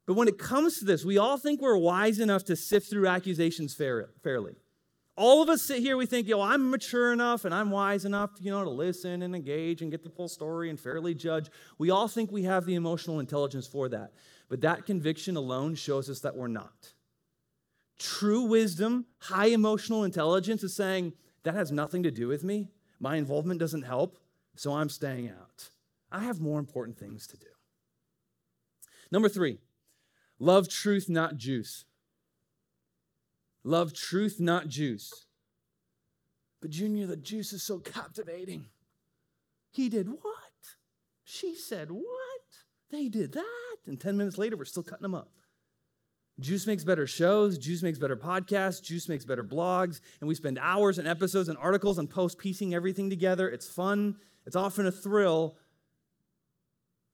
But 0.05 0.15
when 0.15 0.27
it 0.27 0.37
comes 0.37 0.79
to 0.79 0.85
this, 0.85 1.05
we 1.05 1.17
all 1.17 1.37
think 1.37 1.61
we're 1.61 1.77
wise 1.77 2.19
enough 2.19 2.43
to 2.45 2.55
sift 2.55 2.89
through 2.89 3.07
accusations 3.07 3.73
fairly. 3.73 4.53
All 5.15 5.43
of 5.43 5.49
us 5.49 5.61
sit 5.61 5.79
here, 5.79 5.95
we 5.95 6.07
think, 6.07 6.27
yo, 6.27 6.41
I'm 6.41 6.71
mature 6.71 7.13
enough 7.13 7.45
and 7.45 7.53
I'm 7.53 7.69
wise 7.69 8.03
enough, 8.03 8.31
you 8.39 8.49
know, 8.49 8.63
to 8.63 8.69
listen 8.69 9.21
and 9.21 9.35
engage 9.35 9.81
and 9.81 9.91
get 9.91 10.03
the 10.03 10.09
full 10.09 10.27
story 10.27 10.69
and 10.69 10.79
fairly 10.79 11.13
judge. 11.13 11.49
We 11.77 11.91
all 11.91 12.07
think 12.07 12.31
we 12.31 12.43
have 12.43 12.65
the 12.65 12.73
emotional 12.73 13.19
intelligence 13.19 13.67
for 13.67 13.87
that. 13.89 14.11
But 14.49 14.61
that 14.61 14.85
conviction 14.85 15.37
alone 15.37 15.75
shows 15.75 16.09
us 16.09 16.19
that 16.21 16.35
we're 16.35 16.47
not. 16.47 16.93
True 17.99 18.41
wisdom, 18.41 19.05
high 19.19 19.47
emotional 19.47 20.03
intelligence 20.03 20.63
is 20.63 20.75
saying, 20.75 21.13
that 21.43 21.53
has 21.53 21.71
nothing 21.71 22.03
to 22.03 22.11
do 22.11 22.27
with 22.27 22.43
me. 22.43 22.69
My 22.99 23.17
involvement 23.17 23.59
doesn't 23.59 23.83
help, 23.83 24.17
so 24.55 24.73
I'm 24.73 24.89
staying 24.89 25.29
out. 25.29 25.69
I 26.11 26.21
have 26.21 26.39
more 26.39 26.59
important 26.59 26.97
things 26.97 27.27
to 27.27 27.37
do. 27.37 27.47
Number 29.11 29.29
three, 29.29 29.59
love 30.43 30.67
truth, 30.67 31.09
not 31.09 31.37
juice. 31.37 31.85
Love 33.63 33.93
truth, 33.93 34.39
not 34.39 34.67
juice. 34.67 35.25
But, 36.61 36.71
Junior, 36.71 37.07
the 37.07 37.15
juice 37.15 37.53
is 37.53 37.63
so 37.63 37.79
captivating. 37.79 38.65
He 39.71 39.89
did 39.89 40.09
what? 40.09 40.51
She 41.23 41.55
said 41.55 41.91
what? 41.91 42.41
They 42.91 43.07
did 43.07 43.33
that. 43.33 43.77
And 43.87 43.99
10 43.99 44.17
minutes 44.17 44.37
later, 44.37 44.57
we're 44.57 44.65
still 44.65 44.83
cutting 44.83 45.03
them 45.03 45.15
up. 45.15 45.29
Juice 46.39 46.67
makes 46.67 46.83
better 46.83 47.07
shows. 47.07 47.57
Juice 47.57 47.81
makes 47.81 47.99
better 47.99 48.17
podcasts. 48.17 48.81
Juice 48.81 49.07
makes 49.07 49.23
better 49.23 49.43
blogs. 49.43 50.01
And 50.19 50.27
we 50.27 50.35
spend 50.35 50.59
hours 50.59 50.97
and 50.97 51.07
episodes 51.07 51.47
and 51.47 51.57
articles 51.57 51.99
and 51.99 52.09
posts 52.09 52.35
piecing 52.39 52.73
everything 52.73 53.09
together. 53.09 53.49
It's 53.49 53.67
fun. 53.67 54.17
It's 54.45 54.55
often 54.55 54.85
a 54.85 54.91
thrill. 54.91 55.57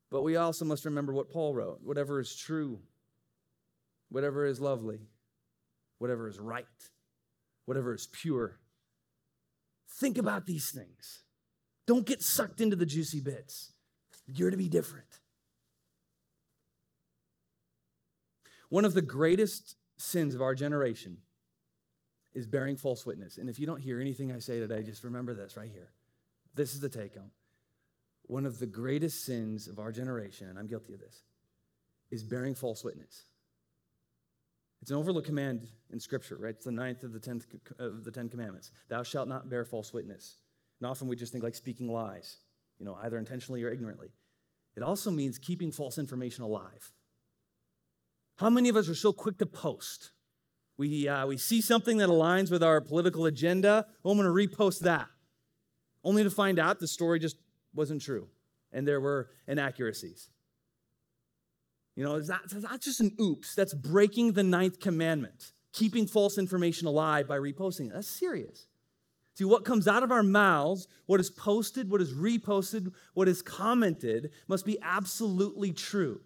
But 0.10 0.24
we 0.24 0.38
also 0.38 0.66
must 0.66 0.86
remember 0.86 1.14
what 1.14 1.30
Paul 1.30 1.54
wrote 1.54 1.80
whatever 1.84 2.20
is 2.20 2.36
true, 2.36 2.80
whatever 4.10 4.46
is 4.46 4.60
lovely, 4.60 5.00
whatever 5.98 6.28
is 6.28 6.40
right, 6.40 6.66
whatever 7.66 7.94
is 7.94 8.08
pure. 8.12 8.60
Think 10.00 10.18
about 10.18 10.46
these 10.46 10.72
things. 10.72 11.24
Don't 11.88 12.06
get 12.06 12.22
sucked 12.22 12.62
into 12.62 12.76
the 12.76 12.86
juicy 12.86 13.20
bits. 13.20 13.74
You're 14.28 14.52
to 14.52 14.58
be 14.58 14.70
different. 14.70 15.08
One 18.70 18.86
of 18.86 18.94
the 18.94 19.02
greatest 19.02 19.76
sins 19.98 20.36
of 20.36 20.42
our 20.42 20.54
generation 20.54 21.18
is 22.34 22.46
bearing 22.46 22.78
false 22.78 23.06
witness. 23.06 23.38
And 23.38 23.50
if 23.50 23.60
you 23.60 23.66
don't 23.66 23.82
hear 23.82 24.00
anything 24.00 24.32
I 24.32 24.40
say 24.40 24.60
today, 24.60 24.84
just 24.84 25.04
remember 25.04 25.34
this 25.34 25.58
right 25.58 25.72
here. 25.72 25.90
This 26.54 26.74
is 26.74 26.80
the 26.80 26.90
take 26.90 27.16
home. 27.16 27.32
One 28.24 28.46
of 28.46 28.60
the 28.60 28.68
greatest 28.68 29.26
sins 29.26 29.68
of 29.68 29.80
our 29.80 29.92
generation, 29.92 30.48
and 30.48 30.60
I'm 30.60 30.68
guilty 30.68 30.94
of 30.94 31.00
this, 31.00 31.24
is 32.12 32.24
bearing 32.24 32.54
false 32.54 32.84
witness. 32.84 33.24
It's 34.82 34.92
an 34.92 34.98
overlooked 34.98 35.28
command 35.28 35.68
in 35.92 36.00
Scripture, 36.00 36.38
right? 36.40 36.56
It's 36.56 36.66
the 36.66 36.72
ninth 36.72 37.04
of 37.04 37.12
the 37.12 37.20
tenth 37.20 37.46
of 37.80 38.04
the 38.04 38.12
Ten 38.12 38.30
Commandments. 38.30 38.72
Thou 38.88 39.04
shalt 39.04 39.28
not 39.28 39.50
bear 39.50 39.66
false 39.66 39.94
witness. 39.94 40.38
And 40.80 40.90
often 40.90 41.08
we 41.08 41.16
just 41.16 41.32
think 41.32 41.44
like 41.44 41.56
speaking 41.56 41.90
lies, 41.90 42.38
you 42.80 42.86
know, 42.86 42.98
either 43.04 43.18
intentionally 43.18 43.64
or 43.64 43.70
ignorantly. 43.70 44.10
It 44.78 44.84
also 44.84 45.12
means 45.12 45.38
keeping 45.38 45.72
false 45.72 45.98
information 45.98 46.44
alive. 46.44 46.94
How 48.38 48.50
many 48.50 48.70
of 48.70 48.78
us 48.78 48.88
are 48.88 48.96
so 48.96 49.12
quick 49.12 49.38
to 49.40 49.46
post? 49.46 50.12
We, 50.78 51.10
uh, 51.10 51.28
we 51.28 51.38
see 51.38 51.60
something 51.60 51.98
that 51.98 52.08
aligns 52.08 52.50
with 52.50 52.64
our 52.64 52.80
political 52.80 53.26
agenda. 53.26 53.86
Oh, 54.06 54.12
I'm 54.12 54.18
going 54.18 54.28
to 54.28 54.56
repost 54.56 54.80
that. 54.82 55.08
Only 56.06 56.24
to 56.24 56.30
find 56.30 56.58
out 56.58 56.80
the 56.80 56.88
story 56.88 57.20
just 57.20 57.36
wasn't 57.74 58.02
true 58.02 58.30
and 58.72 58.88
there 58.88 59.02
were 59.02 59.30
inaccuracies. 59.48 60.30
You 62.00 62.06
know, 62.06 62.18
that's 62.18 62.54
not 62.54 62.80
just 62.80 63.02
an 63.02 63.12
oops, 63.20 63.56
that's 63.56 63.74
breaking 63.74 64.32
the 64.32 64.42
ninth 64.42 64.80
commandment, 64.80 65.52
keeping 65.74 66.08
false 66.08 66.38
information 66.38 66.88
alive 66.88 67.28
by 67.28 67.38
reposting 67.38 67.88
it. 67.88 67.94
That's 67.94 68.08
serious. 68.08 68.68
See, 69.34 69.44
what 69.44 69.66
comes 69.66 69.86
out 69.86 70.02
of 70.02 70.10
our 70.10 70.24
mouths, 70.24 70.88
what 71.08 71.20
is 71.20 71.30
posted, 71.30 71.92
what 71.92 72.00
is 72.00 72.14
reposted, 72.14 72.94
what 73.16 73.28
is 73.28 73.42
commented, 73.42 74.32
must 74.48 74.66
be 74.66 74.78
absolutely 74.82 75.74
true. 75.74 76.22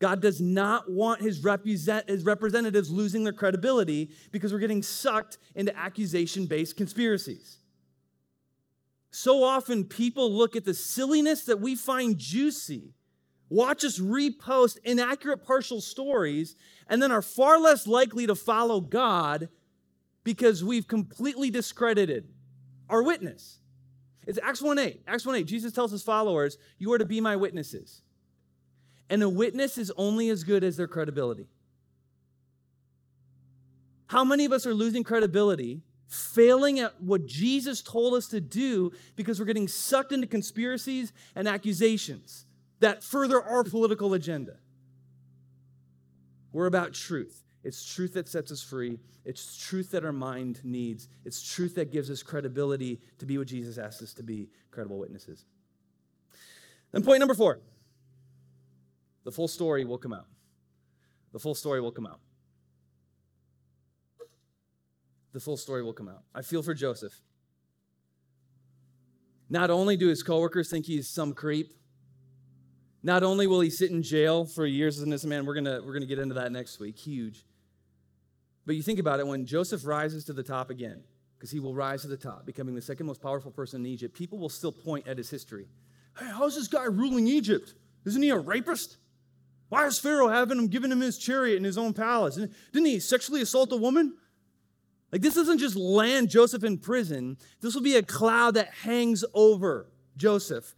God 0.00 0.20
does 0.20 0.40
not 0.40 0.90
want 0.90 1.20
his, 1.20 1.44
represent, 1.44 2.10
his 2.10 2.24
representatives 2.24 2.90
losing 2.90 3.22
their 3.22 3.32
credibility 3.32 4.10
because 4.32 4.52
we're 4.52 4.58
getting 4.58 4.82
sucked 4.82 5.38
into 5.54 5.76
accusation 5.78 6.46
based 6.46 6.76
conspiracies. 6.76 7.58
So 9.12 9.44
often, 9.44 9.84
people 9.84 10.32
look 10.32 10.56
at 10.56 10.64
the 10.64 10.74
silliness 10.74 11.44
that 11.44 11.60
we 11.60 11.76
find 11.76 12.18
juicy, 12.18 12.92
watch 13.48 13.84
us 13.84 13.98
repost 13.98 14.78
inaccurate 14.84 15.44
partial 15.44 15.80
stories, 15.80 16.56
and 16.88 17.02
then 17.02 17.12
are 17.12 17.22
far 17.22 17.58
less 17.58 17.86
likely 17.86 18.26
to 18.26 18.34
follow 18.34 18.80
God 18.80 19.48
because 20.24 20.64
we've 20.64 20.88
completely 20.88 21.50
discredited 21.50 22.28
our 22.88 23.02
witness. 23.02 23.58
It's 24.26 24.38
Acts 24.42 24.60
1 24.60 24.78
8. 24.78 25.02
Acts 25.06 25.24
1 25.24 25.36
8. 25.36 25.46
Jesus 25.46 25.72
tells 25.72 25.92
his 25.92 26.02
followers, 26.02 26.58
You 26.78 26.92
are 26.92 26.98
to 26.98 27.04
be 27.04 27.20
my 27.20 27.36
witnesses. 27.36 28.02
And 29.08 29.22
a 29.22 29.28
witness 29.28 29.78
is 29.78 29.92
only 29.96 30.30
as 30.30 30.42
good 30.42 30.64
as 30.64 30.76
their 30.76 30.88
credibility. 30.88 31.46
How 34.08 34.24
many 34.24 34.44
of 34.44 34.52
us 34.52 34.66
are 34.66 34.74
losing 34.74 35.04
credibility, 35.04 35.82
failing 36.08 36.80
at 36.80 37.00
what 37.00 37.26
Jesus 37.26 37.82
told 37.82 38.14
us 38.14 38.26
to 38.28 38.40
do 38.40 38.92
because 39.14 39.38
we're 39.38 39.46
getting 39.46 39.68
sucked 39.68 40.10
into 40.10 40.26
conspiracies 40.26 41.12
and 41.36 41.46
accusations 41.46 42.46
that 42.80 43.02
further 43.02 43.42
our 43.42 43.64
political 43.64 44.14
agenda? 44.14 44.56
We're 46.52 46.66
about 46.66 46.94
truth. 46.94 47.42
It's 47.64 47.84
truth 47.84 48.14
that 48.14 48.28
sets 48.28 48.52
us 48.52 48.62
free. 48.62 48.98
It's 49.24 49.56
truth 49.56 49.90
that 49.90 50.04
our 50.04 50.12
mind 50.12 50.60
needs. 50.64 51.08
It's 51.24 51.42
truth 51.42 51.74
that 51.74 51.90
gives 51.90 52.10
us 52.10 52.22
credibility 52.22 53.00
to 53.18 53.26
be 53.26 53.38
what 53.38 53.48
Jesus 53.48 53.76
asked 53.76 54.02
us 54.02 54.14
to 54.14 54.22
be 54.22 54.48
credible 54.70 54.98
witnesses. 54.98 55.44
And 56.92 57.04
point 57.04 57.18
number 57.18 57.34
four 57.34 57.60
the 59.24 59.32
full 59.32 59.48
story 59.48 59.84
will 59.84 59.98
come 59.98 60.12
out. 60.12 60.26
The 61.32 61.40
full 61.40 61.56
story 61.56 61.80
will 61.80 61.90
come 61.90 62.06
out. 62.06 62.20
The 65.32 65.40
full 65.40 65.56
story 65.56 65.82
will 65.82 65.92
come 65.92 66.08
out. 66.08 66.22
I 66.34 66.42
feel 66.42 66.62
for 66.62 66.72
Joseph. 66.72 67.20
Not 69.50 69.68
only 69.70 69.96
do 69.96 70.06
his 70.08 70.22
coworkers 70.22 70.70
think 70.70 70.86
he's 70.86 71.08
some 71.08 71.34
creep, 71.34 71.74
not 73.06 73.22
only 73.22 73.46
will 73.46 73.60
he 73.60 73.70
sit 73.70 73.92
in 73.92 74.02
jail 74.02 74.44
for 74.44 74.66
years 74.66 74.98
as 74.98 75.04
innocent 75.04 75.30
man, 75.30 75.46
we're 75.46 75.54
gonna 75.54 75.80
we're 75.86 75.92
gonna 75.92 76.06
get 76.06 76.18
into 76.18 76.34
that 76.34 76.50
next 76.50 76.80
week. 76.80 76.98
Huge. 76.98 77.46
But 78.66 78.74
you 78.74 78.82
think 78.82 78.98
about 78.98 79.20
it, 79.20 79.26
when 79.28 79.46
Joseph 79.46 79.86
rises 79.86 80.24
to 80.24 80.32
the 80.32 80.42
top 80.42 80.70
again, 80.70 81.04
because 81.38 81.52
he 81.52 81.60
will 81.60 81.72
rise 81.72 82.02
to 82.02 82.08
the 82.08 82.16
top, 82.16 82.44
becoming 82.44 82.74
the 82.74 82.82
second 82.82 83.06
most 83.06 83.22
powerful 83.22 83.52
person 83.52 83.82
in 83.82 83.86
Egypt, 83.86 84.12
people 84.12 84.38
will 84.38 84.48
still 84.48 84.72
point 84.72 85.06
at 85.06 85.18
his 85.18 85.30
history. 85.30 85.68
Hey, 86.18 86.26
how's 86.26 86.56
this 86.56 86.66
guy 86.66 86.82
ruling 86.86 87.28
Egypt? 87.28 87.74
Isn't 88.04 88.22
he 88.22 88.30
a 88.30 88.38
rapist? 88.38 88.96
Why 89.68 89.86
is 89.86 90.00
Pharaoh 90.00 90.28
having 90.28 90.58
him 90.58 90.66
giving 90.66 90.90
him 90.90 91.00
his 91.00 91.16
chariot 91.16 91.58
in 91.58 91.64
his 91.64 91.78
own 91.78 91.92
palace? 91.92 92.34
Didn't 92.34 92.86
he 92.86 92.98
sexually 92.98 93.40
assault 93.40 93.70
a 93.70 93.76
woman? 93.76 94.14
Like, 95.12 95.22
this 95.22 95.34
doesn't 95.34 95.58
just 95.58 95.76
land 95.76 96.28
Joseph 96.28 96.64
in 96.64 96.78
prison. 96.78 97.36
This 97.60 97.76
will 97.76 97.82
be 97.82 97.94
a 97.94 98.02
cloud 98.02 98.54
that 98.54 98.74
hangs 98.82 99.24
over 99.32 99.92
Joseph, 100.16 100.74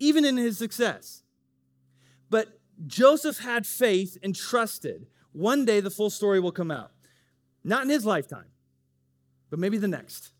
even 0.00 0.24
in 0.24 0.36
his 0.36 0.58
success. 0.58 1.22
But 2.32 2.58
Joseph 2.86 3.38
had 3.38 3.66
faith 3.66 4.16
and 4.22 4.34
trusted. 4.34 5.06
One 5.32 5.64
day 5.64 5.78
the 5.80 5.90
full 5.90 6.10
story 6.10 6.40
will 6.40 6.50
come 6.50 6.70
out. 6.70 6.90
Not 7.62 7.84
in 7.84 7.90
his 7.90 8.04
lifetime, 8.04 8.50
but 9.50 9.60
maybe 9.60 9.78
the 9.78 9.86
next. 9.86 10.32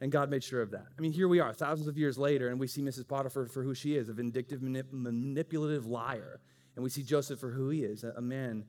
And 0.00 0.12
God 0.12 0.28
made 0.28 0.44
sure 0.44 0.60
of 0.60 0.72
that. 0.72 0.86
I 0.98 1.00
mean, 1.00 1.12
here 1.12 1.28
we 1.28 1.40
are, 1.40 1.54
thousands 1.54 1.88
of 1.88 1.96
years 1.96 2.18
later, 2.18 2.48
and 2.48 2.60
we 2.60 2.66
see 2.66 2.82
Mrs. 2.82 3.08
Potiphar 3.08 3.46
for 3.46 3.62
who 3.62 3.74
she 3.74 3.96
is 3.96 4.10
a 4.10 4.12
vindictive, 4.12 4.60
manip- 4.60 4.92
manipulative 4.92 5.86
liar 5.86 6.40
and 6.76 6.82
we 6.82 6.90
see 6.90 7.02
Joseph 7.02 7.38
for 7.38 7.50
who 7.50 7.68
he 7.70 7.84
is 7.84 8.04
a 8.04 8.20
man 8.20 8.64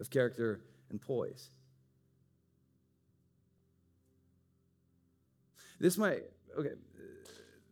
of 0.00 0.10
character 0.10 0.60
and 0.88 1.00
poise. 1.00 1.50
This 5.78 5.96
might, 5.96 6.22
okay, 6.58 6.72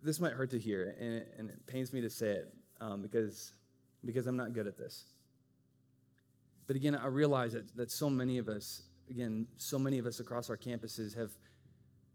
this 0.03 0.21
might 0.21 0.33
hurt 0.33 0.51
to 0.51 0.59
hear, 0.59 0.95
and 0.99 1.15
it, 1.15 1.35
and 1.39 1.51
it 1.51 1.67
pains 1.67 1.93
me 1.93 2.01
to 2.01 2.11
say 2.11 2.31
it 2.31 2.55
um, 2.81 3.03
because, 3.03 3.53
because 4.05 4.27
I'm 4.27 4.37
not 4.37 4.53
good 4.53 4.67
at 4.67 4.77
this. 4.77 5.05
But 6.67 6.77
again, 6.77 6.95
I 6.95 7.07
realize 7.07 7.55
that, 7.55 7.75
that 7.77 7.91
so 7.91 8.11
many 8.11 8.39
of 8.39 8.49
us, 8.49 8.83
again, 9.11 9.47
so 9.57 9.79
many 9.79 9.99
of 9.99 10.07
us 10.07 10.21
across 10.21 10.51
our 10.51 10.57
campuses 10.57 11.17
have, 11.17 11.31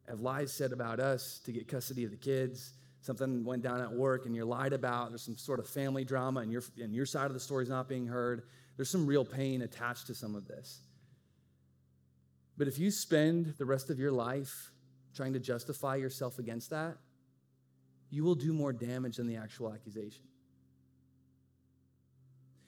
have 0.08 0.20
lies 0.20 0.54
said 0.54 0.72
about 0.72 1.00
us 1.00 1.42
to 1.46 1.52
get 1.52 1.68
custody 1.68 2.04
of 2.04 2.12
the 2.12 2.18
kids, 2.18 2.74
something 3.02 3.44
went 3.44 3.64
down 3.64 3.82
at 3.82 3.92
work 3.92 4.26
and 4.26 4.36
you're 4.36 4.46
lied 4.46 4.72
about, 4.72 5.10
there's 5.10 5.24
some 5.24 5.36
sort 5.36 5.60
of 5.60 5.68
family 5.68 6.06
drama 6.06 6.42
and 6.42 6.52
your, 6.52 6.64
and 6.80 6.94
your 6.94 7.06
side 7.06 7.26
of 7.26 7.34
the 7.34 7.40
story 7.40 7.64
is 7.64 7.70
not 7.70 7.90
being 7.90 8.06
heard, 8.06 8.44
there's 8.78 8.90
some 8.90 9.06
real 9.06 9.26
pain 9.26 9.64
attached 9.64 10.08
to 10.08 10.16
some 10.16 10.36
of 10.36 10.48
this. 10.48 10.82
But 12.58 12.68
if 12.68 12.78
you 12.78 12.92
spend 12.92 13.56
the 13.58 13.66
rest 13.66 13.90
of 13.90 14.00
your 14.00 14.12
life 14.12 14.72
trying 15.16 15.34
to 15.34 15.40
justify 15.40 15.96
yourself 15.96 16.40
against 16.40 16.70
that, 16.70 16.98
you 18.10 18.24
will 18.24 18.36
do 18.36 18.54
more 18.54 18.72
damage 18.72 19.18
than 19.18 19.28
the 19.28 19.36
actual 19.36 19.74
accusation. 19.74 20.24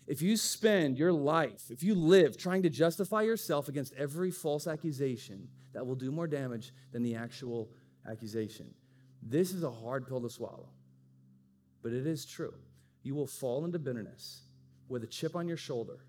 If 0.08 0.22
you 0.22 0.38
spend 0.38 1.00
your 1.00 1.12
life, 1.12 1.72
if 1.72 1.82
you 1.82 1.96
live 1.96 2.38
trying 2.38 2.64
to 2.64 2.70
justify 2.70 3.24
yourself 3.24 3.68
against 3.68 3.94
every 3.94 4.30
false 4.30 4.68
accusation, 4.68 5.48
that 5.74 5.86
will 5.86 5.96
do 5.96 6.12
more 6.12 6.28
damage 6.28 6.74
than 6.92 7.04
the 7.04 7.16
actual 7.16 7.70
accusation. 8.10 8.74
This 9.22 9.52
is 9.52 9.64
a 9.64 9.72
hard 9.72 10.08
pill 10.08 10.22
to 10.22 10.30
swallow, 10.30 10.70
but 11.82 11.92
it 11.92 12.06
is 12.06 12.26
true. 12.26 12.54
You 13.02 13.16
will 13.16 13.28
fall 13.28 13.66
into 13.66 13.80
bitterness 13.80 14.44
with 14.88 15.04
a 15.04 15.08
chip 15.08 15.36
on 15.36 15.48
your 15.48 15.58
shoulder. 15.58 16.06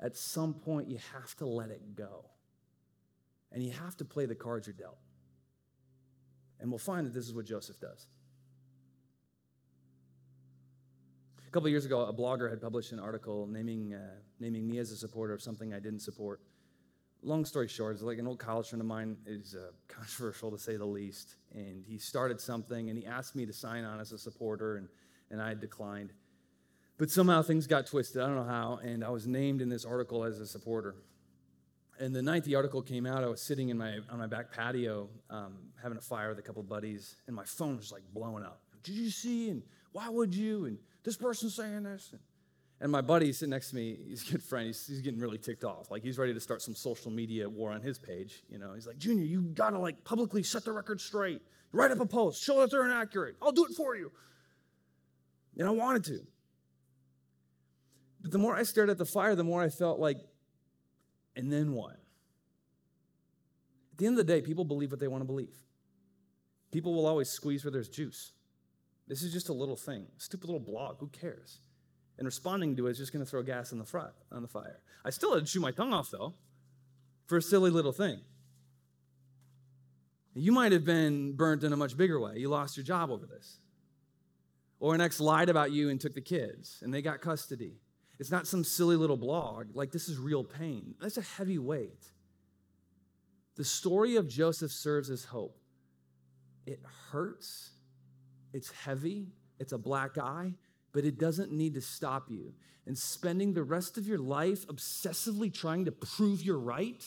At 0.00 0.16
some 0.16 0.54
point, 0.54 0.88
you 0.88 0.98
have 1.12 1.36
to 1.36 1.46
let 1.46 1.70
it 1.70 1.94
go. 1.94 2.24
And 3.52 3.62
you 3.62 3.70
have 3.72 3.96
to 3.98 4.04
play 4.04 4.26
the 4.26 4.34
cards 4.34 4.66
you're 4.66 4.74
dealt. 4.74 4.98
And 6.58 6.70
we'll 6.70 6.78
find 6.78 7.06
that 7.06 7.12
this 7.12 7.26
is 7.26 7.34
what 7.34 7.44
Joseph 7.44 7.78
does. 7.78 8.06
Couple 11.52 11.68
years 11.68 11.84
ago, 11.84 12.06
a 12.06 12.12
blogger 12.12 12.48
had 12.50 12.60
published 12.60 12.92
an 12.92 12.98
article 12.98 13.46
naming, 13.46 13.94
uh, 13.94 14.16
naming 14.40 14.66
me 14.66 14.78
as 14.78 14.90
a 14.90 14.96
supporter 14.96 15.34
of 15.34 15.42
something 15.42 15.72
I 15.72 15.80
didn't 15.80 16.00
support 16.00 16.40
long 17.22 17.44
story 17.44 17.68
short, 17.68 17.94
it's 17.94 18.02
like 18.02 18.18
an 18.18 18.26
old 18.26 18.38
college 18.38 18.68
friend 18.68 18.80
of 18.80 18.86
mine 18.86 19.16
is 19.26 19.54
uh, 19.54 19.70
controversial 19.88 20.50
to 20.50 20.58
say 20.58 20.76
the 20.76 20.84
least. 20.84 21.36
And 21.52 21.84
he 21.86 21.98
started 21.98 22.40
something 22.40 22.90
and 22.90 22.98
he 22.98 23.06
asked 23.06 23.34
me 23.34 23.46
to 23.46 23.52
sign 23.52 23.84
on 23.84 24.00
as 24.00 24.12
a 24.12 24.18
supporter, 24.18 24.76
and, 24.76 24.88
and 25.30 25.40
I 25.40 25.54
declined. 25.54 26.12
But 26.98 27.10
somehow 27.10 27.42
things 27.42 27.66
got 27.66 27.86
twisted. 27.86 28.22
I 28.22 28.26
don't 28.26 28.36
know 28.36 28.44
how. 28.44 28.80
And 28.82 29.02
I 29.04 29.10
was 29.10 29.26
named 29.26 29.62
in 29.62 29.68
this 29.68 29.84
article 29.84 30.24
as 30.24 30.38
a 30.38 30.46
supporter. 30.46 30.94
And 31.98 32.14
the 32.14 32.22
night 32.22 32.44
the 32.44 32.54
article 32.54 32.82
came 32.82 33.06
out, 33.06 33.22
I 33.22 33.28
was 33.28 33.40
sitting 33.40 33.68
in 33.68 33.78
my, 33.78 33.98
on 34.10 34.18
my 34.18 34.26
back 34.26 34.52
patio 34.52 35.08
um, 35.30 35.56
having 35.80 35.98
a 35.98 36.00
fire 36.00 36.30
with 36.30 36.38
a 36.38 36.42
couple 36.42 36.62
buddies, 36.62 37.16
and 37.26 37.36
my 37.36 37.44
phone 37.44 37.76
was 37.76 37.92
like 37.92 38.02
blowing 38.12 38.44
up. 38.44 38.60
Did 38.82 38.96
you 38.96 39.10
see? 39.10 39.50
And 39.50 39.62
why 39.92 40.08
would 40.08 40.34
you? 40.34 40.64
And 40.64 40.78
this 41.04 41.16
person's 41.16 41.54
saying 41.54 41.82
this. 41.82 42.14
And 42.80 42.90
my 42.90 43.00
buddy 43.00 43.32
sitting 43.32 43.50
next 43.50 43.70
to 43.70 43.76
me, 43.76 43.96
he's 44.08 44.28
a 44.28 44.32
good 44.32 44.42
friend. 44.42 44.66
He's, 44.66 44.86
he's 44.86 45.00
getting 45.00 45.20
really 45.20 45.38
ticked 45.38 45.62
off. 45.62 45.90
Like 45.90 46.02
he's 46.02 46.18
ready 46.18 46.34
to 46.34 46.40
start 46.40 46.62
some 46.62 46.74
social 46.74 47.12
media 47.12 47.48
war 47.48 47.70
on 47.70 47.80
his 47.80 47.98
page. 47.98 48.42
You 48.48 48.58
know, 48.58 48.74
he's 48.74 48.86
like, 48.86 48.98
Junior, 48.98 49.24
you 49.24 49.42
gotta 49.42 49.78
like 49.78 50.02
publicly 50.04 50.42
set 50.42 50.64
the 50.64 50.72
record 50.72 51.00
straight. 51.00 51.42
Write 51.70 51.90
up 51.92 52.00
a 52.00 52.06
post, 52.06 52.42
show 52.42 52.60
that 52.60 52.70
they're 52.70 52.84
inaccurate. 52.84 53.36
I'll 53.40 53.52
do 53.52 53.64
it 53.64 53.74
for 53.76 53.96
you. 53.96 54.10
And 55.56 55.68
I 55.68 55.70
wanted 55.70 56.04
to. 56.04 56.26
But 58.20 58.32
the 58.32 58.38
more 58.38 58.56
I 58.56 58.62
stared 58.62 58.90
at 58.90 58.98
the 58.98 59.04
fire, 59.04 59.34
the 59.34 59.44
more 59.44 59.62
I 59.62 59.68
felt 59.68 59.98
like, 59.98 60.18
and 61.36 61.52
then 61.52 61.72
what? 61.72 61.92
At 63.92 63.98
the 63.98 64.06
end 64.06 64.18
of 64.18 64.26
the 64.26 64.32
day, 64.32 64.40
people 64.42 64.64
believe 64.64 64.90
what 64.90 65.00
they 65.00 65.08
want 65.08 65.22
to 65.22 65.26
believe. 65.26 65.54
People 66.72 66.94
will 66.94 67.06
always 67.06 67.28
squeeze 67.28 67.64
where 67.64 67.70
there's 67.70 67.88
juice. 67.88 68.32
This 69.12 69.22
is 69.22 69.30
just 69.30 69.50
a 69.50 69.52
little 69.52 69.76
thing, 69.76 70.06
stupid 70.16 70.46
little 70.46 70.58
blog. 70.58 70.96
Who 71.00 71.08
cares? 71.08 71.58
And 72.16 72.24
responding 72.24 72.74
to 72.76 72.86
it 72.86 72.92
is 72.92 72.96
just 72.96 73.12
going 73.12 73.22
to 73.22 73.30
throw 73.30 73.42
gas 73.42 73.70
on 73.70 73.78
the, 73.78 74.10
on 74.34 74.40
the 74.40 74.48
fire. 74.48 74.80
I 75.04 75.10
still 75.10 75.34
had 75.34 75.44
to 75.44 75.52
chew 75.52 75.60
my 75.60 75.70
tongue 75.70 75.92
off, 75.92 76.10
though, 76.10 76.32
for 77.26 77.36
a 77.36 77.42
silly 77.42 77.70
little 77.70 77.92
thing. 77.92 78.20
You 80.32 80.50
might 80.50 80.72
have 80.72 80.86
been 80.86 81.32
burnt 81.32 81.62
in 81.62 81.74
a 81.74 81.76
much 81.76 81.94
bigger 81.94 82.18
way. 82.18 82.38
You 82.38 82.48
lost 82.48 82.78
your 82.78 82.84
job 82.84 83.10
over 83.10 83.26
this. 83.26 83.58
Or 84.80 84.94
an 84.94 85.02
ex 85.02 85.20
lied 85.20 85.50
about 85.50 85.72
you 85.72 85.90
and 85.90 86.00
took 86.00 86.14
the 86.14 86.22
kids, 86.22 86.78
and 86.80 86.94
they 86.94 87.02
got 87.02 87.20
custody. 87.20 87.74
It's 88.18 88.30
not 88.30 88.46
some 88.46 88.64
silly 88.64 88.96
little 88.96 89.18
blog. 89.18 89.76
Like, 89.76 89.92
this 89.92 90.08
is 90.08 90.16
real 90.16 90.42
pain. 90.42 90.94
That's 91.02 91.18
a 91.18 91.22
heavy 91.22 91.58
weight. 91.58 92.06
The 93.56 93.64
story 93.64 94.16
of 94.16 94.26
Joseph 94.26 94.72
serves 94.72 95.10
as 95.10 95.24
hope. 95.24 95.58
It 96.64 96.80
hurts, 97.10 97.72
it's 98.52 98.70
heavy, 98.70 99.28
it's 99.58 99.72
a 99.72 99.78
black 99.78 100.18
eye, 100.18 100.54
but 100.92 101.04
it 101.04 101.18
doesn't 101.18 101.52
need 101.52 101.74
to 101.74 101.80
stop 101.80 102.30
you. 102.30 102.54
And 102.86 102.98
spending 102.98 103.54
the 103.54 103.62
rest 103.62 103.96
of 103.96 104.06
your 104.06 104.18
life 104.18 104.66
obsessively 104.66 105.52
trying 105.52 105.84
to 105.84 105.92
prove 105.92 106.42
you're 106.42 106.58
right, 106.58 107.04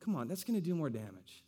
come 0.00 0.14
on, 0.14 0.28
that's 0.28 0.44
to 0.44 0.60
do 0.60 0.74
more 0.74 0.90
damage. 0.90 1.44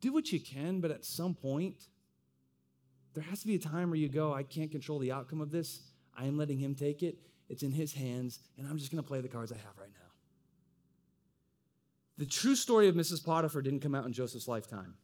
Do 0.00 0.12
what 0.12 0.30
you 0.30 0.38
can, 0.38 0.80
but 0.80 0.90
at 0.90 1.04
some 1.04 1.34
point, 1.34 1.88
there 3.14 3.24
has 3.24 3.40
to 3.40 3.46
be 3.46 3.54
a 3.54 3.58
time 3.58 3.88
where 3.88 3.98
you 3.98 4.10
go, 4.10 4.32
I 4.32 4.42
can't 4.42 4.70
control 4.70 4.98
the 4.98 5.10
outcome 5.10 5.40
of 5.40 5.50
this. 5.50 5.80
I 6.16 6.26
am 6.26 6.36
letting 6.36 6.58
him 6.58 6.74
take 6.74 7.02
it. 7.02 7.16
It's 7.48 7.62
in 7.62 7.72
his 7.72 7.94
hands, 7.94 8.40
and 8.58 8.66
I'm 8.68 8.76
just 8.76 8.90
to 9.02 9.08
play 9.08 9.20
the 9.20 9.28
cards 9.28 9.52
I 9.52 9.56
have 9.56 9.78
right 9.78 9.90
now. 9.92 10.10
The 12.18 12.26
true 12.26 12.56
story 12.56 12.88
of 12.88 12.94
Mrs. 12.94 13.24
Potiphar 13.24 13.62
didn't 13.62 13.80
come 13.80 13.94
out 13.94 14.04
in 14.06 14.12
Joseph's 14.12 14.48
lifetime, 14.48 14.94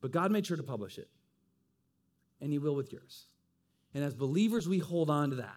but 0.00 0.10
God 0.10 0.30
made 0.30 0.46
sure 0.46 0.56
to 0.56 0.62
publish 0.62 0.98
it, 0.98 1.08
and 2.40 2.52
He 2.52 2.58
will 2.58 2.74
with 2.74 2.92
yours. 2.92 3.26
And 3.94 4.04
as 4.04 4.14
believers, 4.14 4.68
we 4.68 4.78
hold 4.78 5.10
on 5.10 5.30
to 5.30 5.36
that. 5.36 5.56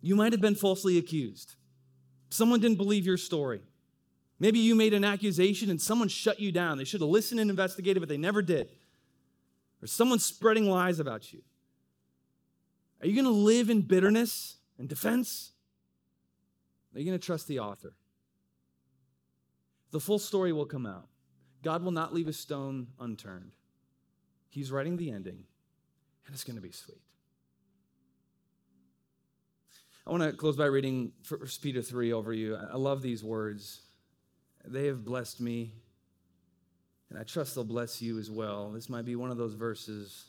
You 0.00 0.16
might 0.16 0.32
have 0.32 0.40
been 0.40 0.54
falsely 0.54 0.98
accused. 0.98 1.54
Someone 2.30 2.60
didn't 2.60 2.76
believe 2.76 3.06
your 3.06 3.16
story. 3.16 3.62
Maybe 4.38 4.58
you 4.60 4.74
made 4.74 4.94
an 4.94 5.04
accusation 5.04 5.70
and 5.70 5.80
someone 5.80 6.08
shut 6.08 6.38
you 6.38 6.52
down. 6.52 6.78
They 6.78 6.84
should 6.84 7.00
have 7.00 7.10
listened 7.10 7.40
and 7.40 7.50
investigated, 7.50 8.00
but 8.00 8.08
they 8.08 8.16
never 8.16 8.42
did. 8.42 8.68
Or 9.82 9.86
someone's 9.86 10.24
spreading 10.24 10.68
lies 10.68 11.00
about 11.00 11.32
you. 11.32 11.42
Are 13.00 13.06
you 13.06 13.14
going 13.14 13.24
to 13.24 13.30
live 13.30 13.70
in 13.70 13.82
bitterness 13.82 14.56
and 14.78 14.88
defense? 14.88 15.52
Are 16.94 16.98
you 16.98 17.06
going 17.06 17.18
to 17.18 17.24
trust 17.24 17.48
the 17.48 17.60
author? 17.60 17.94
The 19.90 20.00
full 20.00 20.18
story 20.18 20.52
will 20.52 20.66
come 20.66 20.86
out. 20.86 21.08
God 21.62 21.82
will 21.82 21.92
not 21.92 22.14
leave 22.14 22.28
a 22.28 22.32
stone 22.32 22.88
unturned. 23.00 23.52
He's 24.48 24.70
writing 24.70 24.96
the 24.96 25.10
ending, 25.10 25.44
and 26.26 26.34
it's 26.34 26.44
going 26.44 26.56
to 26.56 26.62
be 26.62 26.72
sweet. 26.72 27.00
I 30.06 30.10
want 30.10 30.22
to 30.22 30.32
close 30.32 30.56
by 30.56 30.66
reading 30.66 31.12
1 31.28 31.40
Peter 31.60 31.82
3 31.82 32.12
over 32.12 32.32
you. 32.32 32.56
I 32.56 32.76
love 32.76 33.02
these 33.02 33.22
words. 33.22 33.82
They 34.64 34.86
have 34.86 35.04
blessed 35.04 35.40
me, 35.40 35.74
and 37.10 37.18
I 37.18 37.24
trust 37.24 37.54
they'll 37.54 37.64
bless 37.64 38.00
you 38.00 38.18
as 38.18 38.30
well. 38.30 38.70
This 38.70 38.88
might 38.88 39.04
be 39.04 39.16
one 39.16 39.30
of 39.30 39.36
those 39.36 39.54
verses 39.54 40.24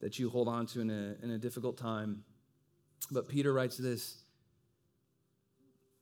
that 0.00 0.18
you 0.18 0.30
hold 0.30 0.48
on 0.48 0.66
to 0.66 0.80
in 0.80 0.90
a, 0.90 1.16
in 1.22 1.30
a 1.30 1.38
difficult 1.38 1.76
time. 1.76 2.24
But 3.10 3.28
Peter 3.28 3.52
writes 3.52 3.76
this. 3.76 4.22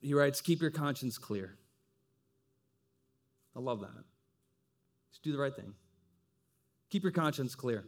He 0.00 0.14
writes, 0.14 0.40
Keep 0.40 0.62
your 0.62 0.70
conscience 0.70 1.18
clear. 1.18 1.56
I 3.56 3.60
love 3.60 3.80
that. 3.80 4.04
Just 5.10 5.22
do 5.22 5.32
the 5.32 5.38
right 5.38 5.54
thing. 5.54 5.74
Keep 6.90 7.02
your 7.02 7.12
conscience 7.12 7.54
clear. 7.54 7.84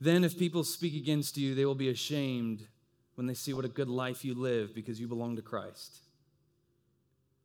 Then, 0.00 0.24
if 0.24 0.38
people 0.38 0.64
speak 0.64 0.94
against 0.94 1.36
you, 1.38 1.54
they 1.54 1.64
will 1.64 1.74
be 1.74 1.88
ashamed 1.88 2.66
when 3.14 3.26
they 3.26 3.34
see 3.34 3.52
what 3.52 3.64
a 3.64 3.68
good 3.68 3.88
life 3.88 4.24
you 4.24 4.34
live 4.34 4.74
because 4.74 5.00
you 5.00 5.06
belong 5.06 5.36
to 5.36 5.42
Christ. 5.42 6.00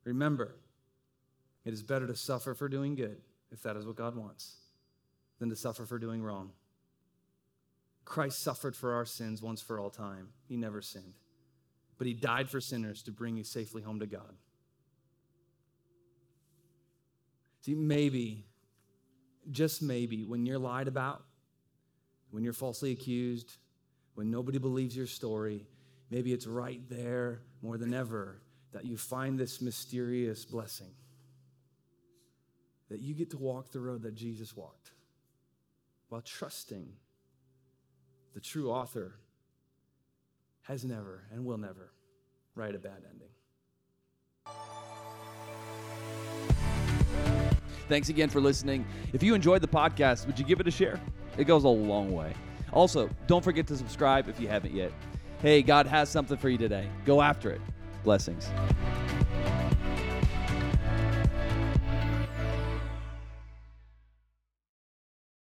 Remember, 0.03 0.55
it 1.64 1.74
is 1.74 1.84
better 1.84 2.07
to 2.07 2.16
suffer 2.16 2.53
for 2.53 2.68
doing 2.68 2.95
good, 2.95 3.18
if 3.51 3.62
that 3.64 3.76
is 3.76 3.86
what 3.86 3.95
God 3.95 4.16
wants, 4.16 4.55
than 5.38 5.49
to 5.49 5.55
suffer 5.55 5.86
for 5.86 5.99
doing 5.99 6.24
wrong. 6.24 6.51
Christ 8.05 8.41
suffered 8.41 8.76
for 8.76 8.93
our 8.93 9.05
sins 9.05 9.41
once 9.41 9.62
for 9.62 9.80
all 9.80 9.91
time. 9.91 10.30
He 10.47 10.57
never 10.57 10.82
sinned. 10.82 11.14
But 11.97 12.07
he 12.07 12.14
died 12.14 12.49
for 12.49 12.60
sinners 12.60 13.03
to 13.03 13.12
bring 13.12 13.38
you 13.38 13.43
safely 13.43 13.84
home 13.84 13.99
to 13.99 14.07
God. 14.07 14.34
See, 17.62 17.76
maybe, 17.76 18.45
just 19.51 19.82
maybe, 19.82 20.24
when 20.24 20.45
you're 20.45 20.60
lied 20.60 20.88
about, 20.88 21.24
when 22.32 22.43
you're 22.43 22.53
falsely 22.53 22.91
accused, 22.91 23.57
when 24.16 24.32
nobody 24.32 24.57
believes 24.57 24.95
your 24.95 25.07
story, 25.07 25.66
maybe 26.10 26.34
it's 26.34 26.47
right 26.47 26.82
there 26.89 27.41
more 27.62 27.78
than 27.78 27.93
ever 27.93 28.41
that 28.72 28.86
you 28.86 28.97
find 28.97 29.38
this 29.38 29.62
mysterious 29.62 30.45
blessing. 30.45 30.91
That 32.89 33.01
you 33.01 33.14
get 33.14 33.32
to 33.32 33.38
walk 33.38 33.72
the 33.72 33.80
road 33.80 34.03
that 34.03 34.16
Jesus 34.16 34.55
walked 34.55 34.91
while 36.10 36.22
trusting 36.22 36.88
the 38.34 38.39
true 38.39 38.72
author 38.72 39.16
has 40.64 40.84
never 40.84 41.24
and 41.32 41.45
will 41.45 41.57
never 41.57 41.91
write 42.55 42.76
a 42.76 42.80
bad 42.80 43.03
ending. 43.10 43.30
Thanks 47.90 48.10
again 48.10 48.30
for 48.30 48.40
listening. 48.40 48.86
If 49.12 49.24
you 49.24 49.34
enjoyed 49.34 49.62
the 49.62 49.68
podcast, 49.68 50.28
would 50.28 50.38
you 50.40 50.46
give 50.46 50.60
it 50.60 50.68
a 50.68 50.72
share? 50.72 51.02
It 51.38 51.46
goes 51.46 51.64
a 51.64 51.68
long 51.68 52.14
way. 52.14 52.34
Also, 52.72 53.10
don't 53.26 53.44
forget 53.44 53.66
to 53.68 53.76
subscribe 53.76 54.30
if 54.30 54.40
you 54.40 54.48
haven't 54.48 54.74
yet. 54.74 54.92
Hey, 55.42 55.64
God 55.64 55.88
has 55.88 56.08
something 56.08 56.38
for 56.38 56.50
you 56.50 56.58
today. 56.58 56.88
Go 57.04 57.22
after 57.22 57.50
it. 57.50 57.62
Blessings. 58.04 58.48